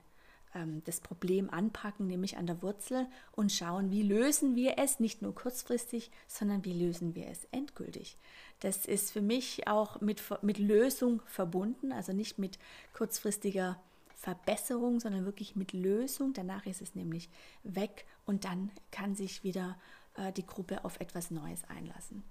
das 0.85 0.99
Problem 0.99 1.49
anpacken, 1.49 2.07
nämlich 2.07 2.37
an 2.37 2.45
der 2.45 2.61
Wurzel 2.61 3.07
und 3.31 3.51
schauen, 3.51 3.89
wie 3.91 4.03
lösen 4.03 4.55
wir 4.55 4.77
es 4.77 4.99
nicht 4.99 5.21
nur 5.21 5.33
kurzfristig, 5.33 6.11
sondern 6.27 6.63
wie 6.63 6.73
lösen 6.73 7.15
wir 7.15 7.27
es 7.27 7.45
endgültig. 7.51 8.17
Das 8.59 8.85
ist 8.85 9.11
für 9.11 9.21
mich 9.21 9.67
auch 9.67 9.99
mit, 10.01 10.21
mit 10.41 10.59
Lösung 10.59 11.21
verbunden, 11.25 11.91
also 11.91 12.13
nicht 12.13 12.37
mit 12.37 12.59
kurzfristiger 12.93 13.79
Verbesserung, 14.15 14.99
sondern 14.99 15.25
wirklich 15.25 15.55
mit 15.55 15.73
Lösung. 15.73 16.33
Danach 16.33 16.65
ist 16.65 16.81
es 16.81 16.95
nämlich 16.95 17.29
weg 17.63 18.05
und 18.25 18.45
dann 18.45 18.71
kann 18.91 19.15
sich 19.15 19.43
wieder 19.43 19.77
äh, 20.15 20.31
die 20.31 20.45
Gruppe 20.45 20.85
auf 20.85 20.99
etwas 20.99 21.31
Neues 21.31 21.63
einlassen. 21.67 22.23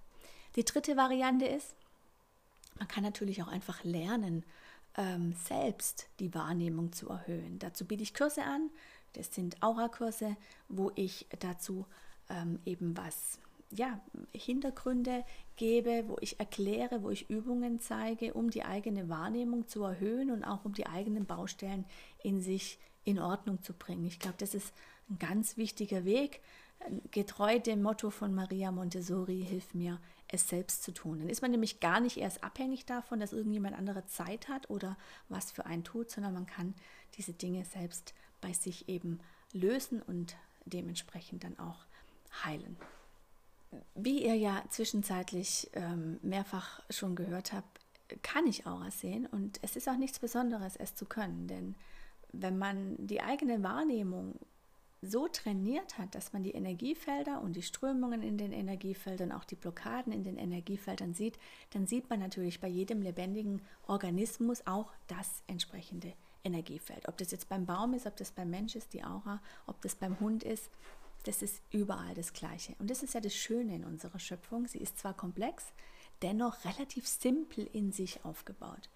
Die 0.57 0.65
dritte 0.65 0.97
Variante 0.97 1.47
ist, 1.47 1.75
man 2.79 2.89
kann 2.89 3.03
natürlich 3.03 3.43
auch 3.43 3.49
einfach 3.49 3.85
lernen, 3.85 4.45
ähm, 4.97 5.35
selbst 5.45 6.09
die 6.21 6.35
Wahrnehmung 6.35 6.93
zu 6.93 7.09
erhöhen. 7.09 7.59
Dazu 7.59 7.85
biete 7.85 8.03
ich 8.03 8.15
Kurse 8.15 8.43
an. 8.43 8.71
Das 9.15 9.35
sind 9.35 9.63
Aura-Kurse, 9.63 10.37
wo 10.69 10.91
ich 10.95 11.27
dazu 11.39 11.87
ähm, 12.29 12.59
eben 12.65 12.97
was, 12.97 13.39
ja, 13.71 14.01
Hintergründe 14.35 15.25
gebe, 15.57 16.05
wo 16.09 16.17
ich 16.21 16.41
erkläre, 16.41 17.03
wo 17.03 17.11
ich 17.11 17.31
Übungen 17.31 17.81
zeige, 17.81 18.35
um 18.35 18.51
die 18.51 18.65
eigene 18.65 19.09
Wahrnehmung 19.09 19.69
zu 19.69 19.83
erhöhen 19.83 20.31
und 20.31 20.45
auch 20.45 20.65
um 20.65 20.75
die 20.75 20.87
eigenen 20.87 21.27
Baustellen 21.27 21.85
in 22.23 22.41
sich 22.41 22.79
in 23.05 23.19
Ordnung 23.19 23.63
zu 23.63 23.73
bringen. 23.73 24.07
Ich 24.07 24.19
glaube, 24.19 24.37
das 24.39 24.55
ist 24.55 24.73
ein 25.11 25.19
ganz 25.19 25.57
wichtiger 25.57 26.05
Weg. 26.05 26.41
Getreu 27.11 27.59
dem 27.59 27.83
Motto 27.83 28.11
von 28.11 28.35
Maria 28.35 28.73
Montessori, 28.73 29.45
hilf 29.49 29.75
mir, 29.75 29.99
es 30.29 30.49
selbst 30.49 30.83
zu 30.83 30.93
tun. 30.93 31.21
Dann 31.21 31.29
ist 31.29 31.43
man 31.43 31.51
nämlich 31.51 31.81
gar 31.81 32.01
nicht 32.01 32.17
erst 32.17 32.43
abhängig 32.43 32.87
davon, 32.87 33.21
dass 33.21 33.33
irgendjemand 33.33 33.77
andere 33.77 34.07
Zeit 34.07 34.49
hat 34.49 34.71
oder 34.71 34.97
was 35.29 35.53
für 35.53 35.67
einen 35.67 35.85
tut, 35.85 36.11
sondern 36.11 36.35
man 36.35 36.47
kann 36.47 36.75
diese 37.17 37.33
Dinge 37.33 37.65
selbst 37.65 38.15
bei 38.41 38.53
sich 38.53 38.89
eben 38.89 39.21
lösen 39.53 40.01
und 40.01 40.37
dementsprechend 40.65 41.45
dann 41.45 41.59
auch 41.59 41.85
heilen. 42.45 42.77
wie 43.95 44.25
ihr 44.25 44.35
ja 44.35 44.63
zwischenzeitlich 44.69 45.71
ähm, 45.75 46.19
mehrfach 46.23 46.81
schon 46.91 47.17
gehört 47.17 47.53
habt, 47.53 47.81
kann 48.23 48.47
ich 48.47 48.67
Auras 48.67 49.01
sehen 49.01 49.27
und 49.27 49.59
es 49.63 49.77
ist 49.77 49.89
auch 49.89 49.97
nichts 49.97 50.19
Besonderes, 50.19 50.77
es 50.77 50.95
zu 50.95 51.07
können, 51.07 51.49
denn 51.49 51.75
wenn 52.33 52.59
man 52.59 52.97
die 52.99 53.21
eigene 53.21 53.63
Wahrnehmung 53.63 54.39
so 55.03 55.27
trainiert 55.27 55.99
hat, 55.99 56.15
dass 56.15 56.33
man 56.33 56.45
die 56.45 56.53
Energiefelder 56.53 57.43
und 57.43 57.57
die 57.57 57.63
Strömungen 57.63 58.23
in 58.23 58.39
den 58.39 58.53
Energiefeldern, 58.53 59.33
auch 59.33 59.45
die 59.45 59.57
Blockaden 59.57 60.13
in 60.13 60.23
den 60.23 60.39
Energiefeldern 60.39 61.13
sieht, 61.13 61.39
dann 61.71 61.89
sieht 61.89 62.09
man 62.09 62.21
natürlich 62.21 62.61
bei 62.61 62.69
jedem 62.69 63.03
lebendigen 63.03 63.63
Organismus 63.89 64.65
auch 64.65 64.93
das 65.09 65.43
entsprechende 65.49 66.13
Energiefeld. 66.45 67.09
Ob 67.09 67.19
das 67.19 67.33
jetzt 67.33 67.49
beim 67.49 67.67
Baum 67.67 67.95
ist, 67.95 68.07
ob 68.07 68.17
das 68.17 68.31
beim 68.31 68.51
Mensch 68.51 68.77
ist, 68.77 68.93
die 68.93 69.03
Aura, 69.03 69.43
ob 69.67 69.83
das 69.83 69.97
beim 69.97 70.19
Hund 70.21 70.45
ist, 70.45 70.71
das 71.25 71.43
ist 71.43 71.63
überall 71.71 72.15
das 72.15 72.33
Gleiche. 72.33 72.75
Und 72.79 72.91
das 72.91 73.03
ist 73.03 73.15
ja 73.15 73.21
das 73.21 73.35
Schöne 73.35 73.75
in 73.75 73.85
unserer 73.85 74.19
Schöpfung. 74.19 74.67
Sie 74.67 74.79
ist 74.79 74.99
zwar 74.99 75.15
komplex, 75.15 75.73
dennoch 76.23 76.65
relativ 76.65 77.07
simpel 77.07 77.69
in 77.73 77.93
sich 77.93 78.25
aufgebaut. 78.25 78.89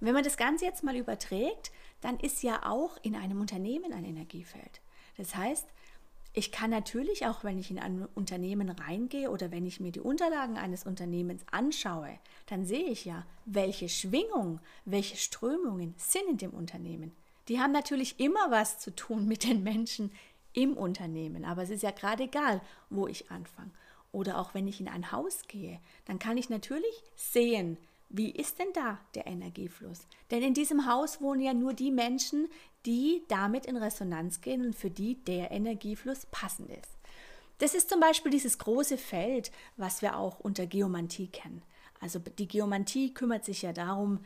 Und 0.00 0.06
wenn 0.06 0.14
man 0.14 0.24
das 0.24 0.36
Ganze 0.36 0.64
jetzt 0.64 0.82
mal 0.82 0.96
überträgt, 0.96 1.70
dann 2.00 2.18
ist 2.18 2.42
ja 2.42 2.66
auch 2.66 2.96
in 3.02 3.14
einem 3.14 3.40
Unternehmen 3.40 3.92
ein 3.92 4.04
Energiefeld. 4.04 4.80
Das 5.16 5.36
heißt, 5.36 5.66
ich 6.34 6.50
kann 6.50 6.70
natürlich 6.70 7.26
auch, 7.26 7.44
wenn 7.44 7.58
ich 7.58 7.70
in 7.70 7.78
ein 7.78 8.08
Unternehmen 8.14 8.70
reingehe 8.70 9.30
oder 9.30 9.50
wenn 9.50 9.66
ich 9.66 9.80
mir 9.80 9.92
die 9.92 10.00
Unterlagen 10.00 10.56
eines 10.56 10.86
Unternehmens 10.86 11.42
anschaue, 11.50 12.18
dann 12.46 12.64
sehe 12.64 12.88
ich 12.88 13.04
ja, 13.04 13.26
welche 13.44 13.90
Schwingungen, 13.90 14.60
welche 14.86 15.16
Strömungen 15.16 15.94
sind 15.98 16.24
in 16.30 16.38
dem 16.38 16.54
Unternehmen. 16.54 17.12
Die 17.48 17.60
haben 17.60 17.72
natürlich 17.72 18.18
immer 18.18 18.50
was 18.50 18.78
zu 18.78 18.94
tun 18.94 19.26
mit 19.26 19.44
den 19.44 19.62
Menschen 19.62 20.10
im 20.54 20.76
Unternehmen, 20.76 21.44
aber 21.44 21.62
es 21.62 21.70
ist 21.70 21.82
ja 21.82 21.90
gerade 21.90 22.24
egal, 22.24 22.60
wo 22.88 23.06
ich 23.06 23.30
anfange. 23.30 23.70
Oder 24.10 24.38
auch 24.38 24.54
wenn 24.54 24.68
ich 24.68 24.80
in 24.80 24.88
ein 24.88 25.12
Haus 25.12 25.42
gehe, 25.48 25.80
dann 26.06 26.18
kann 26.18 26.36
ich 26.36 26.50
natürlich 26.50 27.02
sehen, 27.16 27.78
wie 28.08 28.30
ist 28.30 28.58
denn 28.58 28.72
da 28.74 28.98
der 29.14 29.26
Energiefluss? 29.26 30.06
Denn 30.30 30.42
in 30.42 30.52
diesem 30.52 30.86
Haus 30.86 31.22
wohnen 31.22 31.40
ja 31.40 31.54
nur 31.54 31.72
die 31.72 31.90
Menschen, 31.90 32.48
die 32.86 33.22
damit 33.28 33.66
in 33.66 33.76
Resonanz 33.76 34.40
gehen 34.40 34.64
und 34.64 34.74
für 34.74 34.90
die 34.90 35.22
der 35.24 35.50
Energiefluss 35.50 36.26
passend 36.30 36.70
ist. 36.70 36.98
Das 37.58 37.74
ist 37.74 37.90
zum 37.90 38.00
Beispiel 38.00 38.32
dieses 38.32 38.58
große 38.58 38.98
Feld, 38.98 39.52
was 39.76 40.02
wir 40.02 40.16
auch 40.16 40.40
unter 40.40 40.66
Geomantie 40.66 41.28
kennen. 41.28 41.62
Also 42.00 42.18
die 42.18 42.48
Geomantie 42.48 43.14
kümmert 43.14 43.44
sich 43.44 43.62
ja 43.62 43.72
darum, 43.72 44.18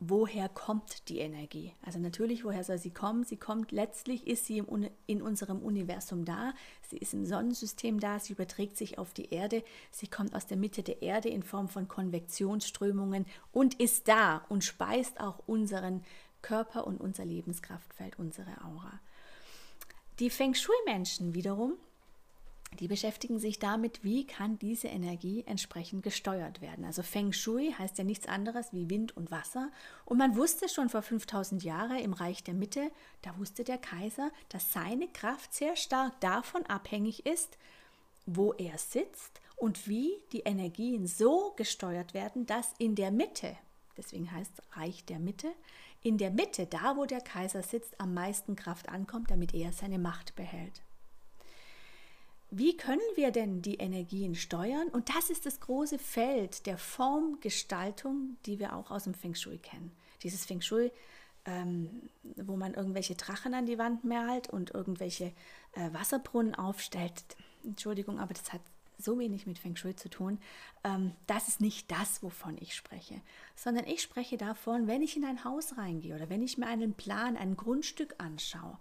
woher 0.00 0.48
kommt 0.48 1.08
die 1.08 1.18
Energie? 1.18 1.72
Also 1.84 1.98
natürlich, 1.98 2.44
woher 2.44 2.62
soll 2.62 2.78
sie 2.78 2.92
kommen? 2.92 3.24
Sie 3.24 3.36
kommt 3.36 3.72
letztlich, 3.72 4.26
ist 4.26 4.46
sie 4.46 4.58
im, 4.58 4.88
in 5.06 5.20
unserem 5.20 5.60
Universum 5.60 6.24
da, 6.24 6.54
sie 6.88 6.98
ist 6.98 7.14
im 7.14 7.26
Sonnensystem 7.26 7.98
da, 7.98 8.18
sie 8.18 8.32
überträgt 8.34 8.76
sich 8.76 8.98
auf 8.98 9.12
die 9.12 9.30
Erde, 9.30 9.62
sie 9.90 10.06
kommt 10.06 10.34
aus 10.34 10.46
der 10.46 10.56
Mitte 10.56 10.82
der 10.82 11.02
Erde 11.02 11.28
in 11.28 11.42
Form 11.42 11.68
von 11.68 11.88
Konvektionsströmungen 11.88 13.26
und 13.52 13.74
ist 13.80 14.08
da 14.08 14.44
und 14.48 14.64
speist 14.64 15.20
auch 15.20 15.40
unseren 15.46 16.04
Körper 16.48 16.86
und 16.86 17.00
unser 17.00 17.24
Lebenskraftfeld, 17.24 18.18
unsere 18.18 18.50
Aura. 18.64 19.00
Die 20.18 20.30
Feng 20.30 20.54
Shui-Menschen 20.54 21.34
wiederum 21.34 21.74
die 22.78 22.88
beschäftigen 22.88 23.38
sich 23.38 23.58
damit, 23.58 24.04
wie 24.04 24.26
kann 24.26 24.58
diese 24.58 24.88
Energie 24.88 25.42
entsprechend 25.46 26.02
gesteuert 26.02 26.60
werden. 26.60 26.84
Also 26.84 27.02
Feng 27.02 27.32
Shui 27.32 27.74
heißt 27.76 27.98
ja 27.98 28.04
nichts 28.04 28.28
anderes 28.28 28.72
wie 28.72 28.90
Wind 28.90 29.16
und 29.16 29.30
Wasser. 29.30 29.70
Und 30.04 30.18
man 30.18 30.36
wusste 30.36 30.68
schon 30.68 30.88
vor 30.88 31.02
5000 31.02 31.64
Jahren 31.64 31.98
im 31.98 32.12
Reich 32.12 32.44
der 32.44 32.54
Mitte, 32.54 32.90
da 33.22 33.36
wusste 33.38 33.64
der 33.64 33.78
Kaiser, 33.78 34.30
dass 34.50 34.72
seine 34.72 35.08
Kraft 35.08 35.54
sehr 35.54 35.76
stark 35.76 36.20
davon 36.20 36.64
abhängig 36.66 37.26
ist, 37.26 37.56
wo 38.26 38.52
er 38.52 38.76
sitzt 38.76 39.40
und 39.56 39.88
wie 39.88 40.12
die 40.32 40.40
Energien 40.40 41.06
so 41.06 41.54
gesteuert 41.56 42.12
werden, 42.12 42.46
dass 42.46 42.74
in 42.78 42.94
der 42.94 43.10
Mitte, 43.10 43.56
deswegen 43.96 44.30
heißt 44.30 44.62
Reich 44.72 45.04
der 45.06 45.18
Mitte, 45.18 45.48
in 46.08 46.18
der 46.18 46.30
Mitte, 46.30 46.66
da 46.66 46.96
wo 46.96 47.04
der 47.04 47.20
Kaiser 47.20 47.62
sitzt, 47.62 48.00
am 48.00 48.14
meisten 48.14 48.56
Kraft 48.56 48.88
ankommt, 48.88 49.30
damit 49.30 49.52
er 49.52 49.72
seine 49.72 49.98
Macht 49.98 50.34
behält. 50.36 50.82
Wie 52.50 52.78
können 52.78 53.00
wir 53.14 53.30
denn 53.30 53.60
die 53.60 53.74
Energien 53.74 54.34
steuern? 54.34 54.88
Und 54.88 55.10
das 55.14 55.28
ist 55.28 55.44
das 55.44 55.60
große 55.60 55.98
Feld 55.98 56.64
der 56.64 56.78
Formgestaltung, 56.78 58.38
die 58.46 58.58
wir 58.58 58.74
auch 58.74 58.90
aus 58.90 59.04
dem 59.04 59.12
Feng 59.12 59.34
Shui 59.34 59.58
kennen. 59.58 59.92
Dieses 60.22 60.46
Feng 60.46 60.62
Shui, 60.62 60.90
ähm, 61.44 62.08
wo 62.36 62.56
man 62.56 62.72
irgendwelche 62.72 63.14
Drachen 63.14 63.52
an 63.52 63.66
die 63.66 63.76
Wand 63.76 64.04
malt 64.04 64.48
und 64.48 64.70
irgendwelche 64.72 65.34
äh, 65.72 65.92
Wasserbrunnen 65.92 66.54
aufstellt. 66.54 67.22
Entschuldigung, 67.64 68.18
aber 68.18 68.32
das 68.32 68.50
hat 68.50 68.62
so 68.98 69.18
wenig 69.18 69.46
mit 69.46 69.58
Feng 69.58 69.76
Shui 69.76 69.96
zu 69.96 70.10
tun. 70.10 70.38
Ähm, 70.84 71.12
das 71.26 71.48
ist 71.48 71.60
nicht 71.60 71.90
das, 71.90 72.22
wovon 72.22 72.56
ich 72.60 72.74
spreche, 72.74 73.20
sondern 73.56 73.86
ich 73.86 74.02
spreche 74.02 74.36
davon, 74.36 74.86
wenn 74.86 75.02
ich 75.02 75.16
in 75.16 75.24
ein 75.24 75.44
Haus 75.44 75.78
reingehe 75.78 76.14
oder 76.14 76.28
wenn 76.28 76.42
ich 76.42 76.58
mir 76.58 76.66
einen 76.66 76.94
Plan, 76.94 77.36
ein 77.36 77.56
Grundstück 77.56 78.14
anschaue 78.18 78.78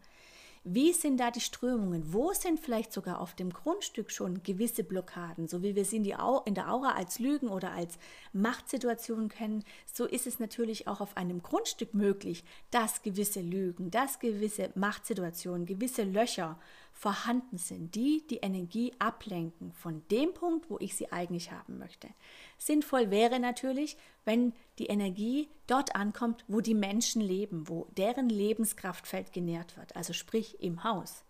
wie 0.69 0.91
sind 0.91 1.17
da 1.17 1.31
die 1.31 1.39
Strömungen? 1.39 2.11
Wo 2.11 2.33
sind 2.33 2.59
vielleicht 2.59 2.91
sogar 2.91 3.21
auf 3.21 3.33
dem 3.35 3.51
Grundstück 3.51 4.11
schon 4.11 4.43
gewisse 4.43 4.83
Blockaden? 4.83 5.47
So 5.47 5.63
wie 5.63 5.75
wir 5.75 5.85
sie 5.85 5.95
in, 5.95 6.03
in 6.03 6.55
der 6.55 6.69
Aura 6.73 6.91
als 6.91 7.19
Lügen 7.19 7.47
oder 7.47 7.71
als 7.71 7.97
Machtsituationen 8.33 9.29
kennen, 9.29 9.63
so 9.85 10.05
ist 10.05 10.27
es 10.27 10.39
natürlich 10.39 10.89
auch 10.89 10.99
auf 10.99 11.15
einem 11.15 11.41
Grundstück 11.41 11.93
möglich, 11.93 12.43
dass 12.69 13.01
gewisse 13.01 13.39
Lügen, 13.39 13.91
dass 13.91 14.19
gewisse 14.19 14.69
Machtsituationen, 14.75 15.65
gewisse 15.65 16.03
Löcher 16.03 16.59
vorhanden 16.97 17.59
sind, 17.59 17.93
die 17.93 18.25
die 18.27 18.37
Energie 18.37 18.91
ablenken 18.97 19.71
von 19.73 20.01
dem 20.09 20.33
Punkt, 20.33 20.67
wo 20.69 20.79
ich 20.79 20.95
sie 20.95 21.11
eigentlich 21.11 21.51
haben 21.51 21.77
möchte. 21.77 22.09
Sinnvoll 22.57 23.11
wäre 23.11 23.39
natürlich, 23.39 23.97
wenn 24.25 24.53
die 24.79 24.87
Energie 24.87 25.47
dort 25.67 25.95
ankommt, 25.95 26.43
wo 26.47 26.59
die 26.59 26.73
Menschen 26.73 27.21
leben, 27.21 27.69
wo 27.69 27.85
deren 27.97 28.29
Lebenskraftfeld 28.29 29.31
genährt 29.31 29.77
wird, 29.77 29.95
also 29.95 30.11
sprich 30.13 30.59
im 30.59 30.83
Haus. 30.83 31.23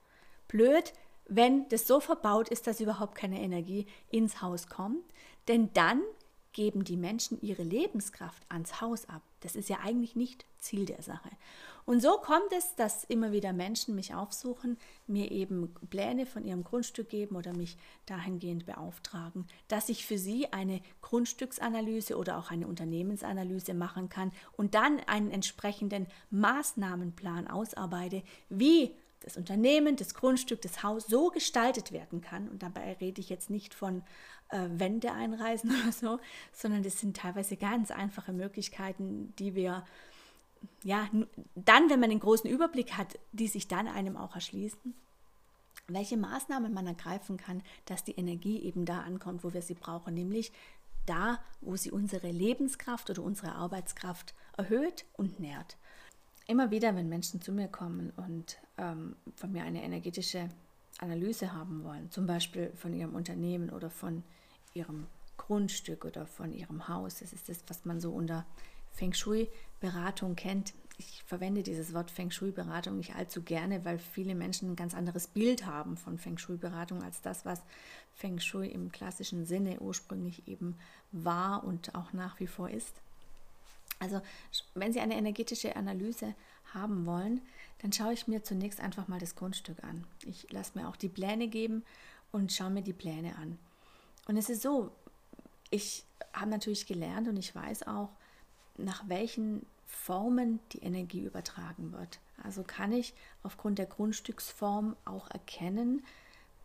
Blöd, 0.48 0.94
wenn 1.28 1.68
das 1.68 1.86
so 1.86 2.00
verbaut 2.00 2.48
ist, 2.48 2.66
dass 2.66 2.80
überhaupt 2.80 3.16
keine 3.16 3.42
Energie 3.42 3.88
ins 4.10 4.42
Haus 4.42 4.68
kommt, 4.68 5.04
denn 5.50 5.74
dann 5.74 6.02
geben 6.54 6.86
die 6.86 6.98
Menschen 6.98 7.42
ihre 7.42 7.64
Lebenskraft 7.64 8.42
ans 8.50 8.80
Haus 8.80 9.08
ab. 9.10 9.22
Das 9.42 9.58
ist 9.58 9.68
ja 9.68 9.80
eigentlich 9.84 10.16
nicht 10.16 10.46
Ziel 10.60 10.86
der 10.86 11.02
Sache. 11.02 11.30
Und 11.88 12.02
so 12.02 12.18
kommt 12.18 12.52
es, 12.52 12.76
dass 12.76 13.06
immer 13.06 13.32
wieder 13.32 13.54
Menschen 13.54 13.96
mich 13.96 14.14
aufsuchen, 14.14 14.78
mir 15.08 15.32
eben 15.32 15.74
Pläne 15.90 16.26
von 16.26 16.44
ihrem 16.44 16.66
Grundstück 16.66 17.08
geben 17.08 17.38
oder 17.38 17.54
mich 17.54 17.78
dahingehend 18.06 18.66
beauftragen, 18.66 19.48
dass 19.70 19.88
ich 19.88 20.06
für 20.06 20.18
sie 20.18 20.52
eine 20.52 20.82
Grundstücksanalyse 21.02 22.18
oder 22.18 22.40
auch 22.40 22.52
eine 22.52 22.68
Unternehmensanalyse 22.68 23.74
machen 23.74 24.10
kann 24.10 24.34
und 24.58 24.76
dann 24.76 25.00
einen 25.08 25.32
entsprechenden 25.32 26.08
Maßnahmenplan 26.30 27.48
ausarbeite, 27.48 28.22
wie 28.50 28.94
das 29.22 29.38
Unternehmen, 29.38 29.96
das 29.96 30.14
Grundstück, 30.14 30.62
das 30.62 30.84
Haus 30.84 31.08
so 31.08 31.30
gestaltet 31.30 31.94
werden 31.94 32.20
kann. 32.20 32.50
Und 32.50 32.64
dabei 32.64 32.98
rede 33.00 33.22
ich 33.22 33.30
jetzt 33.30 33.50
nicht 33.50 33.74
von 33.74 34.04
äh, 34.50 34.68
Wände 34.72 35.14
einreisen 35.14 35.72
oder 35.84 35.94
so, 35.94 36.20
sondern 36.52 36.84
das 36.84 37.00
sind 37.00 37.16
teilweise 37.16 37.56
ganz 37.56 37.92
einfache 37.92 38.34
Möglichkeiten, 38.34 39.34
die 39.38 39.56
wir 39.56 39.86
ja, 40.84 41.10
dann, 41.56 41.90
wenn 41.90 42.00
man 42.00 42.10
den 42.10 42.20
großen 42.20 42.50
Überblick 42.50 42.94
hat, 42.98 43.20
die 43.32 43.48
sich 43.48 43.68
dann 43.68 43.88
einem 43.88 44.18
auch 44.18 44.36
erschließen, 44.36 44.94
welche 45.88 46.18
Maßnahmen 46.18 46.74
man 46.74 46.88
ergreifen 46.88 47.38
kann, 47.38 47.64
dass 47.86 48.04
die 48.04 48.16
Energie 48.16 48.62
eben 48.62 48.86
da 48.86 49.02
ankommt, 49.02 49.44
wo 49.44 49.54
wir 49.54 49.62
sie 49.62 49.74
brauchen, 49.74 50.14
nämlich 50.14 50.52
da, 51.06 51.40
wo 51.62 51.76
sie 51.76 51.92
unsere 51.92 52.30
Lebenskraft 52.30 53.10
oder 53.10 53.24
unsere 53.24 53.54
Arbeitskraft 53.54 54.34
erhöht 54.58 55.06
und 55.14 55.40
nährt. 55.40 55.78
Immer 56.46 56.72
wieder, 56.72 56.96
wenn 56.96 57.10
Menschen 57.10 57.42
zu 57.42 57.52
mir 57.52 57.68
kommen 57.68 58.12
und 58.16 58.58
ähm, 58.78 59.16
von 59.36 59.52
mir 59.52 59.64
eine 59.64 59.84
energetische 59.84 60.50
Analyse 61.00 61.54
haben 61.54 61.84
wollen, 61.84 62.12
zum 62.12 62.26
Beispiel 62.26 62.72
von 62.76 62.94
ihrem 62.94 63.16
Unternehmen 63.16 63.70
oder 63.70 63.90
von 63.90 64.24
ihrem 64.74 65.08
Grundstück 65.38 66.06
oder 66.06 66.26
von 66.26 66.54
ihrem 66.54 66.88
Haus, 66.88 67.20
das 67.20 67.34
ist 67.34 67.50
das, 67.50 67.64
was 67.68 67.86
man 67.86 68.00
so 68.02 68.12
unter 68.12 68.46
Feng 68.98 69.14
Shui-Beratung 69.14 70.36
kennt. 70.36 70.74
Ich 70.98 71.24
verwende 71.28 71.62
dieses 71.62 71.94
Wort 71.94 72.10
Feng 72.10 72.32
Shui-Beratung 72.32 72.98
nicht 72.98 73.16
allzu 73.16 73.44
gerne, 73.44 73.86
weil 73.86 74.00
viele 74.00 74.34
Menschen 74.34 74.72
ein 74.72 74.76
ganz 74.76 74.96
anderes 74.96 75.28
Bild 75.28 75.68
haben 75.68 75.96
von 75.96 76.18
Feng 76.18 76.40
Shui-Beratung 76.40 77.04
als 77.04 77.22
das, 77.22 77.46
was 77.46 77.62
Feng 78.16 78.40
Shui 78.40 78.68
im 78.68 78.92
klassischen 78.92 79.46
Sinne 79.46 79.80
ursprünglich 79.80 80.48
eben 80.48 80.76
war 81.12 81.64
und 81.64 81.94
auch 81.94 82.12
nach 82.14 82.40
wie 82.40 82.48
vor 82.48 82.72
ist. 82.72 83.02
Also, 84.00 84.22
wenn 84.74 84.94
Sie 84.94 85.00
eine 85.00 85.16
energetische 85.16 85.76
Analyse 85.76 86.34
haben 86.74 87.06
wollen, 87.06 87.42
dann 87.82 87.94
schaue 87.94 88.14
ich 88.14 88.28
mir 88.28 88.44
zunächst 88.44 88.80
einfach 88.80 89.08
mal 89.08 89.20
das 89.20 89.36
Grundstück 89.36 89.84
an. 89.84 90.06
Ich 90.26 90.52
lasse 90.52 90.78
mir 90.78 90.88
auch 90.88 90.96
die 90.96 91.10
Pläne 91.10 91.48
geben 91.48 91.84
und 92.32 92.52
schaue 92.52 92.72
mir 92.72 92.82
die 92.82 92.94
Pläne 92.94 93.36
an. 93.38 93.60
Und 94.28 94.38
es 94.38 94.50
ist 94.50 94.64
so, 94.64 94.92
ich 95.70 96.04
habe 96.34 96.50
natürlich 96.50 96.86
gelernt 96.88 97.28
und 97.28 97.38
ich 97.38 97.54
weiß 97.56 97.88
auch, 97.88 98.10
nach 98.78 99.04
welchen 99.08 99.66
Formen 99.86 100.60
die 100.74 100.80
Energie 100.80 101.22
übertragen 101.22 101.92
wird. 101.94 102.20
Also 102.44 102.64
kann 102.64 102.92
ich 102.92 103.14
aufgrund 103.44 103.80
der 103.80 103.86
Grundstücksform 103.86 104.96
auch 105.06 105.30
erkennen, 105.32 106.06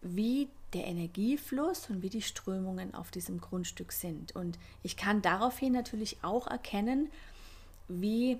wie 0.02 0.48
der 0.72 0.86
Energiefluss 0.86 1.88
und 1.88 2.02
wie 2.02 2.10
die 2.10 2.22
Strömungen 2.22 2.94
auf 2.94 3.10
diesem 3.10 3.40
Grundstück 3.40 3.92
sind. 3.92 4.34
Und 4.34 4.58
ich 4.82 4.96
kann 4.96 5.22
daraufhin 5.22 5.72
natürlich 5.72 6.18
auch 6.22 6.46
erkennen, 6.46 7.10
wie, 7.88 8.38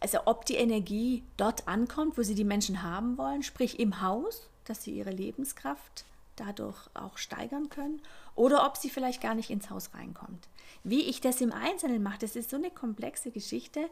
also 0.00 0.18
ob 0.24 0.44
die 0.46 0.56
Energie 0.56 1.22
dort 1.36 1.68
ankommt, 1.68 2.18
wo 2.18 2.22
sie 2.22 2.34
die 2.34 2.44
Menschen 2.44 2.82
haben 2.82 3.16
wollen, 3.18 3.42
sprich 3.42 3.78
im 3.78 4.00
Haus, 4.00 4.48
dass 4.64 4.82
sie 4.82 4.92
ihre 4.92 5.10
Lebenskraft 5.10 6.04
dadurch 6.34 6.88
auch 6.94 7.18
steigern 7.18 7.68
können, 7.68 8.02
oder 8.34 8.66
ob 8.66 8.76
sie 8.76 8.90
vielleicht 8.90 9.22
gar 9.22 9.34
nicht 9.34 9.50
ins 9.50 9.70
Haus 9.70 9.94
reinkommt. 9.94 10.48
Wie 10.84 11.02
ich 11.02 11.20
das 11.20 11.40
im 11.40 11.52
Einzelnen 11.52 12.02
mache, 12.02 12.18
das 12.20 12.36
ist 12.36 12.50
so 12.50 12.56
eine 12.56 12.70
komplexe 12.70 13.30
Geschichte. 13.30 13.88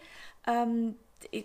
Ähm, 0.46 0.96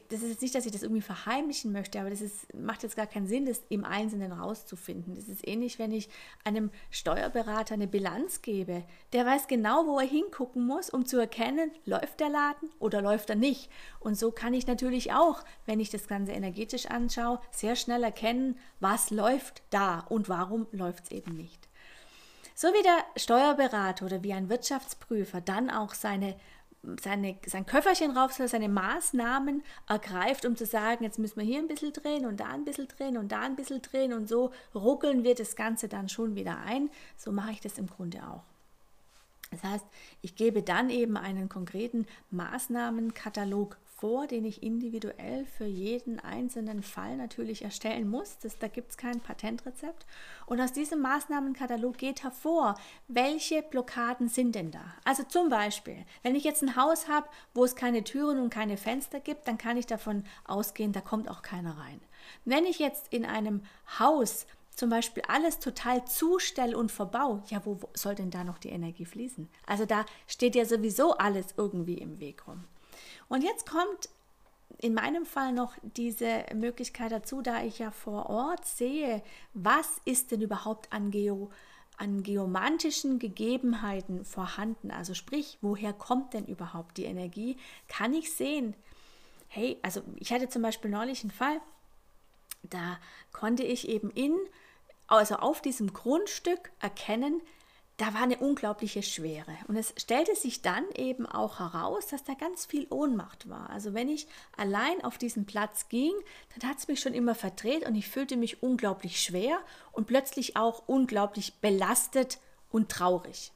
das 0.09 0.21
ist 0.21 0.29
jetzt 0.29 0.41
nicht, 0.41 0.55
dass 0.55 0.65
ich 0.65 0.71
das 0.71 0.83
irgendwie 0.83 1.01
verheimlichen 1.01 1.71
möchte, 1.71 1.99
aber 1.99 2.09
das 2.09 2.21
ist, 2.21 2.53
macht 2.53 2.83
jetzt 2.83 2.95
gar 2.95 3.07
keinen 3.07 3.27
Sinn, 3.27 3.45
das 3.45 3.61
im 3.69 3.85
Einzelnen 3.85 4.31
rauszufinden. 4.31 5.15
Das 5.15 5.27
ist 5.27 5.47
ähnlich, 5.47 5.79
wenn 5.79 5.91
ich 5.91 6.09
einem 6.43 6.71
Steuerberater 6.89 7.73
eine 7.73 7.87
Bilanz 7.87 8.41
gebe. 8.41 8.83
Der 9.13 9.25
weiß 9.25 9.47
genau, 9.47 9.85
wo 9.85 9.99
er 9.99 10.07
hingucken 10.07 10.65
muss, 10.65 10.89
um 10.89 11.05
zu 11.05 11.17
erkennen, 11.17 11.71
läuft 11.85 12.19
der 12.19 12.29
Laden 12.29 12.69
oder 12.79 13.01
läuft 13.01 13.29
er 13.29 13.35
nicht. 13.35 13.69
Und 13.99 14.17
so 14.17 14.31
kann 14.31 14.53
ich 14.53 14.67
natürlich 14.67 15.13
auch, 15.13 15.43
wenn 15.65 15.79
ich 15.79 15.89
das 15.89 16.07
Ganze 16.07 16.31
energetisch 16.33 16.87
anschaue, 16.87 17.39
sehr 17.51 17.75
schnell 17.75 18.03
erkennen, 18.03 18.57
was 18.79 19.11
läuft 19.11 19.61
da 19.69 19.99
und 20.09 20.29
warum 20.29 20.67
läuft 20.71 21.05
es 21.05 21.11
eben 21.11 21.35
nicht. 21.35 21.68
So 22.61 22.67
wie 22.73 22.83
der 22.83 23.05
Steuerberater 23.15 24.05
oder 24.05 24.21
wie 24.21 24.33
ein 24.33 24.49
Wirtschaftsprüfer 24.49 25.39
dann 25.39 25.69
auch 25.69 25.93
seine 25.93 26.35
seine, 27.01 27.37
sein 27.45 27.65
Köfferchen 27.65 28.17
rauf, 28.17 28.33
seine 28.33 28.67
Maßnahmen 28.67 29.63
ergreift, 29.87 30.45
um 30.45 30.57
zu 30.57 30.65
sagen, 30.65 31.05
jetzt 31.05 31.19
müssen 31.19 31.39
wir 31.39 31.45
hier 31.45 31.59
ein 31.59 31.69
bisschen 31.69 31.93
drehen 31.93 32.25
und 32.25 32.41
da 32.41 32.47
ein 32.47 32.65
bisschen 32.65 32.89
drehen 32.89 33.15
und 33.15 33.31
da 33.31 33.43
ein 33.43 33.55
bisschen 33.55 33.81
drehen 33.81 34.11
und 34.11 34.27
so 34.27 34.51
ruckeln 34.75 35.23
wir 35.23 35.35
das 35.35 35.55
Ganze 35.55 35.87
dann 35.87 36.09
schon 36.09 36.35
wieder 36.35 36.57
ein. 36.57 36.89
So 37.15 37.31
mache 37.31 37.51
ich 37.51 37.61
das 37.61 37.77
im 37.77 37.87
Grunde 37.87 38.19
auch. 38.27 38.43
Das 39.51 39.63
heißt, 39.63 39.85
ich 40.21 40.35
gebe 40.35 40.61
dann 40.61 40.89
eben 40.89 41.15
einen 41.15 41.47
konkreten 41.47 42.07
Maßnahmenkatalog 42.31 43.77
vor, 43.99 44.27
den 44.27 44.45
ich 44.45 44.63
individuell 44.63 45.45
für 45.45 45.65
jeden 45.65 46.19
einzelnen 46.19 46.83
Fall 46.83 47.17
natürlich 47.17 47.63
erstellen 47.63 48.09
muss. 48.09 48.37
Das, 48.39 48.57
da 48.57 48.67
gibt 48.67 48.91
es 48.91 48.97
kein 48.97 49.19
Patentrezept. 49.19 50.05
Und 50.45 50.61
aus 50.61 50.71
diesem 50.71 51.01
Maßnahmenkatalog 51.01 51.97
geht 51.97 52.23
hervor, 52.23 52.75
welche 53.07 53.61
Blockaden 53.61 54.29
sind 54.29 54.55
denn 54.55 54.71
da. 54.71 54.93
Also 55.03 55.23
zum 55.23 55.49
Beispiel, 55.49 56.05
wenn 56.23 56.35
ich 56.35 56.45
jetzt 56.45 56.63
ein 56.63 56.77
Haus 56.77 57.09
habe, 57.09 57.27
wo 57.53 57.65
es 57.65 57.75
keine 57.75 58.03
Türen 58.03 58.39
und 58.39 58.49
keine 58.49 58.77
Fenster 58.77 59.19
gibt, 59.19 59.47
dann 59.47 59.57
kann 59.57 59.75
ich 59.75 59.85
davon 59.85 60.23
ausgehen, 60.45 60.93
da 60.93 61.01
kommt 61.01 61.29
auch 61.29 61.41
keiner 61.41 61.77
rein. 61.77 61.99
Wenn 62.45 62.65
ich 62.65 62.79
jetzt 62.79 63.11
in 63.11 63.25
einem 63.25 63.63
Haus 63.99 64.45
zum 64.75 64.89
Beispiel 64.89 65.23
alles 65.27 65.59
total 65.59 66.05
zustelle 66.05 66.77
und 66.77 66.89
verbau, 66.89 67.43
ja, 67.47 67.65
wo 67.65 67.77
soll 67.93 68.15
denn 68.15 68.31
da 68.31 68.45
noch 68.45 68.59
die 68.59 68.69
Energie 68.69 69.03
fließen? 69.03 69.49
Also 69.65 69.85
da 69.85 70.05
steht 70.25 70.55
ja 70.55 70.63
sowieso 70.63 71.17
alles 71.17 71.47
irgendwie 71.57 71.97
im 71.97 72.21
Weg 72.21 72.47
rum. 72.47 72.63
Und 73.29 73.43
jetzt 73.43 73.69
kommt 73.69 74.09
in 74.81 74.93
meinem 74.93 75.25
Fall 75.25 75.51
noch 75.51 75.73
diese 75.81 76.45
Möglichkeit 76.53 77.11
dazu, 77.11 77.41
da 77.41 77.63
ich 77.63 77.79
ja 77.79 77.91
vor 77.91 78.29
Ort 78.29 78.65
sehe, 78.65 79.21
was 79.53 80.01
ist 80.05 80.31
denn 80.31 80.41
überhaupt 80.41 80.91
an, 80.91 81.11
Geo, 81.11 81.51
an 81.97 82.23
geomantischen 82.23 83.19
Gegebenheiten 83.19 84.25
vorhanden. 84.25 84.91
Also 84.91 85.13
sprich, 85.13 85.57
woher 85.61 85.93
kommt 85.93 86.33
denn 86.33 86.45
überhaupt 86.45 86.97
die 86.97 87.05
Energie? 87.05 87.57
Kann 87.87 88.13
ich 88.13 88.33
sehen, 88.33 88.73
hey, 89.47 89.77
also 89.81 90.01
ich 90.17 90.31
hatte 90.31 90.49
zum 90.49 90.61
Beispiel 90.61 90.91
neulich 90.91 91.23
einen 91.23 91.31
Fall, 91.31 91.59
da 92.63 92.99
konnte 93.31 93.63
ich 93.63 93.87
eben 93.89 94.11
in, 94.11 94.37
also 95.07 95.35
auf 95.35 95.61
diesem 95.61 95.93
Grundstück 95.93 96.71
erkennen, 96.79 97.41
da 97.99 98.13
war 98.13 98.21
eine 98.21 98.37
unglaubliche 98.37 99.03
Schwere. 99.03 99.51
Und 99.67 99.75
es 99.75 99.93
stellte 99.97 100.33
sich 100.33 100.61
dann 100.61 100.85
eben 100.95 101.25
auch 101.25 101.59
heraus, 101.59 102.07
dass 102.07 102.23
da 102.23 102.33
ganz 102.33 102.65
viel 102.65 102.87
Ohnmacht 102.89 103.49
war. 103.49 103.69
Also 103.69 103.93
wenn 103.93 104.07
ich 104.07 104.25
allein 104.55 105.03
auf 105.03 105.17
diesen 105.17 105.45
Platz 105.45 105.89
ging, 105.89 106.13
dann 106.55 106.69
hat 106.69 106.77
es 106.77 106.87
mich 106.87 107.01
schon 107.01 107.13
immer 107.13 107.35
verdreht 107.35 107.85
und 107.85 107.95
ich 107.95 108.07
fühlte 108.07 108.37
mich 108.37 108.63
unglaublich 108.63 109.21
schwer 109.21 109.59
und 109.91 110.07
plötzlich 110.07 110.55
auch 110.55 110.83
unglaublich 110.87 111.55
belastet 111.55 112.39
und 112.71 112.89
traurig. 112.89 113.51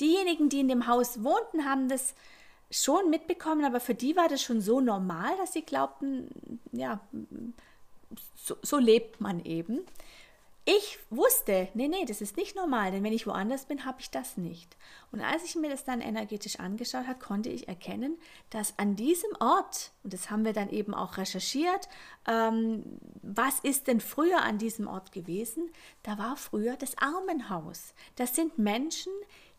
Diejenigen, 0.00 0.50
die 0.50 0.60
in 0.60 0.68
dem 0.68 0.86
Haus 0.86 1.24
wohnten, 1.24 1.64
haben 1.64 1.88
das 1.88 2.14
schon 2.70 3.08
mitbekommen, 3.08 3.64
aber 3.64 3.80
für 3.80 3.94
die 3.94 4.16
war 4.16 4.28
das 4.28 4.42
schon 4.42 4.60
so 4.60 4.82
normal, 4.82 5.34
dass 5.38 5.54
sie 5.54 5.62
glaubten, 5.62 6.60
ja, 6.72 7.00
so, 8.36 8.56
so 8.60 8.76
lebt 8.76 9.22
man 9.22 9.42
eben. 9.46 9.80
Ich 10.64 11.00
wusste, 11.10 11.68
nee, 11.74 11.88
nee, 11.88 12.04
das 12.04 12.20
ist 12.20 12.36
nicht 12.36 12.54
normal, 12.54 12.92
denn 12.92 13.02
wenn 13.02 13.12
ich 13.12 13.26
woanders 13.26 13.64
bin, 13.64 13.84
habe 13.84 14.00
ich 14.00 14.12
das 14.12 14.36
nicht. 14.36 14.76
Und 15.10 15.20
als 15.20 15.42
ich 15.42 15.56
mir 15.56 15.68
das 15.68 15.82
dann 15.82 16.00
energetisch 16.00 16.60
angeschaut 16.60 17.08
habe, 17.08 17.18
konnte 17.18 17.48
ich 17.48 17.66
erkennen, 17.66 18.16
dass 18.50 18.78
an 18.78 18.94
diesem 18.94 19.30
Ort, 19.40 19.90
und 20.04 20.12
das 20.12 20.30
haben 20.30 20.44
wir 20.44 20.52
dann 20.52 20.70
eben 20.70 20.94
auch 20.94 21.16
recherchiert, 21.16 21.88
ähm, 22.28 23.00
was 23.22 23.58
ist 23.58 23.88
denn 23.88 24.00
früher 24.00 24.42
an 24.42 24.58
diesem 24.58 24.86
Ort 24.86 25.10
gewesen? 25.10 25.68
Da 26.04 26.16
war 26.16 26.36
früher 26.36 26.76
das 26.76 26.96
Armenhaus. 26.96 27.92
Das 28.14 28.36
sind 28.36 28.56
Menschen, 28.56 29.12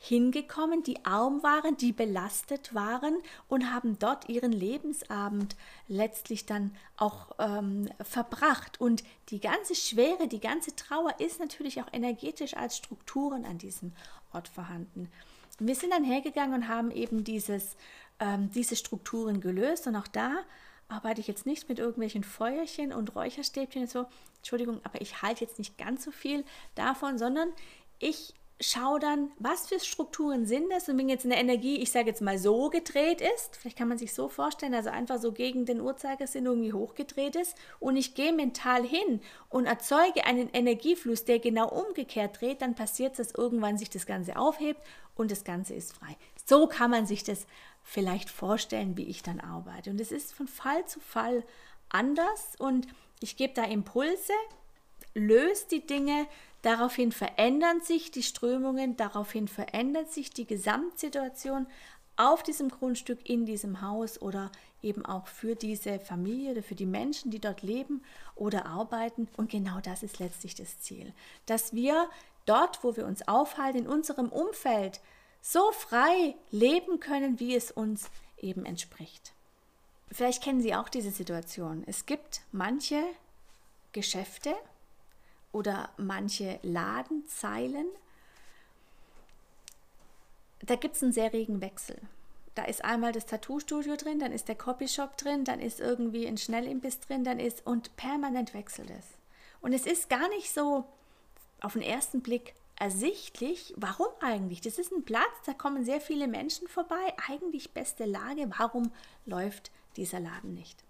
hingekommen, 0.05 0.83
die 0.83 1.05
arm 1.05 1.43
waren, 1.43 1.77
die 1.77 1.93
belastet 1.93 2.75
waren 2.75 3.15
und 3.47 3.71
haben 3.73 3.97
dort 3.99 4.27
ihren 4.27 4.51
Lebensabend 4.51 5.55
letztlich 5.87 6.45
dann 6.45 6.75
auch 6.97 7.31
ähm, 7.39 7.87
verbracht. 8.01 8.81
Und 8.81 9.05
die 9.29 9.39
ganze 9.39 9.75
Schwere, 9.75 10.27
die 10.27 10.41
ganze 10.41 10.75
Trauer 10.75 11.21
ist 11.21 11.39
natürlich 11.39 11.81
auch 11.81 11.87
energetisch 11.93 12.53
als 12.57 12.75
Strukturen 12.75 13.45
an 13.45 13.59
diesem 13.59 13.93
Ort 14.33 14.49
vorhanden. 14.49 15.09
Wir 15.59 15.75
sind 15.75 15.93
dann 15.93 16.03
hergegangen 16.03 16.53
und 16.53 16.67
haben 16.67 16.91
eben 16.91 17.23
dieses, 17.23 17.77
ähm, 18.19 18.51
diese 18.51 18.75
Strukturen 18.75 19.39
gelöst 19.39 19.87
und 19.87 19.95
auch 19.95 20.09
da 20.09 20.39
arbeite 20.89 21.21
ich 21.21 21.27
jetzt 21.27 21.45
nicht 21.45 21.69
mit 21.69 21.79
irgendwelchen 21.79 22.25
Feuerchen 22.25 22.91
und 22.91 23.15
Räucherstäbchen 23.15 23.83
und 23.83 23.89
so. 23.89 24.05
Entschuldigung, 24.39 24.81
aber 24.83 24.99
ich 24.99 25.21
halte 25.21 25.45
jetzt 25.45 25.59
nicht 25.59 25.77
ganz 25.77 26.03
so 26.03 26.11
viel 26.11 26.43
davon, 26.75 27.17
sondern 27.17 27.53
ich 27.99 28.33
schau 28.61 28.97
dann, 28.99 29.31
was 29.39 29.67
für 29.67 29.79
Strukturen 29.79 30.45
sind 30.45 30.71
das 30.71 30.87
und 30.87 30.97
wenn 30.97 31.09
jetzt 31.09 31.25
eine 31.25 31.39
Energie, 31.39 31.77
ich 31.77 31.91
sage 31.91 32.07
jetzt 32.07 32.21
mal 32.21 32.37
so 32.37 32.69
gedreht 32.69 33.21
ist, 33.21 33.57
vielleicht 33.57 33.77
kann 33.77 33.87
man 33.87 33.97
sich 33.97 34.13
so 34.13 34.29
vorstellen, 34.29 34.73
also 34.73 34.89
einfach 34.89 35.19
so 35.19 35.31
gegen 35.31 35.65
den 35.65 35.81
Uhrzeigersinn 35.81 36.45
irgendwie 36.45 36.73
hochgedreht 36.73 37.35
ist 37.35 37.55
und 37.79 37.97
ich 37.97 38.15
gehe 38.15 38.31
mental 38.31 38.83
hin 38.83 39.21
und 39.49 39.65
erzeuge 39.65 40.25
einen 40.25 40.49
Energiefluss, 40.53 41.25
der 41.25 41.39
genau 41.39 41.67
umgekehrt 41.67 42.39
dreht, 42.39 42.61
dann 42.61 42.75
passiert 42.75 43.19
dass 43.19 43.31
irgendwann 43.31 43.77
sich 43.77 43.89
das 43.89 44.05
Ganze 44.05 44.37
aufhebt 44.37 44.81
und 45.15 45.31
das 45.31 45.43
Ganze 45.43 45.73
ist 45.73 45.93
frei. 45.93 46.15
So 46.45 46.67
kann 46.67 46.91
man 46.91 47.05
sich 47.05 47.23
das 47.23 47.45
vielleicht 47.83 48.29
vorstellen, 48.29 48.97
wie 48.97 49.05
ich 49.05 49.23
dann 49.23 49.39
arbeite 49.39 49.89
und 49.89 49.99
es 49.99 50.11
ist 50.11 50.33
von 50.33 50.47
Fall 50.47 50.85
zu 50.85 50.99
Fall 50.99 51.43
anders 51.89 52.55
und 52.59 52.87
ich 53.19 53.35
gebe 53.35 53.53
da 53.53 53.63
Impulse, 53.63 54.33
löse 55.13 55.67
die 55.69 55.85
Dinge, 55.85 56.27
Daraufhin 56.63 57.11
verändern 57.11 57.81
sich 57.81 58.09
die 58.09 58.23
Strömungen, 58.23 58.95
daraufhin 58.95 59.47
verändert 59.47 60.11
sich 60.11 60.31
die 60.31 60.47
Gesamtsituation 60.47 61.67
auf 62.15 62.41
diesem 62.41 62.69
Grundstück, 62.69 63.29
in 63.29 63.45
diesem 63.45 63.81
Haus 63.81 64.21
oder 64.21 64.49
eben 64.81 65.05
auch 65.05 65.27
für 65.27 65.55
diese 65.55 65.99
Familie 65.99 66.51
oder 66.51 66.63
für 66.63 66.75
die 66.75 66.85
Menschen, 66.85 67.31
die 67.31 67.39
dort 67.39 67.63
leben 67.63 68.01
oder 68.35 68.65
arbeiten. 68.65 69.27
Und 69.35 69.51
genau 69.51 69.79
das 69.81 70.03
ist 70.03 70.19
letztlich 70.19 70.55
das 70.55 70.79
Ziel, 70.79 71.13
dass 71.45 71.73
wir 71.73 72.09
dort, 72.45 72.81
wo 72.83 72.95
wir 72.95 73.05
uns 73.05 73.27
aufhalten, 73.27 73.79
in 73.79 73.87
unserem 73.87 74.29
Umfeld 74.29 75.01
so 75.41 75.71
frei 75.73 76.35
leben 76.49 77.01
können, 77.01 77.41
wie 77.41 77.55
es 77.55 77.71
uns 77.71 78.09
eben 78.37 78.65
entspricht. 78.65 79.33
Vielleicht 80.11 80.41
kennen 80.41 80.61
Sie 80.61 80.75
auch 80.75 80.87
diese 80.87 81.11
Situation. 81.11 81.83
Es 81.87 82.05
gibt 82.05 82.41
manche 82.53 83.03
Geschäfte, 83.91 84.55
oder 85.53 85.89
manche 85.97 86.59
Ladenzeilen, 86.63 87.87
da 90.61 90.75
gibt 90.75 90.97
es 90.97 91.03
einen 91.03 91.13
sehr 91.13 91.31
regen 91.31 91.61
Wechsel. 91.61 92.01
Da 92.55 92.65
ist 92.65 92.83
einmal 92.83 93.11
das 93.13 93.25
Tattoo-Studio 93.25 93.95
drin, 93.95 94.19
dann 94.19 94.31
ist 94.31 94.47
der 94.47 94.55
Copyshop 94.55 95.17
drin, 95.17 95.43
dann 95.45 95.59
ist 95.59 95.79
irgendwie 95.79 96.27
ein 96.27 96.37
Schnellimbiss 96.37 96.99
drin, 96.99 97.23
dann 97.23 97.39
ist 97.39 97.65
und 97.65 97.95
permanent 97.95 98.53
wechselt 98.53 98.89
es. 98.91 99.05
Und 99.61 99.73
es 99.73 99.85
ist 99.85 100.09
gar 100.09 100.27
nicht 100.29 100.53
so 100.53 100.85
auf 101.61 101.73
den 101.73 101.81
ersten 101.81 102.21
Blick 102.21 102.53
ersichtlich, 102.75 103.73
warum 103.77 104.07
eigentlich? 104.19 104.61
Das 104.61 104.77
ist 104.77 104.91
ein 104.91 105.03
Platz, 105.03 105.23
da 105.45 105.53
kommen 105.53 105.85
sehr 105.85 106.01
viele 106.01 106.27
Menschen 106.27 106.67
vorbei, 106.67 107.13
eigentlich 107.27 107.71
beste 107.71 108.05
Lage, 108.05 108.51
warum 108.57 108.91
läuft 109.25 109.71
dieser 109.95 110.19
Laden 110.19 110.53
nicht? 110.53 110.83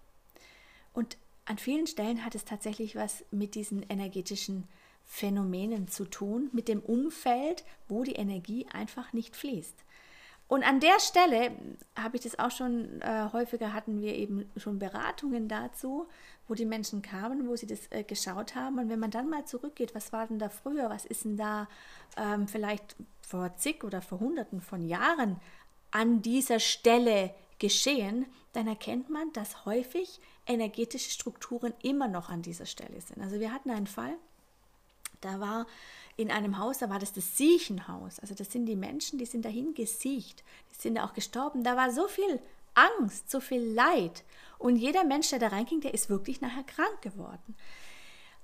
Und 0.92 1.16
an 1.46 1.58
vielen 1.58 1.86
Stellen 1.86 2.24
hat 2.24 2.34
es 2.34 2.44
tatsächlich 2.44 2.96
was 2.96 3.24
mit 3.30 3.54
diesen 3.54 3.82
energetischen 3.88 4.68
Phänomenen 5.04 5.88
zu 5.88 6.06
tun, 6.06 6.48
mit 6.52 6.68
dem 6.68 6.80
Umfeld, 6.80 7.64
wo 7.88 8.04
die 8.04 8.14
Energie 8.14 8.66
einfach 8.72 9.12
nicht 9.12 9.36
fließt. 9.36 9.84
Und 10.46 10.62
an 10.62 10.80
der 10.80 11.00
Stelle 11.00 11.52
habe 11.96 12.16
ich 12.16 12.22
das 12.22 12.38
auch 12.38 12.50
schon 12.50 13.00
äh, 13.00 13.28
häufiger 13.32 13.72
hatten 13.72 14.02
wir 14.02 14.14
eben 14.14 14.50
schon 14.56 14.78
Beratungen 14.78 15.48
dazu, 15.48 16.06
wo 16.48 16.54
die 16.54 16.66
Menschen 16.66 17.00
kamen, 17.00 17.48
wo 17.48 17.56
sie 17.56 17.66
das 17.66 17.90
äh, 17.90 18.02
geschaut 18.02 18.54
haben. 18.54 18.78
Und 18.78 18.90
wenn 18.90 18.98
man 18.98 19.10
dann 19.10 19.30
mal 19.30 19.46
zurückgeht, 19.46 19.94
was 19.94 20.12
war 20.12 20.26
denn 20.26 20.38
da 20.38 20.50
früher, 20.50 20.90
was 20.90 21.06
ist 21.06 21.24
denn 21.24 21.38
da 21.38 21.66
ähm, 22.18 22.46
vielleicht 22.46 22.96
vor 23.22 23.56
zig 23.56 23.84
oder 23.84 24.02
vor 24.02 24.20
hunderten 24.20 24.60
von 24.60 24.84
Jahren 24.86 25.40
an 25.90 26.20
dieser 26.20 26.60
Stelle 26.60 27.34
geschehen, 27.64 28.26
dann 28.52 28.66
erkennt 28.66 29.08
man, 29.08 29.32
dass 29.32 29.64
häufig 29.64 30.20
energetische 30.44 31.10
Strukturen 31.10 31.72
immer 31.82 32.08
noch 32.08 32.28
an 32.28 32.42
dieser 32.42 32.66
Stelle 32.66 33.00
sind. 33.00 33.22
Also 33.22 33.40
wir 33.40 33.54
hatten 33.54 33.70
einen 33.70 33.86
Fall, 33.86 34.14
da 35.22 35.40
war 35.40 35.66
in 36.18 36.30
einem 36.30 36.58
Haus, 36.58 36.76
da 36.76 36.90
war 36.90 36.98
das 36.98 37.14
das 37.14 37.38
Siechenhaus. 37.38 38.20
Also 38.20 38.34
das 38.34 38.52
sind 38.52 38.66
die 38.66 38.76
Menschen, 38.76 39.18
die 39.18 39.24
sind 39.24 39.46
dahin 39.46 39.72
gesiecht, 39.72 40.44
die 40.70 40.78
sind 40.78 40.98
auch 40.98 41.14
gestorben. 41.14 41.64
Da 41.64 41.74
war 41.74 41.90
so 41.90 42.06
viel 42.06 42.38
Angst, 42.74 43.30
so 43.30 43.40
viel 43.40 43.62
Leid. 43.62 44.24
Und 44.58 44.76
jeder 44.76 45.04
Mensch, 45.04 45.30
der 45.30 45.38
da 45.38 45.48
reinging, 45.48 45.80
der 45.80 45.94
ist 45.94 46.10
wirklich 46.10 46.42
nachher 46.42 46.64
krank 46.64 47.00
geworden. 47.00 47.56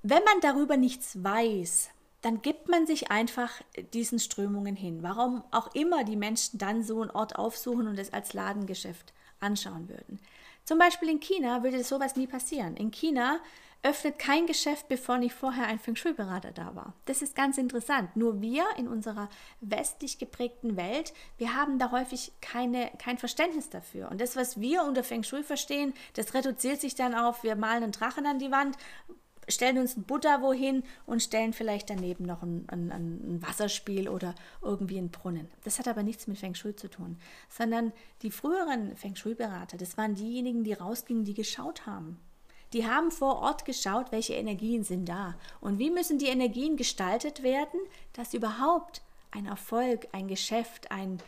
Wenn 0.03 0.25
man 0.25 0.41
darüber 0.41 0.79
nichts 0.79 1.23
weiß, 1.23 1.91
dann 2.23 2.43
gibt 2.43 2.69
man 2.69 2.87
sich 2.87 3.11
einfach 3.11 3.51
diesen 3.95 4.19
Strömungen 4.19 4.77
hin. 4.77 5.03
Warum 5.03 5.43
auch 5.51 5.75
immer 5.75 6.05
die 6.05 6.17
Menschen 6.17 6.59
dann 6.59 6.83
so 6.83 7.01
einen 7.01 7.11
Ort 7.11 7.37
aufsuchen 7.37 7.89
und 7.89 7.99
es 7.99 8.13
als 8.13 8.33
Ladengeschäft 8.33 9.13
anschauen 9.41 9.89
würden. 9.89 10.21
Zum 10.65 10.79
Beispiel 10.79 11.09
in 11.09 11.21
China 11.21 11.63
würde 11.63 11.83
sowas 11.83 12.17
nie 12.17 12.27
passieren. 12.27 12.77
In 12.77 12.91
China 12.91 13.41
öffnet 13.83 14.19
kein 14.19 14.47
Geschäft, 14.47 14.89
bevor 14.89 15.17
nicht 15.17 15.35
vorher 15.35 15.67
ein 15.67 15.79
Feng 15.79 15.97
Shui-Berater 15.97 16.53
da 16.53 16.75
war. 16.77 16.93
Das 17.07 17.23
ist 17.23 17.35
ganz 17.35 17.57
interessant. 17.57 18.15
Nur 18.15 18.43
wir 18.43 18.65
in 18.77 18.89
unserer 18.89 19.31
westlich 19.61 20.19
geprägten 20.19 20.77
Welt, 20.77 21.15
wir 21.39 21.55
haben 21.55 21.79
da 21.79 21.91
häufig 21.91 22.33
keine, 22.43 22.91
kein 22.99 23.17
Verständnis 23.17 23.71
dafür. 23.71 24.11
Und 24.11 24.21
das, 24.21 24.37
was 24.37 24.61
wir 24.61 24.85
unter 24.85 25.03
Feng 25.03 25.23
Shui 25.23 25.43
verstehen, 25.43 25.95
das 26.15 26.35
reduziert 26.35 26.81
sich 26.81 26.95
dann 26.95 27.15
auf, 27.15 27.43
wir 27.43 27.57
malen 27.57 27.85
einen 27.85 27.93
Drachen 27.93 28.27
an 28.27 28.39
die 28.39 28.51
Wand, 28.51 28.77
stellen 29.51 29.79
uns 29.79 29.95
einen 29.95 30.05
Buddha 30.05 30.43
wohin 30.43 30.83
und 31.07 31.23
stellen 31.23 31.53
vielleicht 31.53 31.91
daneben 31.91 32.25
noch 32.25 32.43
ein, 32.43 32.65
ein, 32.69 32.91
ein, 32.91 33.43
Wasserspiel 33.43 34.09
oder 34.09 34.35
irgendwie 34.63 34.99
einen 34.99 35.11
Brunnen. 35.11 35.49
Das 35.65 35.79
hat 35.79 35.89
aber 35.89 36.03
nichts 36.03 36.27
mit 36.27 36.39
Feng 36.39 36.55
Shui 36.55 36.77
zu 36.77 36.89
tun, 36.89 37.19
sondern 37.49 37.93
die 38.23 38.31
früheren 38.31 38.97
Feng 38.97 39.17
Shui-Berater, 39.17 39.77
das 39.77 39.97
waren 39.97 40.15
diejenigen, 40.15 40.65
die 40.65 40.73
rausgingen, 40.73 41.25
die 41.25 41.35
geschaut 41.35 41.87
haben. 41.87 42.19
Die 42.73 42.87
haben 42.87 43.11
vor 43.11 43.41
Ort 43.41 43.65
geschaut, 43.65 44.13
welche 44.13 44.35
Energien 44.35 44.85
sind 44.85 45.09
da 45.09 45.35
und 45.61 45.79
wie 45.79 45.91
müssen 45.91 46.19
die 46.19 46.29
Energien 46.29 46.77
gestaltet 46.77 47.43
werden, 47.43 47.81
dass 48.13 48.35
überhaupt 48.35 49.03
ein 49.33 49.47
Erfolg, 49.47 50.07
ein 50.13 50.29
Geschäft, 50.29 50.91
ein, 50.91 51.19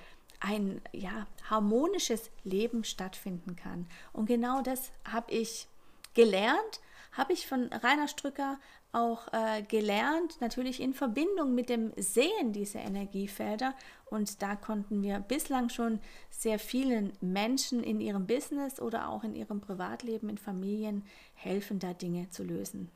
ein 0.41 0.81
ja, 0.93 1.27
harmonisches 1.49 2.31
Leben 2.45 2.85
stattfinden 2.85 3.57
kann. 3.57 3.87
Und 4.13 4.27
genau 4.27 4.63
das 4.63 4.93
habe 5.05 5.33
ich 5.33 5.67
gelernt 6.15 6.81
habe 7.13 7.35
ich 7.35 7.47
von 7.47 7.71
Rainer 7.73 8.09
Strücker 8.09 8.59
auch 8.93 9.33
äh, 9.33 9.63
gelernt, 9.63 10.41
natürlich 10.41 10.81
in 10.81 10.95
Verbindung 10.95 11.55
mit 11.55 11.69
dem 11.69 11.93
Sehen 11.97 12.53
dieser 12.53 12.81
Energiefelder. 12.81 13.75
Und 14.07 14.43
da 14.43 14.57
konnten 14.57 15.03
wir 15.03 15.21
bislang 15.21 15.69
schon 15.69 16.01
sehr 16.31 16.59
vielen 16.59 17.13
Menschen 17.21 17.83
in 17.83 18.01
ihrem 18.01 18.27
Business 18.27 18.81
oder 18.81 19.09
auch 19.09 19.25
in 19.25 19.35
ihrem 19.35 19.61
Privatleben, 19.61 20.29
in 20.29 20.39
Familien 20.39 21.05
helfen, 21.35 21.79
da 21.79 21.93
Dinge 21.95 22.29
zu 22.31 22.45
lösen. 22.45 22.91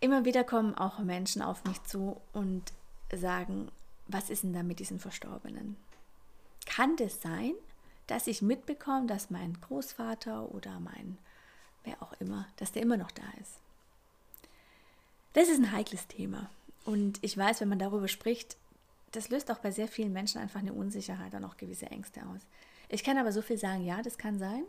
Immer 0.00 0.24
wieder 0.24 0.42
kommen 0.42 0.74
auch 0.74 0.98
Menschen 0.98 1.42
auf 1.42 1.64
mich 1.64 1.82
zu 1.84 2.20
und 2.32 2.72
sagen, 3.14 3.70
was 4.08 4.30
ist 4.30 4.42
denn 4.42 4.52
da 4.52 4.62
mit 4.62 4.80
diesen 4.80 4.98
Verstorbenen? 4.98 5.76
Kann 6.66 6.96
das 6.96 7.20
sein, 7.22 7.54
dass 8.08 8.26
ich 8.26 8.42
mitbekomme, 8.42 9.06
dass 9.06 9.30
mein 9.30 9.60
Großvater 9.60 10.52
oder 10.52 10.80
mein 10.80 11.18
wer 11.84 12.02
auch 12.02 12.12
immer, 12.20 12.46
dass 12.56 12.72
der 12.72 12.82
immer 12.82 12.96
noch 12.96 13.10
da 13.10 13.24
ist. 13.40 13.52
Das 15.32 15.48
ist 15.48 15.58
ein 15.58 15.72
heikles 15.72 16.06
Thema. 16.06 16.50
Und 16.84 17.18
ich 17.22 17.36
weiß, 17.36 17.60
wenn 17.60 17.68
man 17.68 17.78
darüber 17.78 18.08
spricht, 18.08 18.56
das 19.12 19.28
löst 19.28 19.50
auch 19.50 19.58
bei 19.58 19.70
sehr 19.70 19.88
vielen 19.88 20.12
Menschen 20.12 20.40
einfach 20.40 20.60
eine 20.60 20.72
Unsicherheit 20.72 21.34
und 21.34 21.44
auch 21.44 21.56
gewisse 21.56 21.86
Ängste 21.86 22.20
aus. 22.22 22.40
Ich 22.88 23.04
kann 23.04 23.18
aber 23.18 23.32
so 23.32 23.42
viel 23.42 23.58
sagen, 23.58 23.84
ja, 23.84 24.02
das 24.02 24.18
kann 24.18 24.38
sein. 24.38 24.64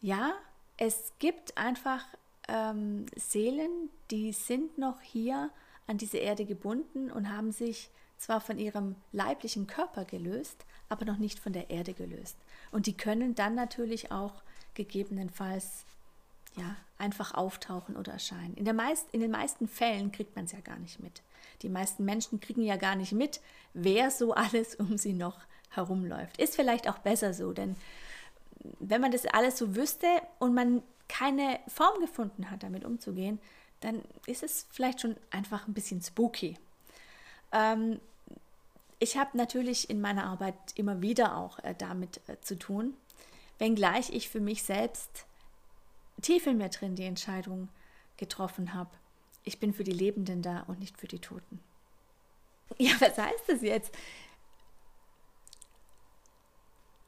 Ja, 0.00 0.34
es 0.76 1.12
gibt 1.18 1.56
einfach 1.56 2.04
ähm, 2.48 3.06
Seelen, 3.16 3.90
die 4.10 4.32
sind 4.32 4.78
noch 4.78 5.00
hier 5.00 5.50
an 5.86 5.98
diese 5.98 6.18
Erde 6.18 6.44
gebunden 6.44 7.10
und 7.10 7.30
haben 7.30 7.52
sich 7.52 7.90
zwar 8.18 8.40
von 8.40 8.58
ihrem 8.58 8.94
leiblichen 9.12 9.66
Körper 9.66 10.04
gelöst, 10.04 10.64
aber 10.88 11.04
noch 11.04 11.18
nicht 11.18 11.38
von 11.38 11.52
der 11.52 11.70
Erde 11.70 11.92
gelöst. 11.92 12.36
Und 12.70 12.86
die 12.86 12.96
können 12.96 13.34
dann 13.34 13.54
natürlich 13.54 14.12
auch 14.12 14.42
gegebenenfalls 14.74 15.84
ja, 16.56 16.76
einfach 16.98 17.34
auftauchen 17.34 17.96
oder 17.96 18.12
erscheinen. 18.12 18.54
In, 18.54 18.64
der 18.64 18.74
meist, 18.74 19.06
in 19.12 19.20
den 19.20 19.30
meisten 19.30 19.68
Fällen 19.68 20.12
kriegt 20.12 20.36
man 20.36 20.44
es 20.44 20.52
ja 20.52 20.60
gar 20.60 20.78
nicht 20.78 21.00
mit. 21.00 21.22
Die 21.62 21.68
meisten 21.68 22.04
Menschen 22.04 22.40
kriegen 22.40 22.62
ja 22.62 22.76
gar 22.76 22.96
nicht 22.96 23.12
mit, 23.12 23.40
wer 23.74 24.10
so 24.10 24.34
alles 24.34 24.74
um 24.76 24.98
sie 24.98 25.12
noch 25.12 25.40
herumläuft. 25.70 26.38
Ist 26.38 26.56
vielleicht 26.56 26.88
auch 26.88 26.98
besser 26.98 27.34
so, 27.34 27.52
denn 27.52 27.76
wenn 28.78 29.00
man 29.00 29.10
das 29.10 29.26
alles 29.26 29.58
so 29.58 29.74
wüsste 29.74 30.06
und 30.38 30.54
man 30.54 30.82
keine 31.08 31.58
Form 31.66 32.00
gefunden 32.00 32.50
hat, 32.50 32.62
damit 32.62 32.84
umzugehen, 32.84 33.40
dann 33.80 34.02
ist 34.26 34.42
es 34.42 34.66
vielleicht 34.70 35.00
schon 35.00 35.16
einfach 35.30 35.66
ein 35.66 35.74
bisschen 35.74 36.00
spooky. 36.00 36.56
Ähm, 37.50 38.00
ich 39.00 39.16
habe 39.16 39.36
natürlich 39.36 39.90
in 39.90 40.00
meiner 40.00 40.24
Arbeit 40.24 40.54
immer 40.76 41.02
wieder 41.02 41.36
auch 41.36 41.58
äh, 41.60 41.74
damit 41.76 42.20
äh, 42.28 42.40
zu 42.40 42.56
tun 42.56 42.94
wenngleich 43.62 44.10
ich 44.10 44.28
für 44.28 44.40
mich 44.40 44.64
selbst 44.64 45.24
tief 46.20 46.48
in 46.48 46.58
mir 46.58 46.68
drin 46.68 46.96
die 46.96 47.04
Entscheidung 47.04 47.68
getroffen 48.16 48.74
habe, 48.74 48.90
ich 49.44 49.60
bin 49.60 49.72
für 49.72 49.84
die 49.84 49.92
Lebenden 49.92 50.42
da 50.42 50.64
und 50.66 50.80
nicht 50.80 50.98
für 50.98 51.06
die 51.06 51.20
Toten. 51.20 51.60
Ja, 52.78 52.92
was 53.00 53.16
heißt 53.16 53.44
das 53.48 53.62
jetzt? 53.62 53.94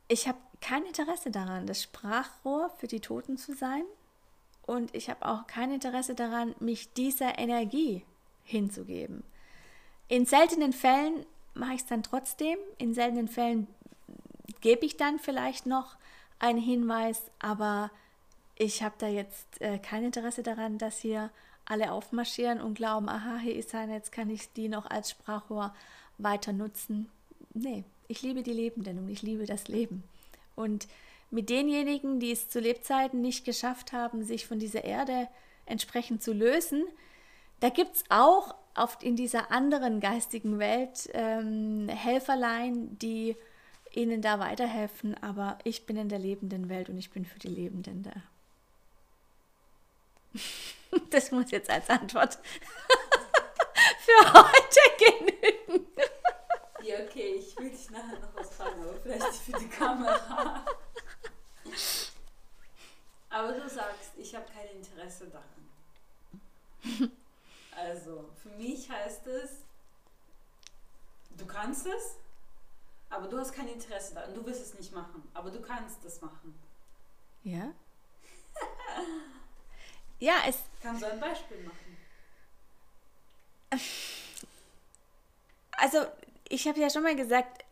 Ich 0.06 0.28
habe 0.28 0.38
kein 0.60 0.84
Interesse 0.84 1.32
daran, 1.32 1.66
das 1.66 1.82
Sprachrohr 1.82 2.70
für 2.78 2.86
die 2.86 3.00
Toten 3.00 3.36
zu 3.36 3.54
sein 3.54 3.82
und 4.62 4.94
ich 4.94 5.10
habe 5.10 5.26
auch 5.26 5.48
kein 5.48 5.72
Interesse 5.72 6.14
daran, 6.14 6.54
mich 6.60 6.92
dieser 6.92 7.36
Energie 7.36 8.04
hinzugeben. 8.44 9.24
In 10.06 10.24
seltenen 10.24 10.72
Fällen 10.72 11.26
mache 11.54 11.74
ich 11.74 11.80
es 11.80 11.86
dann 11.86 12.04
trotzdem, 12.04 12.58
in 12.78 12.94
seltenen 12.94 13.26
Fällen 13.26 13.66
gebe 14.60 14.86
ich 14.86 14.96
dann 14.96 15.18
vielleicht 15.18 15.66
noch 15.66 15.96
ein 16.44 16.58
Hinweis, 16.58 17.22
aber 17.38 17.90
ich 18.56 18.82
habe 18.82 18.94
da 18.98 19.08
jetzt 19.08 19.60
äh, 19.60 19.78
kein 19.78 20.04
Interesse 20.04 20.42
daran, 20.42 20.76
dass 20.78 20.98
hier 20.98 21.30
alle 21.64 21.90
aufmarschieren 21.90 22.60
und 22.60 22.74
glauben, 22.74 23.08
aha, 23.08 23.38
hier 23.38 23.56
ist 23.56 23.74
einer, 23.74 23.94
jetzt 23.94 24.12
kann 24.12 24.28
ich 24.28 24.52
die 24.52 24.68
noch 24.68 24.84
als 24.86 25.10
Sprachrohr 25.10 25.74
weiter 26.18 26.52
nutzen. 26.52 27.08
Nee, 27.54 27.84
ich 28.08 28.20
liebe 28.20 28.42
die 28.42 28.52
Lebenden 28.52 28.98
und 28.98 29.08
ich 29.08 29.22
liebe 29.22 29.46
das 29.46 29.68
Leben. 29.68 30.04
Und 30.54 30.86
mit 31.30 31.48
denjenigen, 31.48 32.20
die 32.20 32.30
es 32.30 32.50
zu 32.50 32.60
Lebzeiten 32.60 33.22
nicht 33.22 33.46
geschafft 33.46 33.92
haben, 33.92 34.22
sich 34.22 34.46
von 34.46 34.58
dieser 34.58 34.84
Erde 34.84 35.28
entsprechend 35.64 36.22
zu 36.22 36.34
lösen, 36.34 36.84
da 37.60 37.70
gibt 37.70 37.96
es 37.96 38.04
auch 38.10 38.54
oft 38.76 39.02
in 39.02 39.16
dieser 39.16 39.50
anderen 39.50 40.00
geistigen 40.00 40.58
Welt 40.58 41.08
ähm, 41.14 41.88
Helferlein, 41.88 42.98
die 42.98 43.34
ihnen 43.96 44.22
da 44.22 44.38
weiterhelfen, 44.38 45.16
aber 45.22 45.58
ich 45.64 45.86
bin 45.86 45.96
in 45.96 46.08
der 46.08 46.18
lebenden 46.18 46.68
Welt 46.68 46.88
und 46.88 46.98
ich 46.98 47.10
bin 47.10 47.24
für 47.24 47.38
die 47.38 47.48
Lebenden 47.48 48.02
da. 48.02 48.12
Das 51.10 51.32
muss 51.32 51.50
jetzt 51.50 51.68
als 51.70 51.90
Antwort 51.90 52.34
für 53.98 54.32
heute 54.32 54.80
genügen. 54.98 55.88
Ja, 56.84 57.00
okay, 57.00 57.34
ich 57.40 57.58
will 57.58 57.70
dich 57.70 57.90
nachher 57.90 58.20
noch 58.20 58.36
was 58.36 58.54
fragen, 58.54 58.80
aber 58.80 58.94
vielleicht 59.02 59.34
für 59.34 59.58
die 59.58 59.68
Kamera. 59.68 60.64
Aber 63.30 63.52
du 63.52 63.68
sagst, 63.68 64.12
ich 64.16 64.34
habe 64.36 64.46
kein 64.52 64.68
Interesse 64.76 65.26
daran. 65.26 67.10
Also, 67.76 68.30
für 68.40 68.50
mich 68.50 68.88
heißt 68.88 69.26
es, 69.26 69.50
du 71.36 71.44
kannst 71.46 71.86
es, 71.86 72.16
aber 73.14 73.28
du 73.28 73.38
hast 73.38 73.52
kein 73.52 73.68
Interesse 73.68 74.14
daran. 74.14 74.34
Du 74.34 74.44
willst 74.44 74.62
es 74.62 74.74
nicht 74.74 74.92
machen, 74.92 75.22
aber 75.34 75.50
du 75.50 75.60
kannst 75.60 76.04
es 76.04 76.20
machen. 76.20 76.54
Ja? 77.42 77.72
ja, 80.18 80.34
es. 80.48 80.58
Kannst 80.82 81.02
du 81.02 81.06
ein 81.06 81.20
Beispiel 81.20 81.58
machen? 81.62 81.96
Also, 85.76 86.06
ich 86.48 86.68
habe 86.68 86.78
ja 86.78 86.88
schon 86.88 87.02
mal 87.02 87.16
gesagt, 87.16 87.64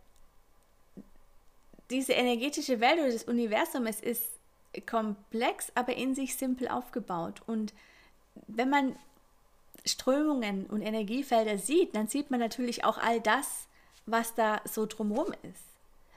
diese 1.89 2.15
energetische 2.15 2.81
Welt 2.81 2.99
oder 2.99 3.13
das 3.13 3.23
Universum, 3.23 3.87
es 3.87 4.01
ist 4.01 4.25
komplex, 4.87 5.71
aber 5.77 5.95
in 5.95 6.17
sich 6.17 6.37
simpel 6.37 6.67
aufgebaut. 6.67 7.43
Und 7.47 7.73
wenn 8.49 8.71
man 8.71 8.97
Strömungen 9.85 10.67
und 10.67 10.83
Energiefelder 10.83 11.59
sieht, 11.59 11.95
dann 11.95 12.09
sieht 12.09 12.31
man 12.33 12.41
natürlich 12.41 12.85
auch 12.85 12.99
all 12.99 13.21
das, 13.21 13.69
was 14.07 14.35
da 14.35 14.61
so 14.65 14.87
drumherum 14.87 15.33
ist. 15.43 15.65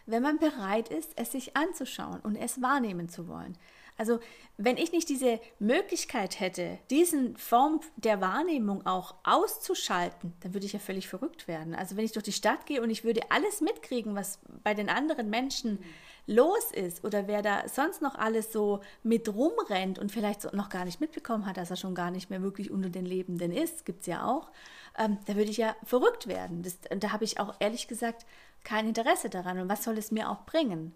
wenn 0.08 0.22
man 0.22 0.38
bereit 0.38 0.90
ist, 0.90 1.14
es 1.16 1.32
sich 1.32 1.58
anzuschauen 1.58 2.20
und 2.22 2.36
es 2.36 2.62
wahrnehmen 2.62 3.10
zu 3.10 3.28
wollen. 3.28 3.58
Also 3.98 4.20
wenn 4.58 4.78
ich 4.78 4.92
nicht 4.92 5.10
diese 5.10 5.40
Möglichkeit 5.60 6.40
hätte, 6.40 6.78
diesen 6.90 7.38
Form 7.38 7.80
der 7.96 8.22
Wahrnehmung 8.22 8.86
auch 8.86 9.16
auszuschalten, 9.24 10.34
dann 10.42 10.54
würde 10.54 10.66
ich 10.66 10.74
ja 10.74 10.80
völlig 10.80 11.08
verrückt 11.08 11.48
werden. 11.48 11.74
Also 11.74 11.96
wenn 11.98 12.06
ich 12.06 12.12
durch 12.12 12.26
die 12.26 12.34
Stadt 12.34 12.66
gehe 12.66 12.82
und 12.82 12.90
ich 12.90 13.04
würde 13.04 13.32
alles 13.32 13.62
mitkriegen, 13.62 14.16
was 14.16 14.40
bei 14.64 14.74
den 14.74 14.90
anderen 14.90 15.30
Menschen 15.30 15.80
los 16.28 16.72
ist 16.72 17.04
oder 17.04 17.28
wer 17.28 17.42
da 17.42 17.68
sonst 17.68 18.02
noch 18.02 18.16
alles 18.16 18.52
so 18.52 18.82
mit 19.04 19.30
rumrennt 19.30 20.00
und 20.00 20.12
vielleicht 20.12 20.42
so 20.42 20.50
noch 20.54 20.70
gar 20.70 20.86
nicht 20.86 21.00
mitbekommen 21.00 21.46
hat, 21.46 21.58
dass 21.58 21.70
er 21.70 21.76
schon 21.76 21.96
gar 21.96 22.12
nicht 22.12 22.30
mehr 22.30 22.42
wirklich 22.42 22.72
unter 22.72 22.90
den 22.90 23.06
Lebenden 23.06 23.52
ist, 23.52 23.86
gibt 23.86 24.02
es 24.02 24.08
ja 24.08 24.26
auch, 24.26 24.50
ähm, 24.98 25.18
da 25.26 25.36
würde 25.36 25.52
ich 25.52 25.58
ja 25.58 25.76
verrückt 25.84 26.28
werden. 26.28 26.64
Das, 26.64 26.78
da 26.98 27.12
habe 27.12 27.24
ich 27.24 27.40
auch 27.40 27.54
ehrlich 27.60 27.88
gesagt 27.88 28.26
kein 28.64 28.88
Interesse 28.88 29.30
daran. 29.30 29.60
Und 29.60 29.70
was 29.70 29.84
soll 29.84 29.98
es 29.98 30.12
mir 30.12 30.30
auch 30.30 30.46
bringen? 30.46 30.94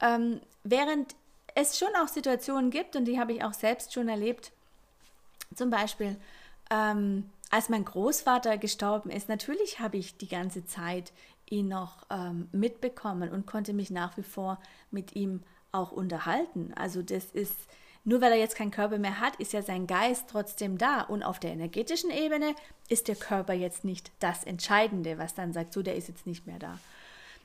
Ähm, 0.00 0.40
während 0.64 1.16
es 1.54 1.78
schon 1.78 1.94
auch 2.00 2.08
Situationen 2.08 2.70
gibt, 2.70 2.94
und 2.94 3.06
die 3.06 3.18
habe 3.18 3.32
ich 3.32 3.44
auch 3.44 3.54
selbst 3.54 3.92
schon 3.92 4.08
erlebt, 4.08 4.52
zum 5.54 5.70
Beispiel, 5.70 6.16
ähm, 6.70 7.30
als 7.50 7.68
mein 7.68 7.84
Großvater 7.84 8.58
gestorben 8.58 9.10
ist, 9.10 9.28
natürlich 9.28 9.80
habe 9.80 9.96
ich 9.96 10.18
die 10.18 10.28
ganze 10.28 10.66
Zeit 10.66 11.12
ihn 11.50 11.68
noch 11.68 12.06
ähm, 12.10 12.48
mitbekommen 12.52 13.30
und 13.30 13.46
konnte 13.46 13.72
mich 13.72 13.90
nach 13.90 14.16
wie 14.16 14.22
vor 14.22 14.58
mit 14.90 15.16
ihm 15.16 15.42
auch 15.72 15.92
unterhalten. 15.92 16.72
Also 16.74 17.02
das 17.02 17.26
ist, 17.26 17.54
nur 18.04 18.20
weil 18.20 18.32
er 18.32 18.38
jetzt 18.38 18.56
keinen 18.56 18.70
Körper 18.70 18.98
mehr 18.98 19.20
hat, 19.20 19.36
ist 19.36 19.52
ja 19.52 19.62
sein 19.62 19.86
Geist 19.86 20.26
trotzdem 20.30 20.78
da. 20.78 21.02
Und 21.02 21.22
auf 21.22 21.38
der 21.38 21.52
energetischen 21.52 22.10
Ebene 22.10 22.54
ist 22.88 23.08
der 23.08 23.16
Körper 23.16 23.52
jetzt 23.52 23.84
nicht 23.84 24.10
das 24.18 24.44
Entscheidende, 24.44 25.18
was 25.18 25.34
dann 25.34 25.52
sagt, 25.52 25.72
so, 25.72 25.82
der 25.82 25.96
ist 25.96 26.08
jetzt 26.08 26.26
nicht 26.26 26.46
mehr 26.46 26.58
da. 26.58 26.78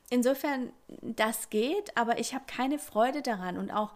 Insofern, 0.10 0.72
das 1.02 1.50
geht, 1.50 1.98
aber 1.98 2.20
ich 2.20 2.34
habe 2.34 2.46
keine 2.46 2.80
Freude 2.80 3.22
daran 3.22 3.58
und 3.58 3.72
auch 3.72 3.94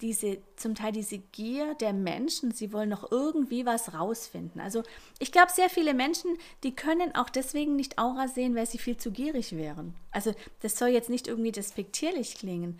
diese, 0.00 0.38
zum 0.56 0.74
Teil 0.74 0.92
diese 0.92 1.18
Gier 1.18 1.74
der 1.74 1.92
Menschen, 1.92 2.52
sie 2.52 2.72
wollen 2.72 2.88
noch 2.88 3.10
irgendwie 3.10 3.64
was 3.64 3.94
rausfinden. 3.94 4.60
Also 4.60 4.82
ich 5.18 5.32
glaube, 5.32 5.50
sehr 5.50 5.70
viele 5.70 5.94
Menschen, 5.94 6.36
die 6.62 6.74
können 6.74 7.14
auch 7.14 7.30
deswegen 7.30 7.76
nicht 7.76 7.98
Aura 7.98 8.28
sehen, 8.28 8.54
weil 8.54 8.66
sie 8.66 8.78
viel 8.78 8.96
zu 8.96 9.10
gierig 9.10 9.56
wären. 9.56 9.94
Also 10.10 10.34
das 10.60 10.76
soll 10.76 10.88
jetzt 10.88 11.10
nicht 11.10 11.28
irgendwie 11.28 11.52
despektierlich 11.52 12.34
klingen, 12.36 12.78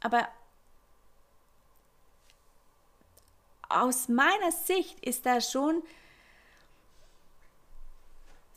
aber 0.00 0.28
aus 3.68 4.08
meiner 4.08 4.52
Sicht 4.52 4.98
ist 5.00 5.26
da 5.26 5.40
schon 5.40 5.82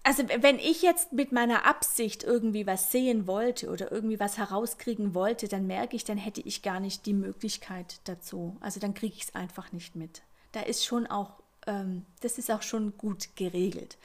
also 0.04 0.24
wenn 0.28 0.60
ich 0.60 0.82
jetzt 0.82 1.14
mit 1.14 1.32
meiner 1.32 1.66
Absicht 1.66 2.24
irgendwie 2.24 2.68
was 2.68 2.91
sehen 2.91 3.26
wollte 3.26 3.70
oder 3.70 3.89
irgendwie 3.91 4.20
was 4.20 4.38
herauskriegen 4.38 5.14
wollte, 5.14 5.47
dann 5.47 5.66
merke 5.66 5.95
ich, 5.95 6.04
dann 6.04 6.18
hätte 6.18 6.41
ich 6.41 6.62
gar 6.62 6.82
nicht 6.82 7.06
die 7.06 7.14
Möglichkeit 7.14 7.99
dazu. 8.04 8.58
Also 8.60 8.82
dann 8.82 8.93
kriege 8.93 9.16
ich 9.16 9.24
es 9.24 9.36
einfach 9.36 9.72
nicht 9.72 9.95
mit. 9.95 10.22
Da 10.51 10.60
ist 10.60 10.86
schon 10.86 11.08
auch, 11.08 11.32
ähm, 11.68 12.06
das 12.20 12.38
ist 12.38 12.51
auch 12.51 12.62
schon 12.62 12.97
gut 12.97 13.30
geregelt. 13.38 13.97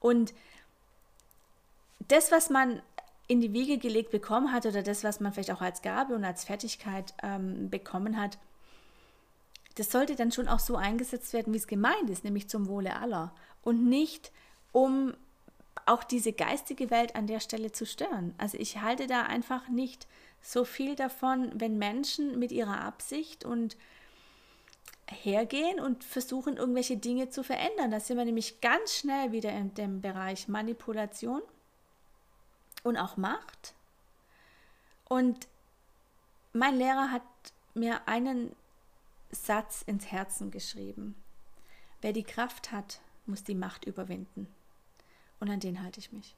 Und 0.00 0.32
das, 2.08 2.32
was 2.32 2.48
man 2.48 2.80
in 3.28 3.40
die 3.40 3.52
Wiege 3.52 3.76
gelegt 3.76 4.10
bekommen 4.10 4.52
hat 4.52 4.64
oder 4.64 4.82
das, 4.82 5.04
was 5.04 5.20
man 5.20 5.34
vielleicht 5.34 5.52
auch 5.52 5.60
als 5.60 5.82
Gabe 5.82 6.14
und 6.14 6.24
als 6.24 6.44
Fertigkeit 6.44 7.12
ähm, 7.22 7.68
bekommen 7.68 8.18
hat, 8.18 8.38
das 9.76 9.90
sollte 9.90 10.16
dann 10.16 10.32
schon 10.32 10.48
auch 10.48 10.58
so 10.58 10.76
eingesetzt 10.76 11.32
werden, 11.34 11.52
wie 11.52 11.58
es 11.58 11.66
gemeint 11.66 12.08
ist, 12.10 12.24
nämlich 12.24 12.48
zum 12.48 12.68
Wohle 12.68 12.96
aller 12.96 13.34
und 13.62 13.84
nicht 13.88 14.32
um 14.72 15.14
auch 15.86 16.04
diese 16.04 16.32
geistige 16.32 16.90
Welt 16.90 17.16
an 17.16 17.26
der 17.26 17.40
Stelle 17.40 17.72
zu 17.72 17.86
stören. 17.86 18.34
Also 18.38 18.58
ich 18.58 18.80
halte 18.80 19.06
da 19.06 19.22
einfach 19.22 19.68
nicht 19.68 20.06
so 20.40 20.64
viel 20.64 20.96
davon, 20.96 21.52
wenn 21.54 21.78
Menschen 21.78 22.38
mit 22.38 22.52
ihrer 22.52 22.80
Absicht 22.80 23.44
und 23.44 23.76
hergehen 25.08 25.80
und 25.80 26.04
versuchen, 26.04 26.56
irgendwelche 26.56 26.96
Dinge 26.96 27.28
zu 27.28 27.42
verändern. 27.42 27.90
Da 27.90 28.00
sind 28.00 28.16
wir 28.16 28.24
nämlich 28.24 28.60
ganz 28.60 28.96
schnell 28.96 29.32
wieder 29.32 29.52
in 29.52 29.74
dem 29.74 30.00
Bereich 30.00 30.48
Manipulation 30.48 31.42
und 32.82 32.96
auch 32.96 33.16
Macht. 33.16 33.74
Und 35.08 35.46
mein 36.52 36.76
Lehrer 36.76 37.10
hat 37.10 37.22
mir 37.74 38.06
einen 38.08 38.54
Satz 39.30 39.82
ins 39.82 40.10
Herzen 40.10 40.50
geschrieben. 40.50 41.14
Wer 42.00 42.12
die 42.12 42.24
Kraft 42.24 42.72
hat, 42.72 43.00
muss 43.26 43.44
die 43.44 43.54
Macht 43.54 43.84
überwinden 43.84 44.48
und 45.42 45.50
an 45.50 45.58
den 45.58 45.82
halte 45.82 45.98
ich 45.98 46.12
mich. 46.12 46.36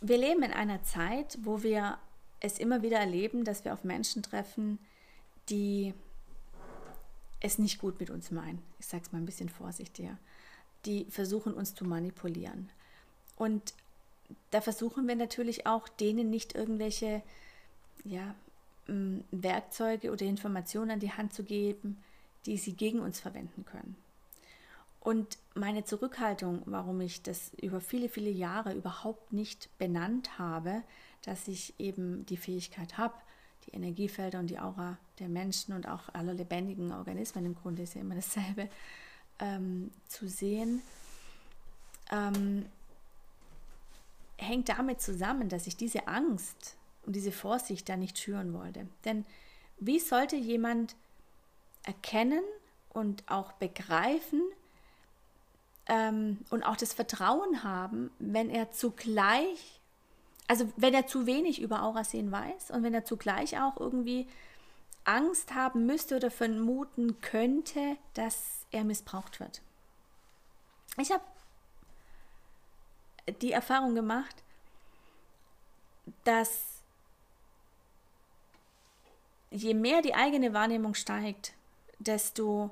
Wir 0.00 0.16
leben 0.16 0.44
in 0.44 0.52
einer 0.52 0.84
Zeit, 0.84 1.36
wo 1.42 1.64
wir 1.64 1.98
es 2.38 2.58
immer 2.58 2.82
wieder 2.82 2.98
erleben, 2.98 3.42
dass 3.42 3.64
wir 3.64 3.72
auf 3.72 3.82
Menschen 3.82 4.22
treffen, 4.22 4.78
die 5.48 5.92
es 7.40 7.58
nicht 7.58 7.80
gut 7.80 7.98
mit 7.98 8.08
uns 8.08 8.30
meinen. 8.30 8.62
Ich 8.78 8.86
sage 8.86 9.02
es 9.04 9.10
mal 9.10 9.18
ein 9.18 9.26
bisschen 9.26 9.48
vorsichtiger. 9.48 10.16
Die 10.84 11.06
versuchen 11.06 11.54
uns 11.54 11.74
zu 11.74 11.84
manipulieren. 11.84 12.70
Und 13.34 13.74
da 14.52 14.60
versuchen 14.60 15.08
wir 15.08 15.16
natürlich 15.16 15.66
auch, 15.66 15.88
denen 15.88 16.30
nicht 16.30 16.54
irgendwelche 16.54 17.20
ja, 18.04 18.36
Werkzeuge 18.86 20.12
oder 20.12 20.24
Informationen 20.24 20.92
an 20.92 21.00
die 21.00 21.12
Hand 21.12 21.34
zu 21.34 21.42
geben, 21.42 22.00
die 22.46 22.58
sie 22.58 22.74
gegen 22.74 23.00
uns 23.00 23.18
verwenden 23.18 23.64
können. 23.64 23.96
Und 25.02 25.38
meine 25.54 25.84
Zurückhaltung, 25.84 26.62
warum 26.66 27.00
ich 27.00 27.22
das 27.22 27.50
über 27.60 27.80
viele, 27.80 28.08
viele 28.08 28.30
Jahre 28.30 28.72
überhaupt 28.72 29.32
nicht 29.32 29.68
benannt 29.76 30.38
habe, 30.38 30.84
dass 31.22 31.48
ich 31.48 31.74
eben 31.80 32.24
die 32.26 32.36
Fähigkeit 32.36 32.98
habe, 32.98 33.14
die 33.66 33.72
Energiefelder 33.72 34.38
und 34.38 34.46
die 34.46 34.60
Aura 34.60 34.98
der 35.18 35.28
Menschen 35.28 35.74
und 35.74 35.88
auch 35.88 36.08
aller 36.12 36.34
lebendigen 36.34 36.92
Organismen, 36.92 37.46
im 37.46 37.56
Grunde 37.56 37.82
ist 37.82 37.94
ja 37.94 38.00
immer 38.00 38.14
dasselbe, 38.14 38.68
ähm, 39.40 39.90
zu 40.06 40.28
sehen, 40.28 40.82
ähm, 42.12 42.66
hängt 44.36 44.68
damit 44.68 45.00
zusammen, 45.00 45.48
dass 45.48 45.66
ich 45.66 45.76
diese 45.76 46.06
Angst 46.06 46.76
und 47.06 47.16
diese 47.16 47.32
Vorsicht 47.32 47.88
da 47.88 47.96
nicht 47.96 48.18
schüren 48.18 48.54
wollte. 48.54 48.86
Denn 49.04 49.24
wie 49.78 49.98
sollte 49.98 50.36
jemand 50.36 50.94
erkennen 51.82 52.44
und 52.90 53.28
auch 53.28 53.50
begreifen, 53.52 54.42
ähm, 55.86 56.38
und 56.50 56.62
auch 56.62 56.76
das 56.76 56.92
Vertrauen 56.92 57.62
haben, 57.62 58.10
wenn 58.18 58.50
er 58.50 58.70
zugleich, 58.70 59.80
also 60.46 60.70
wenn 60.76 60.94
er 60.94 61.06
zu 61.06 61.26
wenig 61.26 61.60
über 61.60 61.82
Aurasehen 61.82 62.30
weiß 62.30 62.70
und 62.70 62.82
wenn 62.82 62.94
er 62.94 63.04
zugleich 63.04 63.58
auch 63.58 63.78
irgendwie 63.78 64.28
Angst 65.04 65.54
haben 65.54 65.86
müsste 65.86 66.16
oder 66.16 66.30
vermuten 66.30 67.20
könnte, 67.20 67.96
dass 68.14 68.66
er 68.70 68.84
missbraucht 68.84 69.40
wird. 69.40 69.60
Ich 70.98 71.10
habe 71.10 71.24
die 73.40 73.52
Erfahrung 73.52 73.94
gemacht, 73.94 74.42
dass 76.24 76.82
je 79.50 79.74
mehr 79.74 80.02
die 80.02 80.14
eigene 80.14 80.52
Wahrnehmung 80.52 80.94
steigt, 80.94 81.52
desto, 81.98 82.70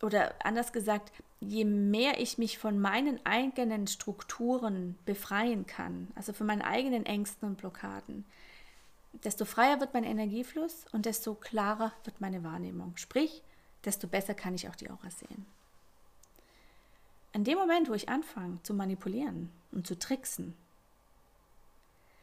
oder 0.00 0.34
anders 0.44 0.72
gesagt, 0.72 1.12
je 1.42 1.64
mehr 1.64 2.20
ich 2.20 2.38
mich 2.38 2.58
von 2.58 2.78
meinen 2.78 3.24
eigenen 3.26 3.86
Strukturen 3.86 4.96
befreien 5.04 5.66
kann, 5.66 6.08
also 6.14 6.32
von 6.32 6.46
meinen 6.46 6.62
eigenen 6.62 7.04
Ängsten 7.04 7.48
und 7.48 7.58
Blockaden, 7.58 8.24
desto 9.24 9.44
freier 9.44 9.80
wird 9.80 9.92
mein 9.92 10.04
Energiefluss 10.04 10.86
und 10.92 11.04
desto 11.04 11.34
klarer 11.34 11.92
wird 12.04 12.20
meine 12.20 12.44
Wahrnehmung. 12.44 12.96
Sprich, 12.96 13.42
desto 13.84 14.06
besser 14.06 14.34
kann 14.34 14.54
ich 14.54 14.68
auch 14.68 14.76
die 14.76 14.88
Aura 14.88 15.10
sehen. 15.10 15.46
In 17.32 17.44
dem 17.44 17.58
Moment, 17.58 17.88
wo 17.88 17.94
ich 17.94 18.08
anfange 18.08 18.62
zu 18.62 18.74
manipulieren 18.74 19.50
und 19.72 19.86
zu 19.86 19.98
tricksen, 19.98 20.54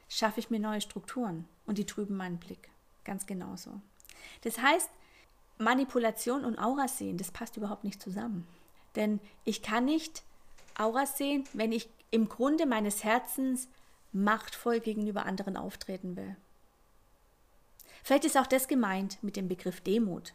schaffe 0.07 0.39
ich 0.39 0.49
mir 0.49 0.59
neue 0.59 0.81
Strukturen 0.81 1.47
und 1.65 1.77
die 1.77 1.85
trüben 1.85 2.15
meinen 2.15 2.37
Blick. 2.37 2.69
Ganz 3.03 3.25
genauso. 3.25 3.81
Das 4.43 4.59
heißt, 4.59 4.89
Manipulation 5.57 6.45
und 6.45 6.57
Aura 6.57 6.87
sehen, 6.87 7.17
das 7.17 7.31
passt 7.31 7.57
überhaupt 7.57 7.83
nicht 7.83 8.01
zusammen. 8.01 8.47
Denn 8.95 9.19
ich 9.45 9.61
kann 9.61 9.85
nicht 9.85 10.23
Auras 10.77 11.17
sehen, 11.17 11.43
wenn 11.53 11.71
ich 11.71 11.89
im 12.11 12.29
Grunde 12.29 12.65
meines 12.65 13.03
Herzens 13.03 13.67
machtvoll 14.11 14.79
gegenüber 14.79 15.25
anderen 15.25 15.57
auftreten 15.57 16.15
will. 16.15 16.35
Vielleicht 18.03 18.25
ist 18.25 18.37
auch 18.37 18.47
das 18.47 18.67
gemeint 18.67 19.21
mit 19.21 19.35
dem 19.35 19.47
Begriff 19.47 19.81
Demut. 19.81 20.33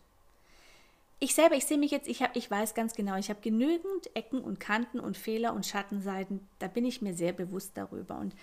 Ich 1.19 1.35
selber, 1.35 1.55
ich 1.55 1.65
sehe 1.65 1.79
mich 1.79 1.91
jetzt, 1.91 2.09
ich, 2.09 2.23
hab, 2.23 2.37
ich 2.37 2.51
weiß 2.51 2.75
ganz 2.75 2.95
genau, 2.95 3.17
ich 3.17 3.31
habe 3.31 3.41
genügend 3.41 4.15
Ecken 4.15 4.41
und 4.41 4.61
Kanten 4.61 5.01
und 5.01 5.17
Fehler 5.17 5.55
und 5.55 5.65
Schattenseiten, 5.65 6.47
da 6.59 6.69
bin 6.69 6.85
ich 6.85 7.03
mir 7.03 7.15
sehr 7.15 7.33
bewusst 7.33 7.73
darüber 7.75 8.19
und 8.19 8.35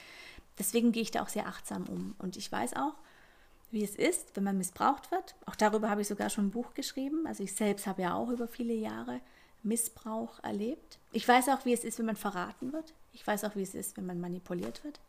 deswegen 0.57 0.91
gehe 0.91 1.03
ich 1.03 1.11
da 1.11 1.21
auch 1.21 1.29
sehr 1.29 1.47
achtsam 1.47 1.85
um. 1.87 2.15
Und 2.17 2.37
ich 2.37 2.51
weiß 2.51 2.75
auch, 2.75 2.95
wie 3.69 3.83
es 3.83 3.95
ist, 3.95 4.35
wenn 4.35 4.43
man 4.43 4.57
missbraucht 4.57 5.11
wird. 5.11 5.35
Auch 5.45 5.55
darüber 5.55 5.89
habe 5.89 6.01
ich 6.01 6.07
sogar 6.07 6.29
schon 6.29 6.47
ein 6.47 6.51
Buch 6.51 6.73
geschrieben. 6.73 7.25
Also 7.25 7.43
ich 7.43 7.55
selbst 7.55 7.87
habe 7.87 8.01
ja 8.01 8.15
auch 8.15 8.29
über 8.29 8.47
viele 8.47 8.73
Jahre 8.73 9.21
Missbrauch 9.63 10.43
erlebt. 10.43 10.99
Ich 11.11 11.27
weiß 11.27 11.49
auch, 11.49 11.65
wie 11.65 11.73
es 11.73 11.83
ist, 11.83 11.99
wenn 11.99 12.05
man 12.05 12.15
verraten 12.15 12.73
wird. 12.73 12.93
Ich 13.13 13.25
weiß 13.25 13.43
auch, 13.43 13.55
wie 13.55 13.63
es 13.63 13.75
ist, 13.75 13.97
wenn 13.97 14.05
man 14.05 14.19
manipuliert 14.19 14.83
wird. 14.83 14.99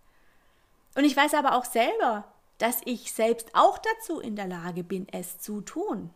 Und 0.94 1.04
ich 1.04 1.16
weiß 1.16 1.34
aber 1.34 1.56
auch 1.56 1.64
selber, 1.64 2.24
dass 2.58 2.80
ich 2.84 3.12
selbst 3.12 3.54
auch 3.54 3.78
dazu 3.78 4.20
in 4.20 4.36
der 4.36 4.46
Lage 4.46 4.84
bin, 4.84 5.08
es 5.10 5.38
zu 5.38 5.60
tun. 5.62 6.10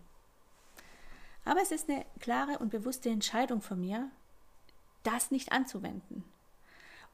Aber 1.45 1.63
es 1.63 1.71
ist 1.71 1.89
eine 1.89 2.05
klare 2.21 2.59
und 2.59 2.71
bewusste 2.71 3.09
Entscheidung 3.09 3.63
von 3.63 3.81
mir, 3.81 4.11
das 5.03 5.31
nicht 5.31 5.53
anzuwenden. 5.53 6.25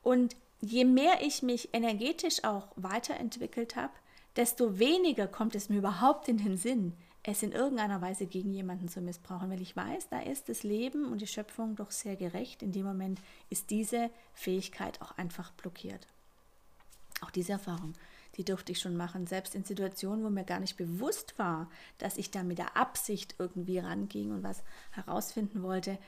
Und 0.03 0.37
je 0.61 0.85
mehr 0.85 1.23
ich 1.23 1.43
mich 1.43 1.68
energetisch 1.73 2.43
auch 2.45 2.68
weiterentwickelt 2.77 3.77
habe, 3.77 3.93
desto 4.37 4.79
weniger 4.79 5.27
kommt 5.29 5.55
es 5.55 5.68
mir 5.68 5.79
überhaupt 5.79 6.29
in 6.29 6.39
den 6.39 6.57
Sinn, 6.57 6.97
es 7.25 7.43
in 7.43 7.53
irgendeiner 7.53 8.01
Weise 8.01 8.27
gegen 8.27 8.53
jemanden 8.53 8.89
zu 8.89 9.01
missbrauchen, 9.01 9.51
weil 9.51 9.62
ich 9.62 9.77
weiß, 9.77 10.09
da 10.09 10.20
ist 10.20 10.49
das 10.49 10.64
Leben 10.64 11.11
und 11.12 11.20
die 11.20 11.27
Schöpfung 11.27 11.77
doch 11.77 11.93
sehr 11.93 12.16
gerecht. 12.16 12.62
In 12.62 12.73
dem 12.73 12.85
Moment 12.85 13.20
ist 13.49 13.70
diese 13.70 14.11
Fähigkeit 14.35 15.01
auch 15.01 15.16
einfach 15.18 15.53
blockiert. 15.53 16.09
Auch 17.20 17.31
diese 17.31 17.53
Erfahrung, 17.53 17.93
die 18.37 18.45
durfte 18.45 18.73
ich 18.73 18.81
schon 18.81 18.97
machen, 18.97 19.29
selbst 19.29 19.55
in 19.55 19.62
Situationen, 19.62 20.25
wo 20.25 20.31
mir 20.31 20.45
gar 20.45 20.59
nicht 20.59 20.77
bewusst 20.77 21.39
war, 21.39 21.70
dass 21.99 22.16
ich 22.16 22.33
da 22.33 22.43
mit 22.43 22.59
der 22.59 22.77
Absicht 22.77 23.37
irgendwie 23.39 23.79
ranging 23.79 24.33
und 24.33 24.43
was 24.43 24.64
herausfinden 24.91 25.62
wollte. 25.62 25.99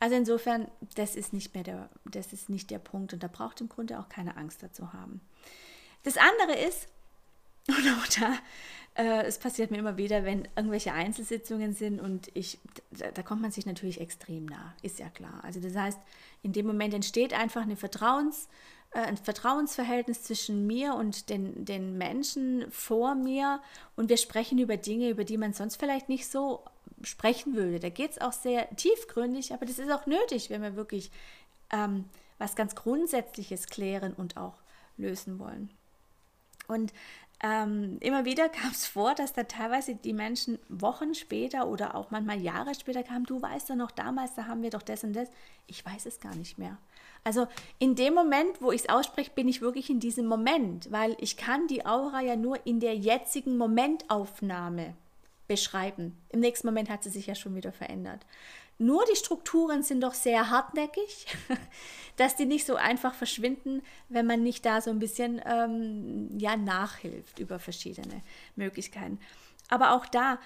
Also 0.00 0.16
insofern, 0.16 0.68
das 0.96 1.14
ist 1.14 1.32
nicht 1.32 1.54
mehr 1.54 1.62
der, 1.62 1.90
das 2.04 2.32
ist 2.32 2.48
nicht 2.48 2.70
der 2.70 2.80
Punkt 2.80 3.12
und 3.12 3.22
da 3.22 3.28
braucht 3.28 3.60
im 3.60 3.68
Grunde 3.68 4.00
auch 4.00 4.08
keine 4.08 4.36
Angst 4.36 4.62
dazu 4.64 4.92
haben. 4.92 5.20
Das 6.02 6.16
andere 6.16 6.58
ist, 6.58 6.88
und 7.68 7.88
auch 7.98 8.06
da, 8.20 8.32
äh, 8.96 9.24
es 9.24 9.38
passiert 9.38 9.70
mir 9.70 9.78
immer 9.78 9.96
wieder, 9.96 10.24
wenn 10.24 10.48
irgendwelche 10.56 10.92
Einzelsitzungen 10.92 11.74
sind 11.74 12.00
und 12.00 12.30
ich, 12.34 12.58
da, 12.90 13.10
da, 13.10 13.22
kommt 13.22 13.42
man 13.42 13.50
sich 13.50 13.66
natürlich 13.66 14.00
extrem 14.00 14.46
nah, 14.46 14.74
ist 14.82 14.98
ja 14.98 15.08
klar. 15.10 15.40
Also 15.42 15.60
das 15.60 15.76
heißt, 15.76 15.98
in 16.42 16.52
dem 16.52 16.66
Moment 16.66 16.94
entsteht 16.94 17.34
einfach 17.34 17.62
eine 17.62 17.76
Vertrauens, 17.76 18.48
äh, 18.92 19.00
ein 19.00 19.18
Vertrauensverhältnis 19.18 20.22
zwischen 20.22 20.66
mir 20.66 20.94
und 20.94 21.28
den, 21.28 21.64
den 21.64 21.98
Menschen 21.98 22.70
vor 22.70 23.14
mir 23.14 23.60
und 23.96 24.08
wir 24.08 24.16
sprechen 24.16 24.58
über 24.58 24.78
Dinge, 24.78 25.10
über 25.10 25.24
die 25.24 25.36
man 25.36 25.52
sonst 25.52 25.76
vielleicht 25.76 26.08
nicht 26.08 26.26
so 26.26 26.64
sprechen 27.02 27.54
würde. 27.54 27.80
Da 27.80 27.90
geht 27.90 28.12
es 28.12 28.20
auch 28.20 28.32
sehr 28.32 28.74
tiefgründig, 28.76 29.52
aber 29.52 29.66
das 29.66 29.78
ist 29.78 29.90
auch 29.90 30.06
nötig, 30.06 30.48
wenn 30.48 30.62
wir 30.62 30.76
wirklich 30.76 31.10
ähm, 31.70 32.06
was 32.38 32.56
ganz 32.56 32.74
Grundsätzliches 32.74 33.66
klären 33.66 34.14
und 34.14 34.38
auch 34.38 34.54
lösen 34.96 35.38
wollen. 35.38 35.70
Und 36.68 36.92
ähm, 37.46 37.98
immer 38.00 38.24
wieder 38.24 38.48
kam 38.48 38.70
es 38.70 38.86
vor, 38.86 39.14
dass 39.14 39.32
da 39.32 39.44
teilweise 39.44 39.94
die 39.94 40.12
Menschen 40.12 40.58
Wochen 40.68 41.14
später 41.14 41.68
oder 41.68 41.94
auch 41.94 42.10
manchmal 42.10 42.40
Jahre 42.40 42.74
später 42.74 43.02
kamen, 43.02 43.24
du 43.24 43.40
weißt 43.40 43.70
doch 43.70 43.76
noch 43.76 43.90
damals, 43.90 44.34
da 44.34 44.46
haben 44.46 44.62
wir 44.62 44.70
doch 44.70 44.82
das 44.82 45.04
und 45.04 45.14
das. 45.14 45.28
Ich 45.66 45.84
weiß 45.84 46.06
es 46.06 46.20
gar 46.20 46.34
nicht 46.34 46.58
mehr. 46.58 46.78
Also 47.24 47.46
in 47.78 47.96
dem 47.96 48.14
Moment, 48.14 48.60
wo 48.60 48.70
ich 48.70 48.82
es 48.82 48.88
ausspreche, 48.88 49.32
bin 49.34 49.48
ich 49.48 49.60
wirklich 49.60 49.90
in 49.90 50.00
diesem 50.00 50.26
Moment, 50.26 50.90
weil 50.92 51.16
ich 51.18 51.36
kann 51.36 51.66
die 51.66 51.84
Aura 51.84 52.20
ja 52.20 52.36
nur 52.36 52.64
in 52.66 52.78
der 52.78 52.96
jetzigen 52.96 53.56
Momentaufnahme 53.58 54.94
beschreiben. 55.48 56.16
Im 56.30 56.40
nächsten 56.40 56.66
Moment 56.66 56.88
hat 56.88 57.02
sie 57.02 57.10
sich 57.10 57.26
ja 57.26 57.34
schon 57.34 57.54
wieder 57.54 57.72
verändert. 57.72 58.24
Nur 58.78 59.04
die 59.10 59.16
Strukturen 59.16 59.82
sind 59.82 60.02
doch 60.02 60.14
sehr 60.14 60.50
hartnäckig, 60.50 61.26
dass 62.16 62.36
die 62.36 62.46
nicht 62.46 62.66
so 62.66 62.76
einfach 62.76 63.14
verschwinden, 63.14 63.82
wenn 64.08 64.26
man 64.26 64.42
nicht 64.42 64.66
da 64.66 64.80
so 64.80 64.90
ein 64.90 64.98
bisschen 64.98 65.40
ähm, 65.46 66.28
ja, 66.38 66.56
nachhilft 66.56 67.38
über 67.38 67.58
verschiedene 67.58 68.22
Möglichkeiten. 68.54 69.18
Aber 69.68 69.92
auch 69.92 70.06
da, 70.06 70.38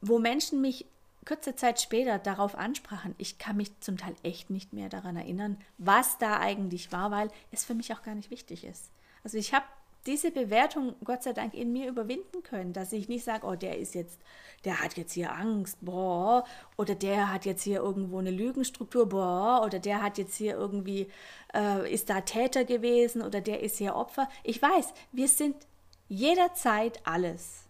wo 0.00 0.18
Menschen 0.18 0.60
mich 0.60 0.86
kurze 1.28 1.54
Zeit 1.54 1.78
später 1.78 2.18
darauf 2.18 2.54
ansprachen, 2.54 3.14
ich 3.18 3.36
kann 3.36 3.58
mich 3.58 3.78
zum 3.80 3.98
Teil 3.98 4.14
echt 4.22 4.48
nicht 4.48 4.72
mehr 4.72 4.88
daran 4.88 5.16
erinnern, 5.16 5.58
was 5.76 6.16
da 6.16 6.40
eigentlich 6.40 6.90
war, 6.90 7.10
weil 7.10 7.30
es 7.50 7.66
für 7.66 7.74
mich 7.74 7.92
auch 7.92 8.02
gar 8.02 8.14
nicht 8.14 8.30
wichtig 8.30 8.64
ist. 8.64 8.90
Also 9.22 9.36
ich 9.36 9.52
habe 9.52 9.66
diese 10.08 10.30
Bewertung 10.30 10.94
Gott 11.04 11.22
sei 11.22 11.34
Dank 11.34 11.52
in 11.52 11.70
mir 11.70 11.86
überwinden 11.86 12.42
können, 12.42 12.72
dass 12.72 12.92
ich 12.92 13.08
nicht 13.08 13.24
sage, 13.24 13.46
oh, 13.46 13.54
der 13.54 13.78
ist 13.78 13.94
jetzt, 13.94 14.18
der 14.64 14.82
hat 14.82 14.96
jetzt 14.96 15.12
hier 15.12 15.32
Angst, 15.32 15.76
boah, 15.82 16.44
oder 16.78 16.94
der 16.94 17.30
hat 17.30 17.44
jetzt 17.44 17.62
hier 17.62 17.80
irgendwo 17.80 18.18
eine 18.18 18.30
Lügenstruktur, 18.30 19.06
boah, 19.06 19.62
oder 19.64 19.78
der 19.78 20.02
hat 20.02 20.16
jetzt 20.16 20.36
hier 20.36 20.54
irgendwie, 20.56 21.08
äh, 21.54 21.92
ist 21.92 22.08
da 22.08 22.22
Täter 22.22 22.64
gewesen 22.64 23.20
oder 23.20 23.42
der 23.42 23.62
ist 23.62 23.76
hier 23.76 23.94
Opfer. 23.94 24.30
Ich 24.44 24.60
weiß, 24.62 24.94
wir 25.12 25.28
sind 25.28 25.54
jederzeit 26.08 27.00
alles. 27.04 27.66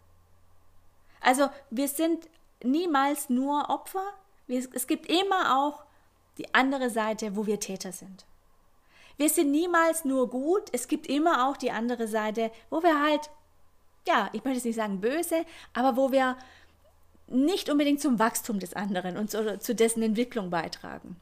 Also 1.20 1.48
wir 1.70 1.88
sind 1.88 2.28
niemals 2.62 3.28
nur 3.28 3.68
Opfer, 3.68 4.12
es 4.46 4.86
gibt 4.86 5.06
immer 5.06 5.58
auch 5.58 5.82
die 6.38 6.54
andere 6.54 6.88
Seite, 6.88 7.34
wo 7.34 7.46
wir 7.46 7.58
Täter 7.58 7.90
sind. 7.90 8.27
Wir 9.18 9.28
sind 9.28 9.50
niemals 9.50 10.04
nur 10.04 10.30
gut, 10.30 10.62
es 10.72 10.88
gibt 10.88 11.06
immer 11.06 11.48
auch 11.48 11.56
die 11.56 11.72
andere 11.72 12.08
Seite, 12.08 12.50
wo 12.70 12.82
wir 12.82 13.02
halt, 13.02 13.28
ja, 14.06 14.30
ich 14.32 14.44
möchte 14.44 14.58
jetzt 14.58 14.64
nicht 14.64 14.76
sagen 14.76 15.00
böse, 15.00 15.44
aber 15.74 15.96
wo 15.96 16.12
wir 16.12 16.36
nicht 17.26 17.68
unbedingt 17.68 18.00
zum 18.00 18.18
Wachstum 18.18 18.58
des 18.60 18.74
anderen 18.74 19.16
und 19.16 19.30
zu, 19.30 19.58
zu 19.58 19.74
dessen 19.74 20.02
Entwicklung 20.02 20.50
beitragen. 20.50 21.16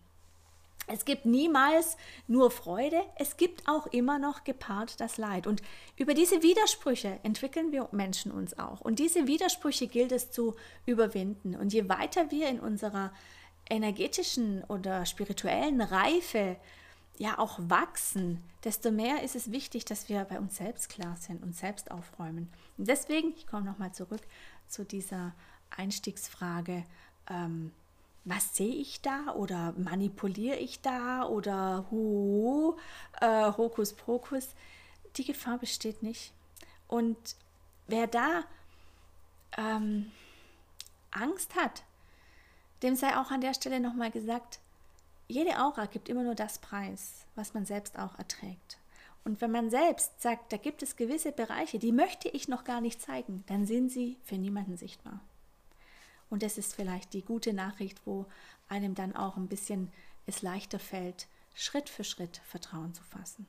Es 0.89 1.05
gibt 1.05 1.27
niemals 1.27 1.97
nur 2.29 2.51
Freude, 2.53 3.03
es 3.17 3.37
gibt 3.37 3.67
auch 3.67 3.89
immer 3.89 4.21
noch 4.21 4.45
gepaart 4.45 5.01
das 5.01 5.17
Leid. 5.17 5.49
Und 5.49 5.63
über 5.97 6.15
diese 6.15 6.43
Widersprüche 6.43 7.19
entwickeln 7.25 7.73
wir 7.73 7.89
Menschen 7.91 8.31
uns 8.31 8.57
auch. 8.59 8.83
Und 8.83 9.01
diese 9.01 9.27
Widersprüche 9.27 9.89
gilt 9.89 10.13
es 10.13 10.31
zu 10.31 10.55
überwinden. 10.85 11.57
Und 11.57 11.73
je 11.73 11.89
weiter 11.89 12.31
wir 12.31 12.49
in 12.49 12.61
unserer 12.61 13.13
energetischen 13.69 14.63
oder 14.69 15.07
spirituellen 15.07 15.81
Reife 15.81 16.57
ja 17.19 17.39
auch 17.39 17.59
wachsen, 17.59 18.43
desto 18.65 18.91
mehr 18.91 19.23
ist 19.23 19.37
es 19.37 19.51
wichtig, 19.51 19.85
dass 19.85 20.09
wir 20.09 20.25
bei 20.25 20.39
uns 20.39 20.57
selbst 20.57 20.89
klar 20.89 21.17
sind 21.17 21.43
und 21.43 21.55
selbst 21.57 21.91
aufräumen. 21.91 22.51
Und 22.77 22.89
deswegen, 22.89 23.33
ich 23.37 23.47
komme 23.47 23.65
nochmal 23.65 23.93
zurück 23.93 24.23
zu 24.69 24.85
dieser 24.85 25.33
Einstiegsfrage, 25.71 26.85
ähm, 27.29 27.73
was 28.25 28.57
sehe 28.57 28.75
ich 28.75 29.01
da 29.03 29.33
oder 29.35 29.73
manipuliere 29.79 30.57
ich 30.57 30.81
da 30.81 31.25
oder 31.25 31.87
hu, 31.91 32.77
äh, 33.21 33.53
Hokus 33.53 33.93
Pokus. 33.93 34.49
Die 35.17 35.25
Gefahr 35.25 35.59
besteht 35.59 36.03
nicht. 36.03 36.33
Und 36.89 37.17
wer 37.87 38.09
da 38.09 38.43
ähm, 39.57 40.11
Angst 41.13 41.55
hat, 41.55 41.85
dem 42.83 42.97
sei 42.97 43.17
auch 43.17 43.31
an 43.31 43.41
der 43.41 43.55
Stelle 43.55 43.81
nochmal 43.81 44.11
gesagt, 44.11 44.59
jede 45.29 45.59
Aura 45.59 45.87
gibt 45.87 46.09
immer 46.09 46.23
nur 46.23 46.35
das 46.35 46.59
Preis, 46.59 47.27
was 47.35 47.55
man 47.55 47.67
selbst 47.67 47.99
auch 47.99 48.19
erträgt. 48.19 48.79
Und 49.25 49.41
wenn 49.41 49.51
man 49.51 49.71
selbst 49.71 50.23
sagt, 50.23 50.53
da 50.53 50.57
gibt 50.57 50.83
es 50.83 50.97
gewisse 50.97 51.33
Bereiche, 51.33 51.81
die 51.81 51.91
möchte 51.91 52.29
ich 52.29 52.47
noch 52.47 52.63
gar 52.63 52.81
nicht 52.81 53.03
zeigen, 53.03 53.43
dann 53.49 53.67
sind 53.67 53.91
sie 53.91 54.17
für 54.25 54.37
niemanden 54.37 54.77
sichtbar. 54.77 55.21
Und 56.31 56.43
das 56.43 56.59
ist 56.59 56.75
vielleicht 56.75 57.13
die 57.13 57.23
gute 57.23 57.53
Nachricht, 57.53 58.01
wo 58.05 58.27
einem 58.69 58.95
dann 58.95 59.17
auch 59.17 59.37
ein 59.37 59.49
bisschen 59.49 59.93
es 60.27 60.43
leichter 60.43 60.79
fällt, 60.79 61.27
Schritt 61.55 61.89
für 61.89 62.05
Schritt 62.05 62.41
Vertrauen 62.49 62.95
zu 62.95 63.03
fassen. 63.03 63.47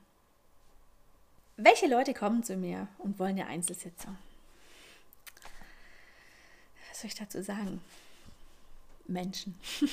Welche 1.57 1.87
Leute 1.87 2.13
kommen 2.13 2.43
zu 2.43 2.55
mir 2.55 2.87
und 2.97 3.19
wollen 3.19 3.39
eine 3.39 3.47
Einzelsitzung? 3.47 4.17
Was 6.89 7.01
soll 7.01 7.07
ich 7.09 7.15
dazu 7.15 7.41
sagen? 7.43 7.81
Menschen. 9.07 9.59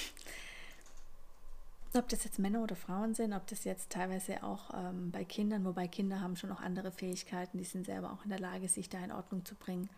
ob 1.96 2.08
das 2.08 2.24
jetzt 2.24 2.38
Männer 2.38 2.62
oder 2.62 2.76
Frauen 2.76 3.14
sind, 3.14 3.32
ob 3.32 3.46
das 3.46 3.64
jetzt 3.64 3.90
teilweise 3.90 4.42
auch 4.42 4.70
ähm, 4.74 5.10
bei 5.10 5.24
Kindern, 5.24 5.64
wobei 5.64 5.88
Kinder 5.88 6.20
haben 6.20 6.36
schon 6.36 6.52
auch 6.52 6.60
andere 6.60 6.90
Fähigkeiten, 6.90 7.58
die 7.58 7.64
sind 7.64 7.86
selber 7.86 8.12
auch 8.12 8.24
in 8.24 8.30
der 8.30 8.40
Lage, 8.40 8.68
sich 8.68 8.88
da 8.88 8.98
in 8.98 9.12
Ordnung 9.12 9.44
zu 9.44 9.54
bringen. 9.54 9.88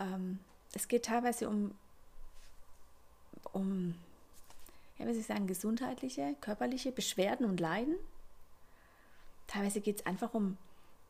Ähm, 0.00 0.38
es 0.72 0.88
geht 0.88 1.04
teilweise 1.04 1.48
um, 1.48 1.72
um, 3.52 3.94
ja, 4.98 5.06
wie 5.06 5.12
soll 5.12 5.20
ich 5.20 5.26
sagen, 5.26 5.46
gesundheitliche, 5.46 6.34
körperliche 6.40 6.90
Beschwerden 6.92 7.46
und 7.46 7.60
Leiden. 7.60 7.96
Teilweise 9.46 9.80
geht 9.80 10.00
es 10.00 10.06
einfach 10.06 10.34
um, 10.34 10.56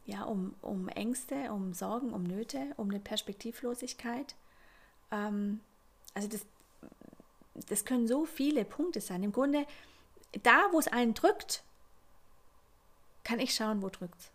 ja, 0.06 0.24
um, 0.24 0.54
um 0.60 0.88
Ängste, 0.88 1.52
um 1.52 1.72
Sorgen, 1.72 2.12
um 2.12 2.24
Nöte, 2.24 2.74
um 2.76 2.90
eine 2.90 3.00
Perspektivlosigkeit. 3.00 4.34
Ähm, 5.10 5.60
also 6.12 6.28
das, 6.28 6.44
das 7.68 7.84
können 7.84 8.06
so 8.06 8.26
viele 8.26 8.64
Punkte 8.64 9.00
sein. 9.00 9.22
Im 9.22 9.32
Grunde 9.32 9.66
da, 10.42 10.66
wo 10.72 10.78
es 10.78 10.88
einen 10.88 11.14
drückt, 11.14 11.62
kann 13.22 13.40
ich 13.40 13.54
schauen, 13.54 13.82
wo 13.82 13.88
drückt 13.88 14.18
es. 14.18 14.30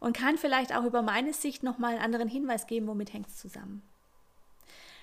Und 0.00 0.16
kann 0.16 0.38
vielleicht 0.38 0.74
auch 0.74 0.84
über 0.84 1.02
meine 1.02 1.34
Sicht 1.34 1.62
nochmal 1.62 1.94
einen 1.94 2.02
anderen 2.02 2.28
Hinweis 2.28 2.66
geben, 2.66 2.86
womit 2.86 3.12
hängt 3.12 3.28
es 3.28 3.36
zusammen. 3.36 3.82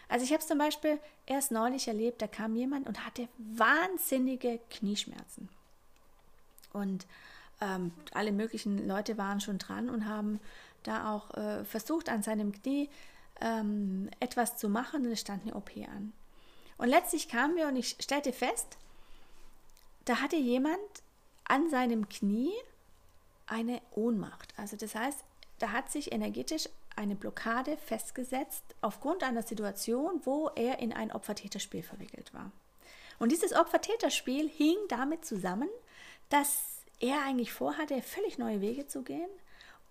Also 0.09 0.23
ich 0.23 0.31
habe 0.31 0.41
es 0.41 0.47
zum 0.47 0.57
Beispiel 0.57 0.99
erst 1.25 1.51
neulich 1.51 1.87
erlebt, 1.87 2.21
da 2.21 2.27
kam 2.27 2.55
jemand 2.55 2.87
und 2.87 3.05
hatte 3.05 3.27
wahnsinnige 3.37 4.59
Knieschmerzen. 4.69 5.49
Und 6.73 7.05
ähm, 7.61 7.91
alle 8.13 8.31
möglichen 8.31 8.87
Leute 8.87 9.17
waren 9.17 9.41
schon 9.41 9.57
dran 9.57 9.89
und 9.89 10.05
haben 10.05 10.39
da 10.83 11.13
auch 11.13 11.31
äh, 11.35 11.65
versucht, 11.65 12.09
an 12.09 12.23
seinem 12.23 12.51
Knie 12.51 12.89
ähm, 13.41 14.09
etwas 14.19 14.57
zu 14.57 14.69
machen 14.69 15.05
und 15.05 15.11
es 15.11 15.19
stand 15.19 15.43
eine 15.43 15.55
OP 15.55 15.71
an. 15.77 16.13
Und 16.77 16.89
letztlich 16.89 17.27
kamen 17.27 17.55
wir 17.55 17.67
und 17.67 17.75
ich 17.75 17.97
stellte 17.99 18.31
fest, 18.31 18.77
da 20.09 20.21
hatte 20.21 20.35
jemand 20.35 20.79
an 21.45 21.69
seinem 21.69 22.09
Knie 22.09 22.53
eine 23.45 23.81
Ohnmacht. 23.91 24.53
Also 24.57 24.75
das 24.75 24.95
heißt, 24.95 25.23
da 25.59 25.71
hat 25.71 25.91
sich 25.91 26.11
energetisch 26.11 26.69
eine 26.95 27.15
Blockade 27.15 27.77
festgesetzt 27.77 28.63
aufgrund 28.81 29.23
einer 29.23 29.43
Situation, 29.43 30.21
wo 30.23 30.49
er 30.55 30.79
in 30.79 30.93
ein 30.93 31.11
Opfer-Täter-Spiel 31.11 31.83
verwickelt 31.83 32.33
war. 32.33 32.51
Und 33.19 33.31
dieses 33.31 33.53
Opfer-Täter-Spiel 33.53 34.49
hing 34.49 34.75
damit 34.89 35.25
zusammen, 35.25 35.69
dass 36.29 36.81
er 36.99 37.23
eigentlich 37.23 37.53
vorhatte, 37.53 38.01
völlig 38.01 38.37
neue 38.37 38.61
Wege 38.61 38.87
zu 38.87 39.03
gehen. 39.03 39.29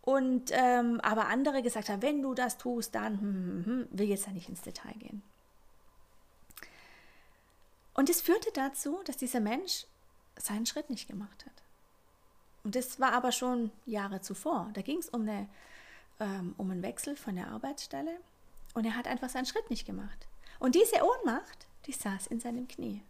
Und 0.02 0.50
ähm, 0.52 1.00
aber 1.00 1.28
andere 1.28 1.62
gesagt 1.62 1.88
haben, 1.88 2.02
wenn 2.02 2.22
du 2.22 2.34
das 2.34 2.58
tust, 2.58 2.94
dann 2.94 3.20
hm, 3.20 3.34
hm, 3.34 3.66
hm, 3.66 3.88
will 3.90 4.08
jetzt 4.08 4.26
ja 4.26 4.32
nicht 4.32 4.48
ins 4.48 4.62
Detail 4.62 4.94
gehen. 4.98 5.22
Und 7.94 8.10
es 8.10 8.20
führte 8.20 8.50
dazu, 8.52 9.00
dass 9.04 9.16
dieser 9.16 9.40
Mensch 9.40 9.86
seinen 10.38 10.66
Schritt 10.66 10.90
nicht 10.90 11.08
gemacht 11.08 11.44
hat. 11.46 11.62
Und 12.64 12.74
das 12.74 12.98
war 12.98 13.12
aber 13.12 13.32
schon 13.32 13.70
Jahre 13.84 14.20
zuvor. 14.20 14.70
Da 14.74 14.82
ging 14.82 14.98
es 14.98 15.08
um, 15.08 15.28
ähm, 15.28 16.54
um 16.56 16.70
einen 16.70 16.82
Wechsel 16.82 17.16
von 17.16 17.36
der 17.36 17.48
Arbeitsstelle 17.48 18.18
und 18.74 18.84
er 18.84 18.96
hat 18.96 19.06
einfach 19.06 19.28
seinen 19.28 19.46
Schritt 19.46 19.70
nicht 19.70 19.86
gemacht. 19.86 20.26
Und 20.58 20.74
diese 20.74 20.96
Ohnmacht, 21.02 21.66
die 21.86 21.92
saß 21.92 22.26
in 22.26 22.40
seinem 22.40 22.66
Knie. 22.66 23.02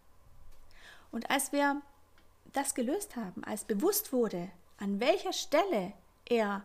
Und 1.11 1.31
als 1.31 1.53
wir 1.53 1.81
das 2.53 2.75
gelöst 2.75 3.17
haben, 3.17 3.45
als 3.45 3.65
bewusst 3.65 4.13
wurde, 4.13 4.51
an 4.79 5.01
welcher 5.01 5.33
Stelle 5.33 5.93
er 6.27 6.63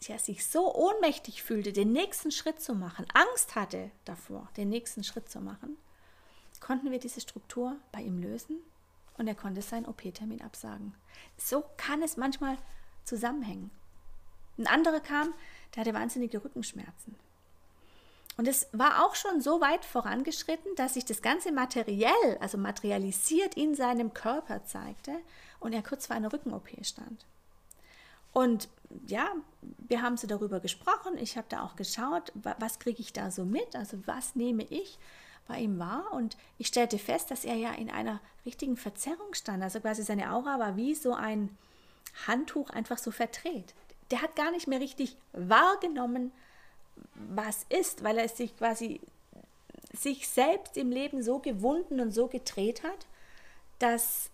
ja, 0.00 0.18
sich 0.18 0.46
so 0.46 0.74
ohnmächtig 0.74 1.42
fühlte, 1.42 1.72
den 1.72 1.92
nächsten 1.92 2.30
Schritt 2.30 2.60
zu 2.60 2.74
machen, 2.74 3.06
Angst 3.14 3.54
hatte 3.54 3.90
davor, 4.04 4.48
den 4.56 4.68
nächsten 4.68 5.04
Schritt 5.04 5.30
zu 5.30 5.40
machen, 5.40 5.76
konnten 6.60 6.90
wir 6.90 6.98
diese 6.98 7.20
Struktur 7.20 7.76
bei 7.92 8.00
ihm 8.00 8.18
lösen 8.18 8.58
und 9.18 9.28
er 9.28 9.34
konnte 9.34 9.62
seinen 9.62 9.86
OP-Termin 9.86 10.42
absagen. 10.42 10.94
So 11.36 11.64
kann 11.76 12.02
es 12.02 12.16
manchmal 12.16 12.58
zusammenhängen. 13.04 13.70
Ein 14.58 14.66
anderer 14.66 15.00
kam, 15.00 15.34
der 15.74 15.82
hatte 15.82 15.94
wahnsinnige 15.94 16.42
Rückenschmerzen. 16.42 17.16
Und 18.36 18.46
es 18.46 18.68
war 18.72 19.04
auch 19.04 19.14
schon 19.14 19.40
so 19.40 19.60
weit 19.60 19.84
vorangeschritten, 19.84 20.74
dass 20.76 20.94
sich 20.94 21.06
das 21.06 21.22
Ganze 21.22 21.52
materiell, 21.52 22.38
also 22.40 22.58
materialisiert 22.58 23.54
in 23.54 23.74
seinem 23.74 24.12
Körper 24.12 24.64
zeigte 24.64 25.12
und 25.58 25.72
er 25.72 25.82
kurz 25.82 26.06
vor 26.06 26.16
einer 26.16 26.32
Rücken-OP 26.32 26.68
stand. 26.82 27.24
Und 28.32 28.68
ja, 29.06 29.32
wir 29.62 30.02
haben 30.02 30.18
so 30.18 30.26
darüber 30.26 30.60
gesprochen. 30.60 31.16
Ich 31.16 31.38
habe 31.38 31.46
da 31.48 31.62
auch 31.62 31.76
geschaut, 31.76 32.30
was 32.34 32.78
kriege 32.78 33.00
ich 33.00 33.14
da 33.14 33.30
so 33.30 33.46
mit, 33.46 33.74
also 33.74 33.98
was 34.06 34.36
nehme 34.36 34.64
ich 34.64 34.98
bei 35.46 35.58
ihm 35.60 35.78
wahr. 35.78 36.12
Und 36.12 36.36
ich 36.58 36.66
stellte 36.66 36.98
fest, 36.98 37.30
dass 37.30 37.44
er 37.44 37.54
ja 37.54 37.72
in 37.72 37.90
einer 37.90 38.20
richtigen 38.44 38.76
Verzerrung 38.76 39.34
stand. 39.34 39.62
Also 39.62 39.80
quasi 39.80 40.02
seine 40.02 40.32
Aura 40.32 40.58
war 40.58 40.76
wie 40.76 40.94
so 40.94 41.14
ein 41.14 41.56
Handtuch 42.26 42.70
einfach 42.70 42.98
so 42.98 43.10
verdreht. 43.10 43.74
Der 44.10 44.22
hat 44.22 44.36
gar 44.36 44.50
nicht 44.50 44.68
mehr 44.68 44.80
richtig 44.80 45.16
wahrgenommen, 45.32 46.32
was 47.14 47.66
ist, 47.68 48.04
weil 48.04 48.18
er 48.18 48.28
sich 48.28 48.56
quasi 48.56 49.00
sich 49.92 50.28
selbst 50.28 50.76
im 50.76 50.90
Leben 50.90 51.22
so 51.22 51.38
gewunden 51.38 52.00
und 52.00 52.12
so 52.12 52.28
gedreht 52.28 52.82
hat, 52.82 53.06
dass 53.78 54.30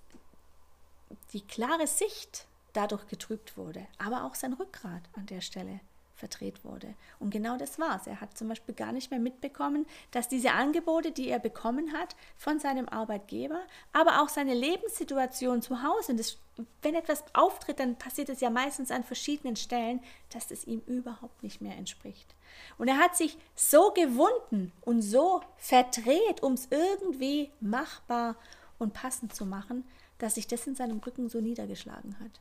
die 1.33 1.41
klare 1.41 1.87
Sicht 1.87 2.47
dadurch 2.73 3.07
getrübt 3.07 3.57
wurde, 3.57 3.87
aber 3.99 4.25
auch 4.25 4.35
sein 4.35 4.55
Rückgrat 4.55 5.03
an 5.15 5.27
der 5.27 5.41
Stelle 5.41 5.81
verdreht 6.23 6.65
wurde. 6.65 6.95
Und 7.19 7.31
genau 7.31 7.57
das 7.57 7.81
war 7.81 7.97
es. 7.97 8.07
Er 8.07 8.21
hat 8.21 8.39
zum 8.39 8.49
Beispiel 8.49 8.77
gar 8.77 8.93
nicht 8.93 9.11
mehr 9.11 9.19
mitbekommen, 9.19 9.87
dass 10.13 10.29
diese 10.29 10.53
Angebote, 10.53 11.11
die 11.11 11.29
er 11.29 11.41
bekommen 11.41 11.93
hat 11.93 12.15
von 12.37 12.61
seinem 12.61 12.89
Arbeitgeber, 12.89 13.61
aber 13.93 14.23
auch 14.23 14.29
seine 14.29 14.55
Lebenssituation 14.55 15.63
zu 15.63 15.83
Hause, 15.83 16.15
das, 16.15 16.39
wenn 16.83 16.95
etwas 16.95 17.25
auftritt, 17.33 17.81
dann 17.81 17.97
passiert 17.97 18.29
es 18.29 18.41
ja 18.41 18.51
meistens 18.51 18.93
an 18.93 19.03
verschiedenen 19.03 19.57
Stellen, 19.57 19.99
dass 20.31 20.53
es 20.53 20.65
ihm 20.65 20.81
überhaupt 20.87 21.43
nicht 21.43 21.61
mehr 21.61 21.77
entspricht. 21.77 22.37
Und 22.79 22.87
er 22.87 22.99
hat 22.99 23.17
sich 23.17 23.37
so 23.57 23.91
gewunden 23.91 24.71
und 24.83 25.03
so 25.03 25.41
verdreht, 25.57 26.41
um 26.41 26.53
es 26.53 26.69
irgendwie 26.71 27.51
machbar 27.59 28.37
und 28.79 28.95
passend 28.95 29.35
zu 29.35 29.45
machen, 29.45 29.85
dass 30.19 30.37
sich 30.37 30.47
das 30.47 30.69
in 30.69 30.77
seinem 30.77 30.99
Rücken 30.99 31.29
so 31.29 31.41
niedergeschlagen 31.41 32.21
hat. 32.21 32.41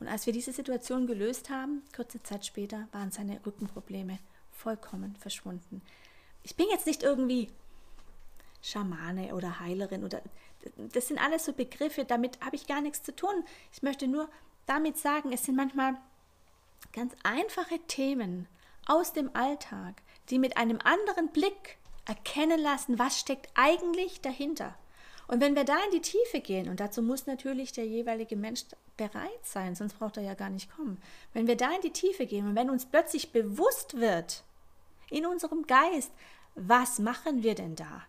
Und 0.00 0.08
als 0.08 0.26
wir 0.26 0.32
diese 0.32 0.52
Situation 0.52 1.06
gelöst 1.06 1.50
haben, 1.50 1.82
kurze 1.94 2.22
Zeit 2.22 2.46
später 2.46 2.88
waren 2.92 3.12
seine 3.12 3.44
Rückenprobleme 3.44 4.18
vollkommen 4.50 5.14
verschwunden. 5.16 5.82
Ich 6.42 6.56
bin 6.56 6.66
jetzt 6.70 6.86
nicht 6.86 7.02
irgendwie 7.02 7.48
Schamane 8.62 9.34
oder 9.34 9.60
Heilerin 9.60 10.04
oder 10.04 10.22
das 10.76 11.08
sind 11.08 11.18
alles 11.18 11.44
so 11.44 11.52
Begriffe, 11.52 12.04
damit 12.04 12.40
habe 12.40 12.56
ich 12.56 12.66
gar 12.66 12.80
nichts 12.80 13.02
zu 13.02 13.14
tun. 13.14 13.44
Ich 13.72 13.82
möchte 13.82 14.06
nur 14.06 14.28
damit 14.66 14.98
sagen, 14.98 15.32
es 15.32 15.44
sind 15.44 15.56
manchmal 15.56 15.94
ganz 16.92 17.14
einfache 17.22 17.78
Themen 17.86 18.46
aus 18.86 19.12
dem 19.12 19.34
Alltag, 19.34 20.02
die 20.30 20.38
mit 20.38 20.56
einem 20.56 20.78
anderen 20.82 21.28
Blick 21.28 21.78
erkennen 22.06 22.60
lassen, 22.60 22.98
was 22.98 23.18
steckt 23.18 23.48
eigentlich 23.54 24.20
dahinter. 24.20 24.74
Und 25.30 25.40
wenn 25.40 25.54
wir 25.54 25.62
da 25.62 25.76
in 25.84 25.92
die 25.92 26.00
Tiefe 26.00 26.40
gehen, 26.40 26.68
und 26.68 26.80
dazu 26.80 27.02
muss 27.02 27.28
natürlich 27.28 27.70
der 27.70 27.86
jeweilige 27.86 28.34
Mensch 28.34 28.64
bereit 28.96 29.44
sein, 29.44 29.76
sonst 29.76 29.96
braucht 29.96 30.16
er 30.16 30.24
ja 30.24 30.34
gar 30.34 30.50
nicht 30.50 30.74
kommen. 30.74 31.00
Wenn 31.32 31.46
wir 31.46 31.56
da 31.56 31.70
in 31.70 31.82
die 31.82 31.92
Tiefe 31.92 32.26
gehen 32.26 32.48
und 32.48 32.56
wenn 32.56 32.68
uns 32.68 32.84
plötzlich 32.84 33.30
bewusst 33.30 34.00
wird, 34.00 34.42
in 35.08 35.26
unserem 35.26 35.68
Geist, 35.68 36.10
was 36.56 36.98
machen 36.98 37.44
wir 37.44 37.54
denn 37.54 37.76
da? 37.76 38.02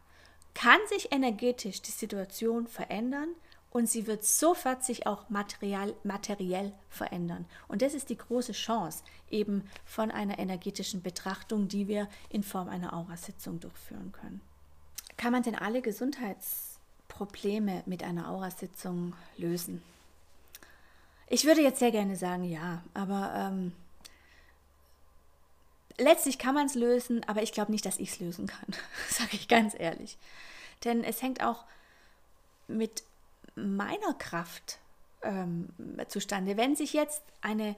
Kann 0.55 0.79
sich 0.89 1.11
energetisch 1.11 1.83
die 1.83 1.91
Situation 1.91 2.65
verändern 2.65 3.29
und 3.69 3.87
sie 3.87 4.07
wird 4.07 4.25
sofort 4.25 4.83
sich 4.83 5.05
auch 5.05 5.29
material, 5.29 5.93
materiell 6.03 6.73
verändern. 6.89 7.45
Und 7.67 7.83
das 7.83 7.93
ist 7.93 8.09
die 8.09 8.17
große 8.17 8.53
Chance 8.53 9.03
eben 9.29 9.69
von 9.85 10.09
einer 10.09 10.39
energetischen 10.39 11.03
Betrachtung, 11.03 11.67
die 11.67 11.87
wir 11.87 12.09
in 12.29 12.41
Form 12.41 12.67
einer 12.67 12.93
Aurasitzung 12.93 13.59
durchführen 13.59 14.11
können. 14.11 14.41
Kann 15.17 15.33
man 15.33 15.43
denn 15.43 15.55
alle 15.55 15.83
Gesundheits 15.83 16.70
Probleme 17.11 17.83
mit 17.85 18.03
einer 18.03 18.29
Aurasitzung 18.29 19.13
lösen? 19.37 19.83
Ich 21.27 21.45
würde 21.45 21.61
jetzt 21.61 21.79
sehr 21.79 21.91
gerne 21.91 22.15
sagen, 22.15 22.45
ja, 22.45 22.81
aber 22.93 23.33
ähm, 23.35 23.73
letztlich 25.97 26.39
kann 26.39 26.55
man 26.55 26.67
es 26.67 26.75
lösen, 26.75 27.23
aber 27.27 27.43
ich 27.43 27.51
glaube 27.51 27.71
nicht, 27.71 27.85
dass 27.85 27.99
ich 27.99 28.11
es 28.11 28.19
lösen 28.19 28.47
kann, 28.47 28.67
sage 29.09 29.31
ich 29.33 29.47
ganz 29.47 29.75
ehrlich. 29.77 30.17
Denn 30.83 31.03
es 31.03 31.21
hängt 31.21 31.43
auch 31.43 31.65
mit 32.67 33.03
meiner 33.55 34.13
Kraft 34.17 34.79
ähm, 35.21 35.69
zustande. 36.07 36.57
Wenn 36.57 36.75
sich 36.75 36.93
jetzt 36.93 37.21
eine 37.41 37.75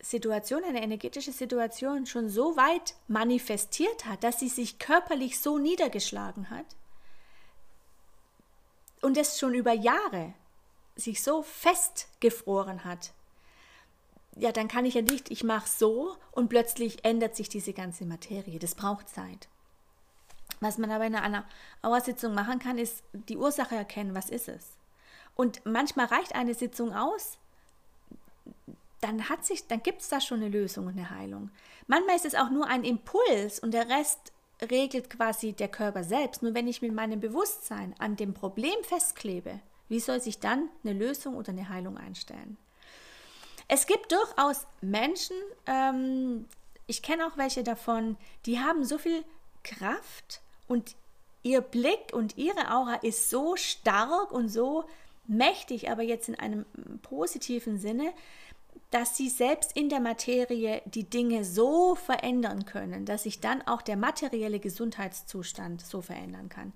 Situation, 0.00 0.64
eine 0.64 0.82
energetische 0.82 1.32
Situation 1.32 2.04
schon 2.04 2.28
so 2.28 2.56
weit 2.56 2.94
manifestiert 3.08 4.04
hat, 4.04 4.22
dass 4.22 4.38
sie 4.38 4.48
sich 4.48 4.78
körperlich 4.78 5.40
so 5.40 5.58
niedergeschlagen 5.58 6.50
hat, 6.50 6.66
und 9.04 9.18
es 9.18 9.38
schon 9.38 9.54
über 9.54 9.72
Jahre 9.72 10.32
sich 10.96 11.22
so 11.22 11.42
festgefroren 11.42 12.84
hat, 12.84 13.12
ja, 14.36 14.50
dann 14.50 14.66
kann 14.66 14.84
ich 14.84 14.94
ja 14.94 15.02
nicht, 15.02 15.30
ich 15.30 15.44
mache 15.44 15.68
so 15.68 16.16
und 16.32 16.48
plötzlich 16.48 17.04
ändert 17.04 17.36
sich 17.36 17.48
diese 17.48 17.72
ganze 17.72 18.06
Materie. 18.06 18.58
Das 18.58 18.74
braucht 18.74 19.08
Zeit. 19.08 19.48
Was 20.60 20.78
man 20.78 20.90
aber 20.90 21.06
in 21.06 21.14
einer 21.14 21.44
Auersitzung 21.82 22.34
machen 22.34 22.58
kann, 22.58 22.78
ist 22.78 23.04
die 23.12 23.36
Ursache 23.36 23.76
erkennen, 23.76 24.14
was 24.14 24.30
ist 24.30 24.48
es. 24.48 24.76
Und 25.34 25.64
manchmal 25.64 26.06
reicht 26.06 26.34
eine 26.34 26.54
Sitzung 26.54 26.94
aus, 26.94 27.38
dann 29.00 29.22
dann 29.68 29.82
gibt 29.82 30.00
es 30.00 30.08
da 30.08 30.20
schon 30.20 30.40
eine 30.40 30.48
Lösung 30.48 30.86
und 30.86 30.96
eine 30.96 31.10
Heilung. 31.10 31.50
Manchmal 31.86 32.16
ist 32.16 32.24
es 32.24 32.34
auch 32.34 32.48
nur 32.48 32.66
ein 32.66 32.84
Impuls 32.84 33.58
und 33.60 33.72
der 33.72 33.88
Rest 33.90 34.32
regelt 34.62 35.10
quasi 35.10 35.52
der 35.52 35.68
Körper 35.68 36.04
selbst. 36.04 36.42
Nur 36.42 36.54
wenn 36.54 36.68
ich 36.68 36.82
mit 36.82 36.92
meinem 36.92 37.20
Bewusstsein 37.20 37.94
an 37.98 38.16
dem 38.16 38.34
Problem 38.34 38.76
festklebe, 38.82 39.60
wie 39.88 40.00
soll 40.00 40.20
sich 40.20 40.40
dann 40.40 40.68
eine 40.82 40.92
Lösung 40.92 41.36
oder 41.36 41.50
eine 41.50 41.68
Heilung 41.68 41.98
einstellen? 41.98 42.56
Es 43.68 43.86
gibt 43.86 44.12
durchaus 44.12 44.66
Menschen, 44.80 45.36
ähm, 45.66 46.46
ich 46.86 47.02
kenne 47.02 47.26
auch 47.26 47.36
welche 47.36 47.62
davon, 47.62 48.16
die 48.46 48.60
haben 48.60 48.84
so 48.84 48.98
viel 48.98 49.24
Kraft 49.62 50.42
und 50.68 50.94
ihr 51.42 51.60
Blick 51.60 52.12
und 52.12 52.36
ihre 52.36 52.72
Aura 52.72 52.96
ist 52.96 53.30
so 53.30 53.56
stark 53.56 54.32
und 54.32 54.48
so 54.48 54.84
mächtig, 55.26 55.90
aber 55.90 56.02
jetzt 56.02 56.28
in 56.28 56.34
einem 56.34 56.66
positiven 57.02 57.78
Sinne, 57.78 58.12
dass 58.94 59.16
sie 59.16 59.28
selbst 59.28 59.76
in 59.76 59.88
der 59.88 59.98
Materie 59.98 60.80
die 60.84 61.02
Dinge 61.02 61.44
so 61.44 61.96
verändern 61.96 62.64
können, 62.64 63.04
dass 63.04 63.24
sich 63.24 63.40
dann 63.40 63.60
auch 63.62 63.82
der 63.82 63.96
materielle 63.96 64.60
Gesundheitszustand 64.60 65.80
so 65.80 66.00
verändern 66.00 66.48
kann. 66.48 66.72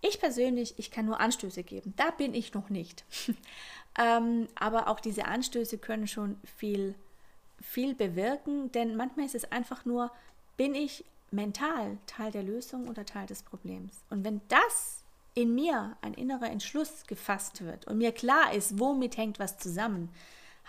Ich 0.00 0.18
persönlich, 0.18 0.74
ich 0.78 0.90
kann 0.90 1.06
nur 1.06 1.20
Anstöße 1.20 1.62
geben. 1.62 1.94
Da 1.96 2.10
bin 2.10 2.34
ich 2.34 2.54
noch 2.54 2.70
nicht. 2.70 3.04
ähm, 4.00 4.48
aber 4.56 4.88
auch 4.88 4.98
diese 4.98 5.26
Anstöße 5.26 5.78
können 5.78 6.08
schon 6.08 6.40
viel, 6.56 6.96
viel 7.60 7.94
bewirken, 7.94 8.72
denn 8.72 8.96
manchmal 8.96 9.26
ist 9.26 9.36
es 9.36 9.52
einfach 9.52 9.84
nur, 9.84 10.10
bin 10.56 10.74
ich 10.74 11.04
mental 11.30 11.98
Teil 12.08 12.32
der 12.32 12.42
Lösung 12.42 12.88
oder 12.88 13.06
Teil 13.06 13.28
des 13.28 13.44
Problems? 13.44 14.02
Und 14.10 14.24
wenn 14.24 14.40
das 14.48 15.04
in 15.34 15.54
mir 15.54 15.96
ein 16.02 16.14
innerer 16.14 16.50
Entschluss 16.50 17.06
gefasst 17.06 17.64
wird 17.64 17.86
und 17.86 17.98
mir 17.98 18.10
klar 18.10 18.54
ist, 18.54 18.80
womit 18.80 19.16
hängt 19.16 19.38
was 19.38 19.56
zusammen, 19.56 20.08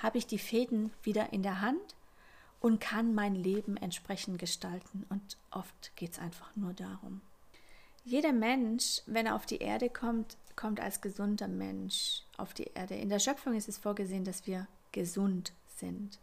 habe 0.02 0.18
ich 0.18 0.28
die 0.28 0.39
Fäden 0.39 0.91
wieder 1.04 1.32
in 1.32 1.43
der 1.43 1.62
Hand 1.62 1.95
und 2.60 2.80
kann 2.80 3.14
mein 3.14 3.36
Leben 3.36 3.78
entsprechend 3.78 4.39
gestalten. 4.39 5.06
Und 5.10 5.38
oft 5.52 5.95
geht 5.95 6.14
es 6.14 6.20
einfach 6.20 6.56
nur 6.56 6.74
darum. 6.74 7.22
Jeder 8.04 8.34
Mensch, 8.34 9.02
wenn 9.06 9.28
er 9.28 9.36
auf 9.36 9.45
die 9.45 9.58
Erde 9.58 9.89
kommt, 9.89 10.38
kommt 10.56 10.80
als 10.80 11.02
gesunder 11.02 11.47
Mensch 11.47 12.24
auf 12.38 12.54
die 12.54 12.72
Erde. 12.74 12.95
In 12.95 13.10
der 13.10 13.20
Schöpfung 13.20 13.56
ist 13.56 13.70
es 13.70 13.78
vorgesehen, 13.78 14.24
dass 14.24 14.47
wir 14.47 14.68
gesund 14.91 15.54
sind. 15.68 16.20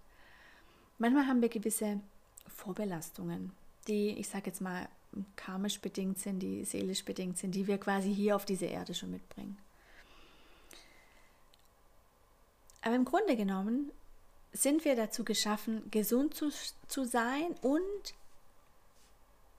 Manchmal 0.98 1.26
haben 1.26 1.40
wir 1.42 1.48
gewisse 1.48 2.00
Vorbelastungen, 2.48 3.52
die, 3.86 4.10
ich 4.10 4.28
sage 4.28 4.46
jetzt 4.46 4.60
mal, 4.60 4.88
karmisch 5.36 5.80
bedingt 5.80 6.18
sind, 6.18 6.40
die 6.40 6.64
seelisch 6.64 7.04
bedingt 7.04 7.38
sind, 7.38 7.54
die 7.54 7.66
wir 7.66 7.78
quasi 7.78 8.14
hier 8.14 8.36
auf 8.36 8.44
diese 8.44 8.66
Erde 8.66 8.94
schon 8.94 9.10
mitbringen. 9.10 9.56
Aber 12.82 12.94
im 12.94 13.04
Grunde 13.04 13.36
genommen 13.36 13.90
sind 14.52 14.84
wir 14.84 14.96
dazu 14.96 15.24
geschaffen, 15.24 15.90
gesund 15.90 16.34
zu, 16.34 16.50
zu 16.86 17.04
sein 17.04 17.54
und 17.60 18.14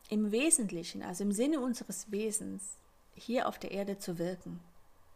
im 0.09 0.31
Wesentlichen, 0.31 1.03
also 1.03 1.23
im 1.23 1.31
Sinne 1.31 1.59
unseres 1.59 2.11
Wesens, 2.11 2.77
hier 3.15 3.47
auf 3.47 3.59
der 3.59 3.71
Erde 3.71 3.97
zu 3.99 4.17
wirken. 4.17 4.59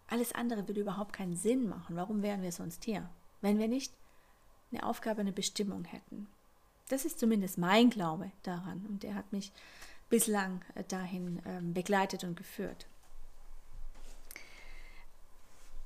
Alles 0.08 0.34
andere 0.34 0.68
würde 0.68 0.82
überhaupt 0.82 1.14
keinen 1.14 1.36
Sinn 1.36 1.68
machen. 1.68 1.96
Warum 1.96 2.22
wären 2.22 2.44
wir 2.44 2.52
sonst 2.52 2.84
hier? 2.84 3.10
Wenn 3.42 3.58
wir 3.58 3.68
nicht 3.68 3.92
eine 4.72 4.84
Aufgabe, 4.84 5.22
eine 5.22 5.32
Bestimmung 5.32 5.86
hätten. 5.86 6.28
Das 6.90 7.06
ist 7.06 7.20
zumindest 7.20 7.58
mein 7.58 7.90
Glaube 7.90 8.32
daran 8.44 8.86
und 8.90 9.04
der 9.04 9.16
hat 9.16 9.32
mich 9.32 9.52
bislang 10.10 10.62
äh, 10.76 10.84
dahin 10.84 11.42
ähm, 11.46 11.74
begleitet 11.74 12.24
und 12.24 12.36
geführt. 12.36 12.86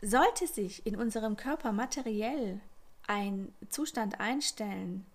Sollte 0.02 0.48
sich 0.48 0.86
in 0.86 0.96
unserem 0.96 1.38
Körper 1.38 1.72
materiell 1.72 2.60
ein 3.08 3.54
Zustand 3.70 4.20
einstellen, 4.20 5.06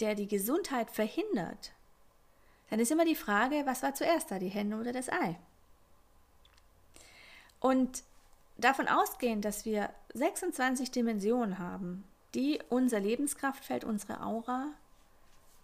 der 0.00 0.14
die 0.14 0.28
Gesundheit 0.28 0.90
verhindert, 0.90 1.72
dann 2.70 2.80
ist 2.80 2.92
immer 2.92 3.04
die 3.04 3.16
Frage, 3.16 3.62
was 3.66 3.82
war 3.82 3.94
zuerst 3.94 4.30
da, 4.30 4.38
die 4.38 4.48
Hände 4.48 4.76
oder 4.76 4.92
das 4.92 5.08
Ei? 5.08 5.36
Und 7.58 8.04
davon 8.56 8.88
ausgehend, 8.88 9.44
dass 9.44 9.64
wir 9.64 9.90
26 10.14 10.90
Dimensionen 10.90 11.58
haben, 11.58 12.04
die 12.34 12.60
unser 12.68 13.00
Lebenskraftfeld, 13.00 13.84
unsere 13.84 14.22
Aura 14.22 14.68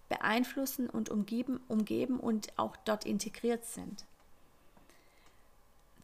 beeinflussen 0.09 0.91
und 0.91 1.11
umgeben, 1.11 1.61
umgeben 1.69 2.19
und 2.21 2.59
auch 2.59 2.77
dort 2.85 3.07
integriert 3.07 3.65
sind, 3.65 4.05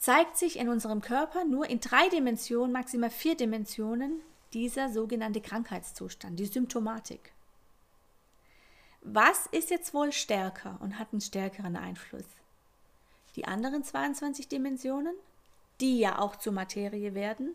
zeigt 0.03 0.36
sich 0.36 0.59
in 0.59 0.68
unserem 0.68 1.00
Körper 1.00 1.44
nur 1.44 1.70
in 1.70 1.78
drei 1.78 2.09
Dimensionen, 2.09 2.72
maximal 2.72 3.09
vier 3.09 3.36
Dimensionen, 3.36 4.20
dieser 4.53 4.88
sogenannte 4.88 5.40
Krankheitszustand, 5.40 6.40
die 6.40 6.46
Symptomatik. 6.46 7.32
Was 9.00 9.46
ist 9.46 9.70
jetzt 9.70 9.94
wohl 9.94 10.11
stärker 10.11 10.76
und 10.80 10.98
hat 10.98 11.12
einen 11.12 11.20
stärkeren 11.20 11.76
Einfluss? 11.76 12.26
Die 13.36 13.44
anderen 13.44 13.84
22 13.84 14.48
Dimensionen, 14.48 15.14
die 15.80 16.00
ja 16.00 16.18
auch 16.18 16.34
zur 16.34 16.53
Materie 16.53 17.14
werden 17.14 17.55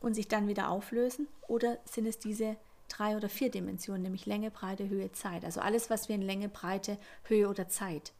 und 0.00 0.14
sich 0.14 0.26
dann 0.26 0.48
wieder 0.48 0.68
auflösen, 0.68 1.28
oder 1.46 1.78
sind 1.84 2.06
es 2.06 2.18
diese 2.18 2.56
drei 2.88 3.16
oder 3.16 3.28
vier 3.28 3.52
Dimensionen, 3.52 4.02
nämlich 4.02 4.26
Länge, 4.26 4.50
Breite, 4.50 4.88
Höhe, 4.88 5.12
Zeit? 5.12 5.44
Also 5.44 5.60
alles, 5.60 5.90
was 5.90 6.08
wir 6.08 6.16
in 6.16 6.22
Länge, 6.22 6.48
Breite, 6.48 6.98
Höhe 7.22 7.48
oder 7.48 7.68
Zeit 7.68 8.12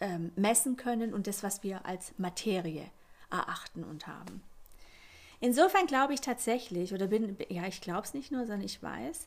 ähm, 0.00 0.32
messen 0.36 0.76
können 0.76 1.14
und 1.14 1.26
das, 1.26 1.42
was 1.42 1.62
wir 1.62 1.86
als 1.86 2.12
Materie 2.18 2.86
erachten 3.30 3.84
und 3.84 4.06
haben. 4.06 4.42
Insofern 5.40 5.86
glaube 5.86 6.14
ich 6.14 6.20
tatsächlich, 6.20 6.94
oder 6.94 7.08
bin, 7.08 7.36
ja, 7.48 7.66
ich 7.66 7.80
glaube 7.80 8.02
es 8.02 8.14
nicht 8.14 8.32
nur, 8.32 8.46
sondern 8.46 8.62
ich 8.62 8.82
weiß, 8.82 9.26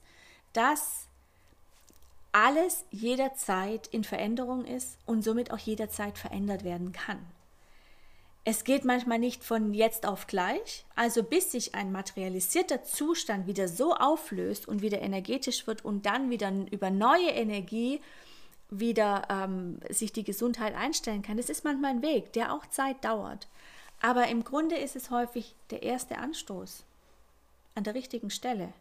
dass 0.53 1.07
alles 2.31 2.85
jederzeit 2.91 3.87
in 3.87 4.03
Veränderung 4.03 4.65
ist 4.65 4.97
und 5.05 5.23
somit 5.23 5.51
auch 5.51 5.59
jederzeit 5.59 6.17
verändert 6.17 6.63
werden 6.63 6.91
kann. 6.91 7.19
Es 8.43 8.63
geht 8.63 8.85
manchmal 8.85 9.19
nicht 9.19 9.43
von 9.43 9.73
jetzt 9.73 10.05
auf 10.05 10.25
gleich, 10.25 10.85
also 10.95 11.21
bis 11.21 11.51
sich 11.51 11.75
ein 11.75 11.91
materialisierter 11.91 12.83
Zustand 12.83 13.45
wieder 13.45 13.67
so 13.67 13.93
auflöst 13.93 14.67
und 14.67 14.81
wieder 14.81 15.01
energetisch 15.01 15.67
wird 15.67 15.83
und 15.83 16.05
dann 16.05 16.29
wieder 16.29 16.51
über 16.71 16.89
neue 16.89 17.29
Energie 17.29 17.99
wieder 18.69 19.27
ähm, 19.29 19.79
sich 19.89 20.11
die 20.11 20.23
Gesundheit 20.23 20.75
einstellen 20.75 21.21
kann. 21.21 21.37
Das 21.37 21.49
ist 21.49 21.63
manchmal 21.63 21.91
ein 21.91 22.01
Weg, 22.01 22.33
der 22.33 22.53
auch 22.53 22.65
Zeit 22.67 23.03
dauert. 23.03 23.47
Aber 24.01 24.27
im 24.27 24.43
Grunde 24.43 24.77
ist 24.77 24.95
es 24.95 25.09
häufig 25.09 25.55
der 25.69 25.83
erste 25.83 26.17
Anstoß 26.17 26.83
an 27.75 27.83
der 27.83 27.95
richtigen 27.95 28.29
Stelle, 28.29 28.73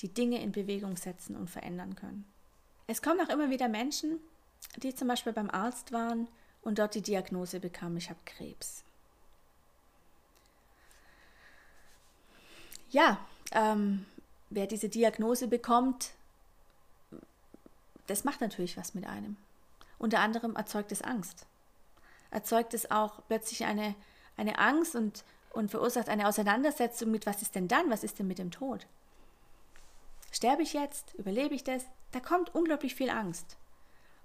die 0.00 0.08
Dinge 0.08 0.42
in 0.42 0.52
Bewegung 0.52 0.96
setzen 0.96 1.36
und 1.36 1.50
verändern 1.50 1.96
können. 1.96 2.24
Es 2.86 3.02
kommen 3.02 3.20
auch 3.20 3.28
immer 3.28 3.50
wieder 3.50 3.68
Menschen, 3.68 4.18
die 4.76 4.94
zum 4.94 5.08
Beispiel 5.08 5.32
beim 5.32 5.50
Arzt 5.50 5.92
waren 5.92 6.28
und 6.62 6.78
dort 6.78 6.94
die 6.94 7.02
Diagnose 7.02 7.60
bekamen, 7.60 7.96
ich 7.96 8.10
habe 8.10 8.20
Krebs. 8.24 8.84
Ja, 12.90 13.18
ähm, 13.52 14.04
wer 14.50 14.66
diese 14.66 14.88
Diagnose 14.88 15.48
bekommt, 15.48 16.10
das 18.12 18.24
macht 18.24 18.42
natürlich 18.42 18.76
was 18.76 18.94
mit 18.94 19.06
einem. 19.06 19.38
Unter 19.98 20.20
anderem 20.20 20.54
erzeugt 20.54 20.92
es 20.92 21.00
Angst. 21.00 21.46
Erzeugt 22.30 22.74
es 22.74 22.90
auch 22.90 23.22
plötzlich 23.26 23.64
eine, 23.64 23.94
eine 24.36 24.58
Angst 24.58 24.94
und, 24.94 25.24
und 25.50 25.70
verursacht 25.70 26.10
eine 26.10 26.28
Auseinandersetzung 26.28 27.10
mit, 27.10 27.24
was 27.24 27.40
ist 27.40 27.54
denn 27.54 27.68
dann, 27.68 27.90
was 27.90 28.04
ist 28.04 28.18
denn 28.18 28.26
mit 28.26 28.38
dem 28.38 28.50
Tod? 28.50 28.86
Sterbe 30.30 30.62
ich 30.62 30.74
jetzt? 30.74 31.14
Überlebe 31.14 31.54
ich 31.54 31.64
das? 31.64 31.86
Da 32.10 32.20
kommt 32.20 32.54
unglaublich 32.54 32.94
viel 32.94 33.08
Angst. 33.08 33.56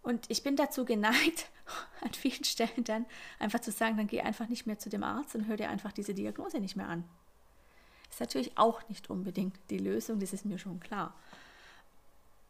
Und 0.02 0.30
ich 0.30 0.44
bin 0.44 0.58
dazu 0.58 0.84
geneigt, 0.84 1.50
an 2.02 2.14
vielen 2.14 2.44
Stellen 2.44 2.84
dann 2.84 3.06
einfach 3.40 3.62
zu 3.62 3.72
sagen, 3.72 3.96
dann 3.96 4.08
geh 4.08 4.20
einfach 4.20 4.50
nicht 4.50 4.68
mehr 4.68 4.80
zu 4.80 4.90
dem 4.90 5.04
Arzt 5.04 5.34
und 5.36 5.48
hör 5.48 5.56
dir 5.56 5.70
einfach 5.70 5.94
diese 5.94 6.14
Diagnose 6.14 6.60
nicht 6.60 6.76
mehr 6.76 6.90
an. 6.90 7.06
Ist 8.10 8.20
natürlich 8.20 8.58
auch 8.58 8.88
nicht 8.90 9.10
unbedingt 9.10 9.58
die 9.70 9.80
Lösung, 9.80 10.20
das 10.20 10.34
ist 10.34 10.46
mir 10.46 10.58
schon 10.58 10.82
klar. 10.82 11.14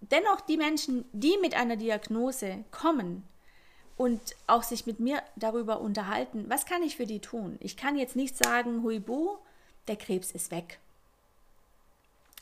Dennoch 0.01 0.41
die 0.41 0.57
Menschen, 0.57 1.05
die 1.11 1.37
mit 1.41 1.55
einer 1.55 1.75
Diagnose 1.75 2.63
kommen 2.71 3.27
und 3.97 4.35
auch 4.45 4.63
sich 4.63 4.85
mit 4.85 4.99
mir 4.99 5.23
darüber 5.35 5.81
unterhalten, 5.81 6.45
was 6.49 6.65
kann 6.65 6.83
ich 6.83 6.97
für 6.97 7.07
die 7.07 7.19
tun? 7.19 7.57
Ich 7.59 7.77
kann 7.77 7.97
jetzt 7.97 8.15
nicht 8.15 8.37
sagen, 8.37 8.83
huibu, 8.83 9.37
der 9.87 9.95
Krebs 9.95 10.31
ist 10.31 10.51
weg. 10.51 10.79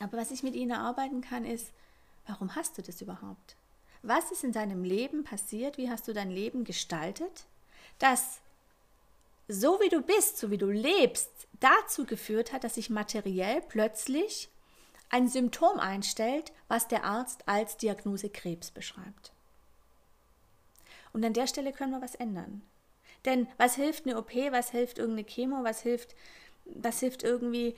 Aber 0.00 0.18
was 0.18 0.30
ich 0.30 0.42
mit 0.42 0.54
ihnen 0.54 0.72
erarbeiten 0.72 1.22
kann, 1.22 1.46
ist, 1.46 1.72
warum 2.26 2.54
hast 2.54 2.76
du 2.76 2.82
das 2.82 3.00
überhaupt? 3.00 3.56
Was 4.02 4.30
ist 4.30 4.44
in 4.44 4.52
deinem 4.52 4.84
Leben 4.84 5.24
passiert? 5.24 5.78
Wie 5.78 5.90
hast 5.90 6.06
du 6.06 6.12
dein 6.12 6.30
Leben 6.30 6.64
gestaltet? 6.64 7.46
Das 7.98 8.40
so 9.48 9.80
wie 9.80 9.88
du 9.88 10.02
bist, 10.02 10.38
so 10.38 10.50
wie 10.50 10.58
du 10.58 10.70
lebst, 10.70 11.30
dazu 11.60 12.04
geführt 12.04 12.52
hat, 12.52 12.64
dass 12.64 12.74
sich 12.74 12.90
materiell 12.90 13.62
plötzlich 13.62 14.48
ein 15.08 15.28
Symptom 15.28 15.78
einstellt, 15.78 16.52
was 16.68 16.88
der 16.88 17.04
Arzt 17.04 17.48
als 17.48 17.76
Diagnose 17.76 18.28
Krebs 18.28 18.70
beschreibt. 18.70 19.32
Und 21.12 21.24
an 21.24 21.32
der 21.32 21.46
Stelle 21.46 21.72
können 21.72 21.92
wir 21.92 22.02
was 22.02 22.14
ändern. 22.14 22.62
Denn 23.24 23.48
was 23.56 23.74
hilft 23.74 24.06
eine 24.06 24.18
OP, 24.18 24.34
was 24.50 24.70
hilft 24.70 24.98
irgendeine 24.98 25.26
Chemo, 25.26 25.64
was 25.64 25.80
hilft, 25.80 26.14
was 26.64 27.00
hilft 27.00 27.22
irgendwie 27.22 27.76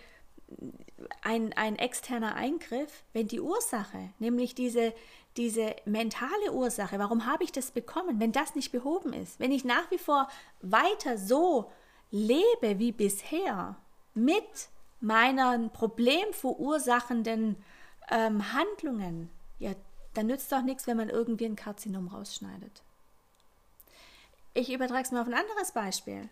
ein, 1.22 1.52
ein 1.54 1.76
externer 1.76 2.34
Eingriff, 2.34 3.04
wenn 3.12 3.28
die 3.28 3.40
Ursache, 3.40 4.10
nämlich 4.18 4.54
diese, 4.54 4.94
diese 5.36 5.76
mentale 5.84 6.52
Ursache, 6.52 6.98
warum 6.98 7.26
habe 7.26 7.44
ich 7.44 7.52
das 7.52 7.70
bekommen, 7.70 8.20
wenn 8.20 8.32
das 8.32 8.54
nicht 8.54 8.72
behoben 8.72 9.12
ist, 9.12 9.38
wenn 9.40 9.52
ich 9.52 9.64
nach 9.64 9.90
wie 9.90 9.98
vor 9.98 10.28
weiter 10.60 11.18
so 11.18 11.70
lebe 12.10 12.78
wie 12.78 12.92
bisher 12.92 13.76
mit 14.14 14.68
meinen 15.00 15.70
problemverursachenden 15.70 17.56
ähm, 18.10 18.52
Handlungen, 18.52 19.30
ja, 19.58 19.72
dann 20.14 20.26
nützt 20.26 20.50
doch 20.50 20.62
nichts, 20.62 20.86
wenn 20.86 20.96
man 20.96 21.10
irgendwie 21.10 21.46
ein 21.46 21.56
Karzinom 21.56 22.08
rausschneidet. 22.08 22.82
Ich 24.54 24.72
übertrage 24.72 25.02
es 25.02 25.12
mal 25.12 25.22
auf 25.22 25.28
ein 25.28 25.34
anderes 25.34 25.72
Beispiel. 25.72 26.28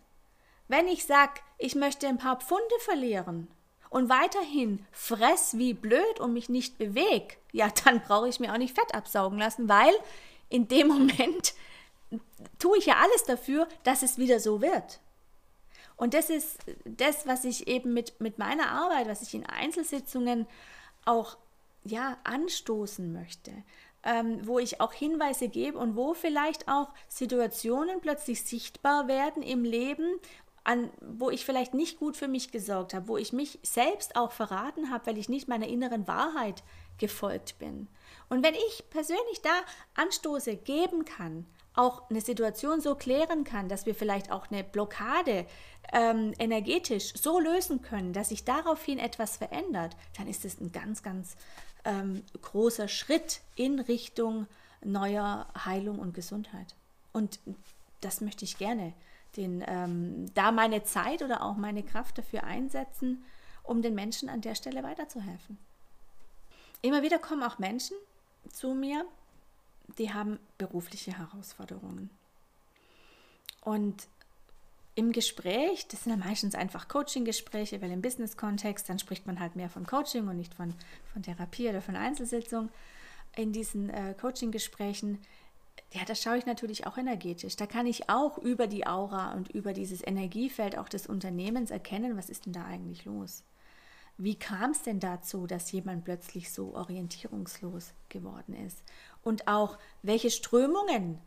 Wenn 0.68 0.88
ich 0.88 1.04
sage, 1.04 1.40
ich 1.58 1.74
möchte 1.76 2.08
ein 2.08 2.18
paar 2.18 2.40
Pfunde 2.40 2.74
verlieren, 2.80 3.48
und 3.90 4.08
weiterhin 4.08 4.84
fress 4.92 5.56
wie 5.56 5.74
blöd 5.74 6.20
und 6.20 6.32
mich 6.32 6.48
nicht 6.48 6.78
beweg, 6.78 7.38
ja, 7.52 7.68
dann 7.84 8.00
brauche 8.00 8.28
ich 8.28 8.40
mir 8.40 8.52
auch 8.52 8.58
nicht 8.58 8.76
Fett 8.76 8.94
absaugen 8.94 9.38
lassen, 9.38 9.68
weil 9.68 9.94
in 10.48 10.68
dem 10.68 10.88
Moment 10.88 11.54
tue 12.58 12.78
ich 12.78 12.86
ja 12.86 12.96
alles 13.02 13.24
dafür, 13.24 13.66
dass 13.84 14.02
es 14.02 14.18
wieder 14.18 14.40
so 14.40 14.60
wird. 14.60 15.00
Und 15.96 16.14
das 16.14 16.30
ist 16.30 16.58
das, 16.84 17.26
was 17.26 17.44
ich 17.44 17.68
eben 17.68 17.94
mit, 17.94 18.20
mit 18.20 18.38
meiner 18.38 18.68
Arbeit, 18.68 19.08
was 19.08 19.22
ich 19.22 19.34
in 19.34 19.46
Einzelsitzungen 19.46 20.46
auch 21.04 21.36
ja, 21.84 22.18
anstoßen 22.24 23.12
möchte, 23.12 23.52
ähm, 24.02 24.46
wo 24.46 24.58
ich 24.58 24.80
auch 24.80 24.92
Hinweise 24.92 25.48
gebe 25.48 25.78
und 25.78 25.96
wo 25.96 26.14
vielleicht 26.14 26.68
auch 26.68 26.88
Situationen 27.08 28.00
plötzlich 28.00 28.42
sichtbar 28.42 29.08
werden 29.08 29.42
im 29.42 29.64
Leben, 29.64 30.20
an, 30.64 30.90
wo 31.00 31.30
ich 31.30 31.44
vielleicht 31.44 31.74
nicht 31.74 31.98
gut 31.98 32.16
für 32.16 32.28
mich 32.28 32.50
gesorgt 32.50 32.92
habe, 32.92 33.08
wo 33.08 33.16
ich 33.16 33.32
mich 33.32 33.58
selbst 33.62 34.16
auch 34.16 34.32
verraten 34.32 34.90
habe, 34.90 35.06
weil 35.06 35.18
ich 35.18 35.28
nicht 35.28 35.48
meiner 35.48 35.68
inneren 35.68 36.08
Wahrheit 36.08 36.64
gefolgt 36.98 37.58
bin. 37.58 37.86
Und 38.28 38.44
wenn 38.44 38.54
ich 38.54 38.84
persönlich 38.90 39.42
da 39.42 39.52
Anstoße 39.94 40.56
geben 40.56 41.04
kann, 41.04 41.46
auch 41.74 42.08
eine 42.10 42.20
Situation 42.20 42.80
so 42.80 42.94
klären 42.94 43.44
kann, 43.44 43.68
dass 43.68 43.86
wir 43.86 43.94
vielleicht 43.94 44.32
auch 44.32 44.50
eine 44.50 44.64
Blockade 44.64 45.46
ähm, 45.92 46.34
energetisch 46.38 47.12
so 47.14 47.38
lösen 47.38 47.82
können, 47.82 48.12
dass 48.12 48.30
sich 48.30 48.44
daraufhin 48.44 48.98
etwas 48.98 49.36
verändert, 49.36 49.96
dann 50.16 50.26
ist 50.26 50.44
es 50.44 50.60
ein 50.60 50.72
ganz, 50.72 51.02
ganz 51.02 51.36
ähm, 51.84 52.22
großer 52.42 52.88
Schritt 52.88 53.40
in 53.54 53.78
Richtung 53.78 54.46
neuer 54.84 55.46
Heilung 55.64 55.98
und 55.98 56.14
Gesundheit. 56.14 56.74
Und 57.12 57.40
das 58.00 58.20
möchte 58.20 58.44
ich 58.44 58.58
gerne, 58.58 58.92
den, 59.36 59.64
ähm, 59.66 60.32
da 60.34 60.52
meine 60.52 60.84
Zeit 60.84 61.22
oder 61.22 61.42
auch 61.42 61.56
meine 61.56 61.82
Kraft 61.82 62.18
dafür 62.18 62.44
einsetzen, 62.44 63.24
um 63.62 63.82
den 63.82 63.94
Menschen 63.94 64.28
an 64.28 64.40
der 64.40 64.54
Stelle 64.54 64.82
weiterzuhelfen. 64.82 65.58
Immer 66.82 67.02
wieder 67.02 67.18
kommen 67.18 67.42
auch 67.42 67.58
Menschen 67.58 67.96
zu 68.52 68.74
mir, 68.74 69.04
die 69.98 70.12
haben 70.12 70.38
berufliche 70.58 71.16
Herausforderungen. 71.16 72.10
Und 73.62 74.06
im 74.96 75.12
Gespräch, 75.12 75.86
das 75.88 76.04
sind 76.04 76.18
ja 76.18 76.26
meistens 76.26 76.54
einfach 76.54 76.88
Coaching-Gespräche, 76.88 77.82
weil 77.82 77.92
im 77.92 78.00
Business-Kontext, 78.00 78.88
dann 78.88 78.98
spricht 78.98 79.26
man 79.26 79.38
halt 79.38 79.54
mehr 79.54 79.68
von 79.68 79.86
Coaching 79.86 80.26
und 80.26 80.38
nicht 80.38 80.54
von, 80.54 80.72
von 81.12 81.22
Therapie 81.22 81.68
oder 81.68 81.82
von 81.82 81.96
Einzelsitzung. 81.96 82.70
In 83.36 83.52
diesen 83.52 83.90
äh, 83.90 84.14
Coaching-Gesprächen, 84.18 85.20
ja, 85.92 86.00
da 86.06 86.14
schaue 86.14 86.38
ich 86.38 86.46
natürlich 86.46 86.86
auch 86.86 86.96
energetisch. 86.96 87.56
Da 87.56 87.66
kann 87.66 87.86
ich 87.86 88.08
auch 88.08 88.38
über 88.38 88.66
die 88.66 88.86
Aura 88.86 89.34
und 89.34 89.50
über 89.50 89.74
dieses 89.74 90.04
Energiefeld 90.04 90.78
auch 90.78 90.88
des 90.88 91.06
Unternehmens 91.06 91.70
erkennen, 91.70 92.16
was 92.16 92.30
ist 92.30 92.46
denn 92.46 92.54
da 92.54 92.64
eigentlich 92.64 93.04
los. 93.04 93.44
Wie 94.16 94.38
kam 94.38 94.70
es 94.70 94.80
denn 94.80 94.98
dazu, 94.98 95.46
dass 95.46 95.72
jemand 95.72 96.04
plötzlich 96.06 96.50
so 96.50 96.74
orientierungslos 96.74 97.92
geworden 98.08 98.54
ist? 98.54 98.82
Und 99.22 99.46
auch, 99.46 99.76
welche 100.00 100.30
Strömungen 100.30 101.20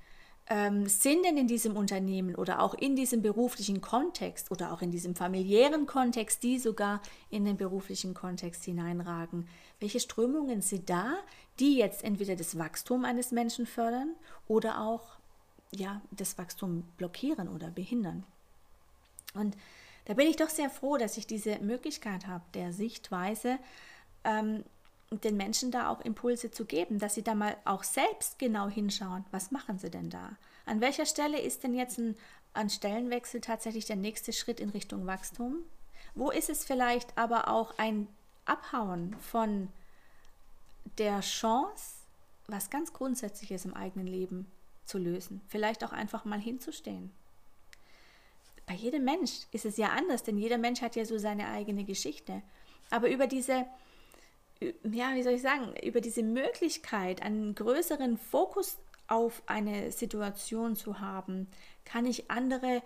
ähm, 0.50 0.88
sind 0.88 1.24
denn 1.24 1.38
in 1.38 1.48
diesem 1.48 1.78
Unternehmen 1.78 2.36
oder 2.36 2.62
auch 2.62 2.74
in 2.74 2.96
diesem 2.96 3.22
beruflichen 3.22 3.82
Kontext 3.82 4.50
oder 4.50 4.74
auch 4.74 4.82
in 4.82 4.90
diesem 4.90 5.16
familiären 5.16 5.86
Kontext, 5.86 6.42
die 6.42 6.58
sogar 6.58 7.02
in 7.30 7.46
den 7.46 7.56
beruflichen 7.56 8.16
Kontext 8.16 8.66
hineinragen? 8.66 9.48
Welche 9.80 10.00
Strömungen 10.00 10.62
sind 10.62 10.90
da, 10.90 11.18
die 11.60 11.78
jetzt 11.78 12.04
entweder 12.04 12.36
das 12.36 12.58
Wachstum 12.58 13.06
eines 13.06 13.32
Menschen 13.32 13.68
fördern 13.68 14.16
oder 14.48 14.82
auch 14.82 15.20
ja, 15.72 16.02
das 16.10 16.38
Wachstum 16.40 16.84
blockieren 16.98 17.48
oder 17.48 17.70
behindern? 17.70 18.24
Und 19.36 19.56
da 20.06 20.16
bin 20.16 20.28
ich 20.28 20.38
doch 20.38 20.50
sehr 20.50 20.72
froh, 20.72 20.98
dass 20.98 21.18
ich 21.18 21.28
diese 21.28 21.60
Möglichkeit 21.60 22.26
habe, 22.26 22.44
der 22.56 22.74
Sichtweise, 22.74 23.60
ähm, 24.24 24.64
den 25.12 25.38
Menschen 25.38 25.72
da 25.72 25.90
auch 25.90 26.02
Impulse 26.02 26.52
zu 26.52 26.66
geben, 26.66 27.00
dass 27.00 27.16
sie 27.16 27.24
da 27.24 27.36
mal 27.36 27.58
auch 27.66 27.84
selbst 27.84 28.38
genau 28.38 28.68
hinschauen, 28.70 29.26
was 29.32 29.52
machen 29.52 29.80
sie 29.80 29.90
denn 29.90 30.10
da? 30.10 30.38
An 30.66 30.82
welcher 30.82 31.06
Stelle 31.06 31.40
ist 31.40 31.64
denn 31.64 31.74
jetzt 31.74 31.98
ein, 31.98 32.16
ein 32.54 32.70
Stellenwechsel 32.70 33.42
tatsächlich 33.42 33.86
der 33.86 33.96
nächste 33.96 34.34
Schritt 34.34 34.60
in 34.60 34.70
Richtung 34.70 35.08
Wachstum? 35.08 35.64
Wo 36.14 36.30
ist 36.30 36.50
es 36.50 36.64
vielleicht 36.64 37.18
aber 37.18 37.48
auch 37.48 37.78
ein 37.78 38.08
Abhauen 38.46 39.16
von 39.20 39.70
der 40.98 41.22
Chance, 41.22 41.96
was 42.48 42.70
ganz 42.70 42.94
Grundsätzliches 42.94 43.66
im 43.66 43.74
eigenen 43.74 44.08
Leben 44.08 44.46
zu 44.86 44.98
lösen? 44.98 45.42
Vielleicht 45.48 45.84
auch 45.84 45.92
einfach 45.92 46.26
mal 46.26 46.40
hinzustehen 46.40 47.12
bei 48.70 48.76
jedem 48.76 49.04
Mensch 49.04 49.32
ist 49.52 49.66
es 49.66 49.78
ja 49.78 49.88
anders, 49.88 50.22
denn 50.22 50.38
jeder 50.38 50.60
Mensch 50.60 50.84
hat 50.84 50.96
ja 50.96 51.04
so 51.04 51.18
seine 51.18 51.48
eigene 51.48 51.86
Geschichte. 51.86 52.44
Aber 52.92 53.10
über 53.10 53.26
diese, 53.26 53.66
ja, 54.62 55.16
wie 55.16 55.24
soll 55.24 55.34
ich 55.34 55.42
sagen, 55.42 55.74
über 55.84 56.02
diese 56.02 56.24
Möglichkeit, 56.24 57.22
einen 57.22 57.56
größeren 57.56 58.18
Fokus 58.18 58.78
auf 59.08 59.42
eine 59.46 59.92
Situation 59.92 60.76
zu 60.76 61.00
haben, 61.00 61.48
kann 61.86 62.06
ich 62.06 62.30
andere 62.30 62.82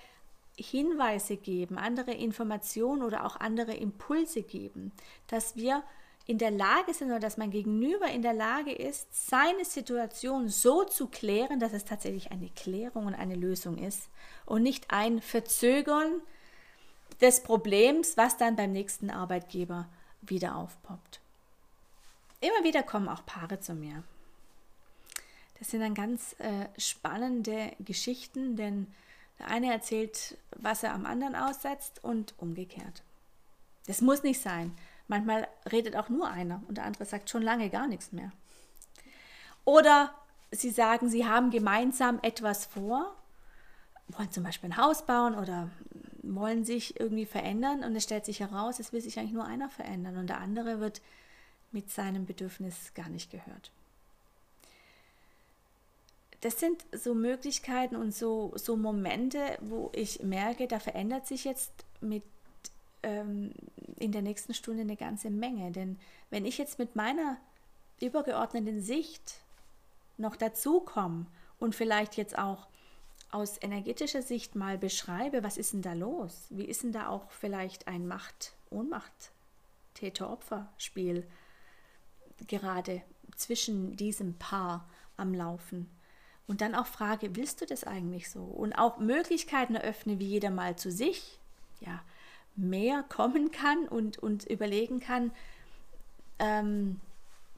Hinweise 0.57 1.35
geben, 1.35 1.77
andere 1.77 2.13
Informationen 2.13 3.01
oder 3.01 3.25
auch 3.25 3.37
andere 3.37 3.73
Impulse 3.73 4.43
geben, 4.43 4.91
dass 5.27 5.55
wir 5.55 5.83
in 6.25 6.37
der 6.37 6.51
Lage 6.51 6.93
sind 6.93 7.09
oder 7.09 7.19
dass 7.19 7.37
mein 7.37 7.51
Gegenüber 7.51 8.07
in 8.07 8.21
der 8.21 8.33
Lage 8.33 8.71
ist, 8.71 9.07
seine 9.29 9.65
Situation 9.65 10.47
so 10.47 10.85
zu 10.85 11.07
klären, 11.07 11.59
dass 11.59 11.73
es 11.73 11.83
tatsächlich 11.83 12.31
eine 12.31 12.49
Klärung 12.49 13.07
und 13.07 13.15
eine 13.15 13.35
Lösung 13.35 13.77
ist 13.77 14.09
und 14.45 14.63
nicht 14.63 14.91
ein 14.91 15.21
Verzögern 15.21 16.21
des 17.19 17.43
Problems, 17.43 18.15
was 18.15 18.37
dann 18.37 18.55
beim 18.55 18.71
nächsten 18.71 19.09
Arbeitgeber 19.09 19.89
wieder 20.21 20.55
aufpoppt. 20.55 21.22
Immer 22.43 22.65
wieder 22.65 22.83
kommen 22.83 23.07
auch 23.07 23.25
Paare 23.25 23.61
zu 23.61 23.73
mir. 23.73 24.03
Das 25.59 25.71
sind 25.71 25.79
dann 25.79 25.93
ganz 25.93 26.35
äh, 26.39 26.67
spannende 26.77 27.71
Geschichten, 27.79 28.57
denn 28.57 28.87
der 29.39 29.47
eine 29.47 29.71
erzählt, 29.71 30.37
was 30.57 30.83
er 30.83 30.93
am 30.93 31.05
anderen 31.05 31.37
aussetzt 31.37 32.03
und 32.03 32.33
umgekehrt. 32.37 33.01
Das 33.87 34.01
muss 34.01 34.23
nicht 34.23 34.41
sein. 34.41 34.75
Manchmal 35.07 35.47
redet 35.71 35.95
auch 35.95 36.09
nur 36.09 36.29
einer 36.29 36.61
und 36.67 36.77
der 36.77 36.83
andere 36.83 37.05
sagt 37.05 37.29
schon 37.29 37.43
lange 37.43 37.69
gar 37.69 37.87
nichts 37.87 38.11
mehr. 38.11 38.33
Oder 39.63 40.13
sie 40.51 40.71
sagen, 40.71 41.09
sie 41.09 41.25
haben 41.25 41.49
gemeinsam 41.49 42.19
etwas 42.23 42.65
vor, 42.65 43.15
wollen 44.09 44.31
zum 44.31 44.43
Beispiel 44.43 44.71
ein 44.71 44.77
Haus 44.77 45.05
bauen 45.05 45.35
oder 45.35 45.69
wollen 46.23 46.65
sich 46.65 46.99
irgendwie 46.99 47.25
verändern 47.25 47.85
und 47.85 47.95
es 47.95 48.03
stellt 48.03 48.25
sich 48.25 48.41
heraus, 48.41 48.81
es 48.81 48.91
will 48.91 48.99
sich 48.99 49.17
eigentlich 49.17 49.31
nur 49.31 49.45
einer 49.45 49.69
verändern 49.69 50.17
und 50.17 50.27
der 50.27 50.41
andere 50.41 50.81
wird 50.81 51.01
mit 51.73 51.91
seinem 51.91 52.25
Bedürfnis 52.25 52.93
gar 52.93 53.09
nicht 53.09 53.31
gehört. 53.31 53.71
Das 56.41 56.59
sind 56.59 56.85
so 56.91 57.13
Möglichkeiten 57.13 57.95
und 57.95 58.13
so, 58.13 58.51
so 58.55 58.75
Momente, 58.75 59.39
wo 59.61 59.91
ich 59.95 60.21
merke, 60.23 60.67
da 60.67 60.79
verändert 60.79 61.25
sich 61.25 61.45
jetzt 61.45 61.71
mit 62.01 62.23
ähm, 63.01 63.53
in 63.97 64.11
der 64.11 64.21
nächsten 64.21 64.53
Stunde 64.53 64.81
eine 64.81 64.97
ganze 64.97 65.29
Menge. 65.29 65.71
Denn 65.71 65.97
wenn 66.29 66.45
ich 66.45 66.57
jetzt 66.57 66.79
mit 66.79 66.95
meiner 66.95 67.37
übergeordneten 68.01 68.81
Sicht 68.81 69.39
noch 70.17 70.35
dazu 70.35 70.81
komme 70.81 71.27
und 71.59 71.75
vielleicht 71.75 72.17
jetzt 72.17 72.37
auch 72.37 72.67
aus 73.31 73.57
energetischer 73.61 74.21
Sicht 74.21 74.55
mal 74.55 74.77
beschreibe, 74.77 75.43
was 75.43 75.57
ist 75.57 75.73
denn 75.73 75.81
da 75.81 75.93
los? 75.93 76.47
Wie 76.49 76.65
ist 76.65 76.83
denn 76.83 76.91
da 76.91 77.07
auch 77.07 77.31
vielleicht 77.31 77.87
ein 77.87 78.05
Macht-Ohnmacht, 78.05 79.31
Täter-Opfer-Spiel 79.95 81.25
gerade 82.47 83.01
zwischen 83.35 83.95
diesem 83.95 84.35
Paar 84.35 84.87
am 85.17 85.33
Laufen? 85.33 85.89
Und 86.45 86.61
dann 86.61 86.75
auch 86.75 86.87
frage, 86.87 87.35
willst 87.35 87.61
du 87.61 87.65
das 87.65 87.83
eigentlich 87.83 88.29
so? 88.29 88.43
Und 88.43 88.73
auch 88.73 88.97
Möglichkeiten 88.97 89.75
eröffne, 89.75 90.19
wie 90.19 90.27
jeder 90.27 90.49
mal 90.49 90.75
zu 90.75 90.91
sich, 90.91 91.39
ja, 91.79 92.03
mehr 92.55 93.03
kommen 93.03 93.51
kann 93.51 93.87
und, 93.87 94.19
und 94.19 94.45
überlegen 94.45 94.99
kann, 94.99 95.31
ähm, 96.39 96.99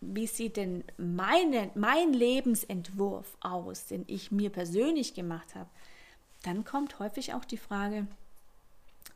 wie 0.01 0.27
sieht 0.27 0.57
denn 0.57 0.83
meine, 0.97 1.71
mein 1.73 2.13
Lebensentwurf 2.13 3.37
aus, 3.41 3.87
den 3.87 4.03
ich 4.07 4.31
mir 4.31 4.49
persönlich 4.49 5.13
gemacht 5.13 5.55
habe, 5.55 5.69
dann 6.43 6.63
kommt 6.63 6.99
häufig 6.99 7.33
auch 7.33 7.45
die 7.45 7.57
Frage, 7.57 8.07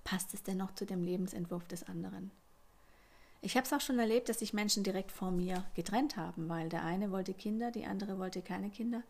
passt 0.03 0.33
es 0.33 0.41
denn 0.41 0.57
noch 0.57 0.73
zu 0.73 0.85
dem 0.85 1.03
Lebensentwurf 1.03 1.67
des 1.67 1.87
anderen? 1.87 2.31
Ich 3.41 3.55
habe 3.55 3.65
es 3.65 3.73
auch 3.73 3.81
schon 3.81 3.99
erlebt, 3.99 4.29
dass 4.29 4.39
sich 4.39 4.53
Menschen 4.53 4.83
direkt 4.83 5.11
vor 5.11 5.31
mir 5.31 5.63
getrennt 5.75 6.17
haben, 6.17 6.49
weil 6.49 6.67
der 6.69 6.83
eine 6.83 7.11
wollte 7.11 7.33
Kinder, 7.33 7.71
die 7.71 7.85
andere 7.85 8.19
wollte 8.19 8.41
keine 8.41 8.69
Kinder. 8.69 9.03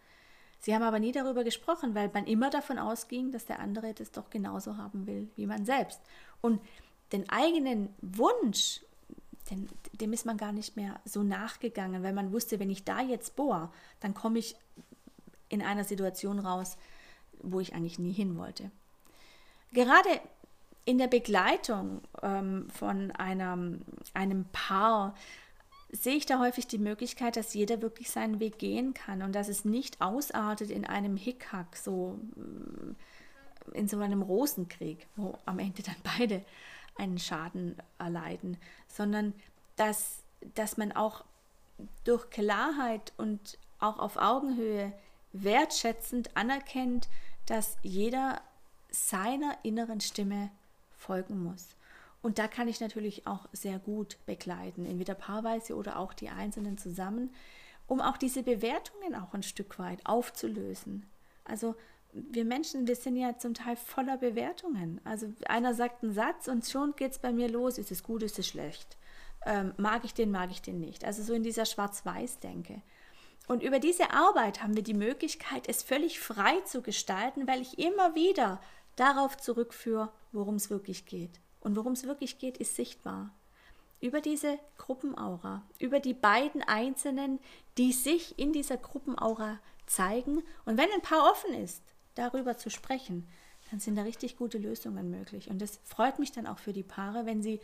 Sie 0.59 0.75
haben 0.75 0.83
aber 0.83 0.99
nie 0.99 1.11
darüber 1.11 1.43
gesprochen, 1.43 1.95
weil 1.95 2.11
man 2.13 2.27
immer 2.27 2.49
davon 2.49 2.77
ausging, 2.77 3.31
dass 3.31 3.45
der 3.45 3.59
andere 3.59 3.93
das 3.93 4.11
doch 4.11 4.29
genauso 4.29 4.77
haben 4.77 5.07
will 5.07 5.29
wie 5.35 5.45
man 5.45 5.65
selbst. 5.65 6.01
Und 6.41 6.61
den 7.11 7.27
eigenen 7.29 7.89
Wunsch, 8.01 8.81
den, 9.49 9.69
dem 9.93 10.13
ist 10.13 10.25
man 10.25 10.37
gar 10.37 10.51
nicht 10.51 10.75
mehr 10.75 10.99
so 11.05 11.23
nachgegangen, 11.23 12.03
weil 12.03 12.13
man 12.13 12.33
wusste, 12.33 12.59
wenn 12.59 12.69
ich 12.69 12.83
da 12.83 13.01
jetzt 13.01 13.35
bohre, 13.35 13.71
dann 13.99 14.13
komme 14.13 14.37
ich 14.37 14.55
in 15.47 15.61
einer 15.63 15.85
Situation 15.85 16.39
raus, 16.39 16.77
wo 17.41 17.59
ich 17.59 17.73
eigentlich 17.73 17.97
nie 17.97 18.11
hin 18.11 18.37
wollte. 18.37 18.69
Gerade 19.71 20.09
in 20.89 20.97
der 20.97 21.07
Begleitung 21.07 22.01
ähm, 22.23 22.67
von 22.71 23.11
einem, 23.11 23.81
einem 24.15 24.45
Paar 24.45 25.13
sehe 25.91 26.15
ich 26.15 26.25
da 26.25 26.39
häufig 26.39 26.65
die 26.65 26.79
Möglichkeit, 26.79 27.37
dass 27.37 27.53
jeder 27.53 27.83
wirklich 27.83 28.09
seinen 28.09 28.39
Weg 28.39 28.57
gehen 28.57 28.95
kann 28.95 29.21
und 29.21 29.33
dass 29.33 29.49
es 29.49 29.65
nicht 29.65 30.01
ausartet 30.01 30.71
in 30.71 30.87
einem 30.87 31.15
Hickhack, 31.15 31.75
so 31.75 32.17
in 33.73 33.87
so 33.87 33.99
einem 33.99 34.23
Rosenkrieg, 34.23 35.05
wo 35.15 35.37
am 35.45 35.59
Ende 35.59 35.83
dann 35.83 35.95
beide 36.17 36.43
einen 36.95 37.19
Schaden 37.19 37.75
erleiden, 37.99 38.57
sondern 38.87 39.35
dass, 39.75 40.23
dass 40.55 40.75
man 40.77 40.91
auch 40.91 41.23
durch 42.03 42.31
Klarheit 42.31 43.13
und 43.15 43.59
auch 43.77 43.99
auf 43.99 44.17
Augenhöhe 44.17 44.91
wertschätzend 45.33 46.35
anerkennt, 46.35 47.09
dass 47.45 47.77
jeder 47.83 48.41
seiner 48.89 49.55
inneren 49.61 50.01
Stimme 50.01 50.49
folgen 50.99 51.43
muss. 51.43 51.75
Und 52.21 52.37
da 52.37 52.47
kann 52.47 52.67
ich 52.67 52.81
natürlich 52.81 53.25
auch 53.25 53.47
sehr 53.53 53.79
gut 53.79 54.17
begleiten, 54.25 54.85
entweder 54.85 55.15
paarweise 55.15 55.75
oder 55.75 55.97
auch 55.97 56.13
die 56.13 56.29
Einzelnen 56.29 56.77
zusammen, 56.77 57.33
um 57.87 58.01
auch 58.01 58.17
diese 58.17 58.43
Bewertungen 58.43 59.15
auch 59.15 59.33
ein 59.33 59.43
Stück 59.43 59.79
weit 59.79 60.05
aufzulösen. 60.05 61.05
Also 61.45 61.75
wir 62.11 62.45
Menschen, 62.45 62.87
wir 62.87 62.95
sind 62.95 63.15
ja 63.15 63.37
zum 63.37 63.53
Teil 63.53 63.75
voller 63.75 64.17
Bewertungen. 64.17 64.99
Also 65.03 65.31
einer 65.47 65.73
sagt 65.73 66.03
einen 66.03 66.13
Satz 66.13 66.47
und 66.47 66.65
schon 66.65 66.95
geht 66.95 67.13
es 67.13 67.19
bei 67.19 67.31
mir 67.31 67.49
los, 67.49 67.77
ist 67.77 67.91
es 67.91 68.03
gut, 68.03 68.23
ist 68.23 68.39
es 68.39 68.47
schlecht. 68.47 68.97
Ähm, 69.45 69.73
mag 69.77 70.03
ich 70.03 70.13
den, 70.13 70.31
mag 70.31 70.51
ich 70.51 70.61
den 70.61 70.79
nicht. 70.79 71.05
Also 71.05 71.23
so 71.23 71.33
in 71.33 71.43
dieser 71.43 71.65
Schwarz-Weiß-Denke. 71.65 72.81
Und 73.47 73.63
über 73.63 73.79
diese 73.79 74.11
Arbeit 74.11 74.61
haben 74.61 74.75
wir 74.75 74.83
die 74.83 74.93
Möglichkeit, 74.93 75.67
es 75.67 75.81
völlig 75.81 76.19
frei 76.19 76.59
zu 76.61 76.81
gestalten, 76.81 77.47
weil 77.47 77.61
ich 77.61 77.79
immer 77.79 78.13
wieder 78.13 78.61
darauf 78.99 79.37
zurückführe, 79.37 80.11
worum 80.31 80.55
es 80.55 80.69
wirklich 80.69 81.05
geht. 81.05 81.39
Und 81.61 81.75
worum 81.75 81.93
es 81.93 82.05
wirklich 82.05 82.37
geht, 82.37 82.57
ist 82.57 82.75
sichtbar. 82.75 83.31
Über 84.01 84.21
diese 84.21 84.59
Gruppenaura, 84.77 85.63
über 85.77 85.99
die 85.99 86.13
beiden 86.13 86.61
Einzelnen, 86.61 87.39
die 87.77 87.91
sich 87.91 88.39
in 88.39 88.53
dieser 88.53 88.77
Gruppenaura 88.77 89.59
zeigen. 89.85 90.43
Und 90.65 90.77
wenn 90.77 90.91
ein 90.91 91.01
Paar 91.01 91.29
offen 91.29 91.53
ist, 91.53 91.83
darüber 92.15 92.57
zu 92.57 92.69
sprechen, 92.69 93.27
dann 93.71 93.79
sind 93.79 93.95
da 93.95 94.03
richtig 94.03 94.37
gute 94.37 94.57
Lösungen 94.57 95.11
möglich. 95.11 95.49
Und 95.49 95.61
es 95.61 95.79
freut 95.83 96.19
mich 96.19 96.31
dann 96.31 96.47
auch 96.47 96.59
für 96.59 96.73
die 96.73 96.83
Paare, 96.83 97.25
wenn 97.25 97.41
sie 97.41 97.59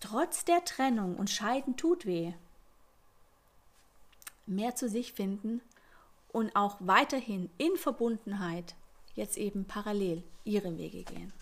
trotz 0.00 0.44
der 0.44 0.64
Trennung 0.64 1.16
und 1.16 1.30
Scheiden 1.30 1.76
tut 1.76 2.06
weh, 2.06 2.32
mehr 4.46 4.74
zu 4.74 4.88
sich 4.88 5.12
finden 5.12 5.60
und 6.28 6.54
auch 6.54 6.76
weiterhin 6.80 7.50
in 7.58 7.76
Verbundenheit 7.76 8.74
jetzt 9.18 9.36
eben 9.36 9.64
parallel 9.64 10.22
ihre 10.44 10.78
Wege 10.78 11.02
gehen. 11.02 11.32